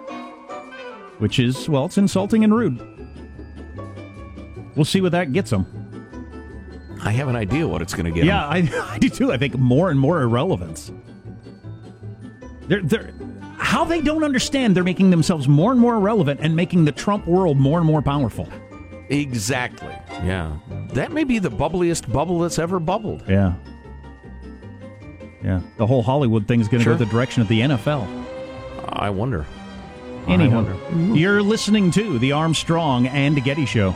which 1.20 1.40
is 1.40 1.70
well, 1.70 1.86
it's 1.86 1.98
insulting 1.98 2.44
and 2.44 2.54
rude. 2.54 2.82
We'll 4.76 4.86
see 4.86 5.02
what 5.02 5.12
that 5.14 5.32
gets 5.32 5.50
them. 5.50 5.66
I 7.04 7.12
have 7.12 7.28
an 7.28 7.36
idea 7.36 7.68
what 7.68 7.82
it's 7.82 7.94
going 7.94 8.06
to 8.06 8.12
get. 8.12 8.26
Yeah, 8.26 8.46
I, 8.46 8.58
I 8.92 9.00
do 9.00 9.10
too. 9.10 9.32
I 9.32 9.38
think 9.38 9.58
more 9.58 9.90
and 9.90 10.00
more 10.00 10.22
irrelevance. 10.22 10.92
They're 12.68 12.82
they're 12.82 13.14
how 13.58 13.86
they 13.86 14.02
don't 14.02 14.24
understand 14.24 14.76
they're 14.76 14.84
making 14.84 15.10
themselves 15.10 15.48
more 15.48 15.72
and 15.72 15.80
more 15.80 15.96
irrelevant 15.96 16.40
and 16.42 16.56
making 16.56 16.86
the 16.86 16.92
Trump 16.92 17.26
world 17.28 17.58
more 17.58 17.80
and 17.80 17.88
more 17.88 18.02
powerful. 18.02 18.48
Exactly. 19.10 19.94
Yeah, 20.24 20.58
that 20.94 21.12
may 21.12 21.24
be 21.24 21.40
the 21.40 21.50
bubbliest 21.52 22.12
bubble 22.12 22.40
that's 22.40 22.60
ever 22.60 22.80
bubbled. 22.80 23.24
Yeah. 23.28 23.54
Yeah, 25.44 25.62
the 25.78 25.86
whole 25.86 26.02
Hollywood 26.04 26.48
thing's 26.48 26.68
going 26.68 26.80
to 26.80 26.84
Sure. 26.84 26.94
go 26.94 26.98
the 26.98 27.06
direction 27.12 27.42
of 27.42 27.48
the 27.48 27.62
NFL. 27.62 28.08
I 28.90 29.10
wonder. 29.10 29.46
I 30.28 30.36
wonder. 30.48 30.76
you're 31.18 31.42
listening 31.42 31.90
to 31.92 32.20
the 32.20 32.34
Armstrong 32.34 33.08
and 33.08 33.42
Getty 33.44 33.66
Show. 33.66 33.96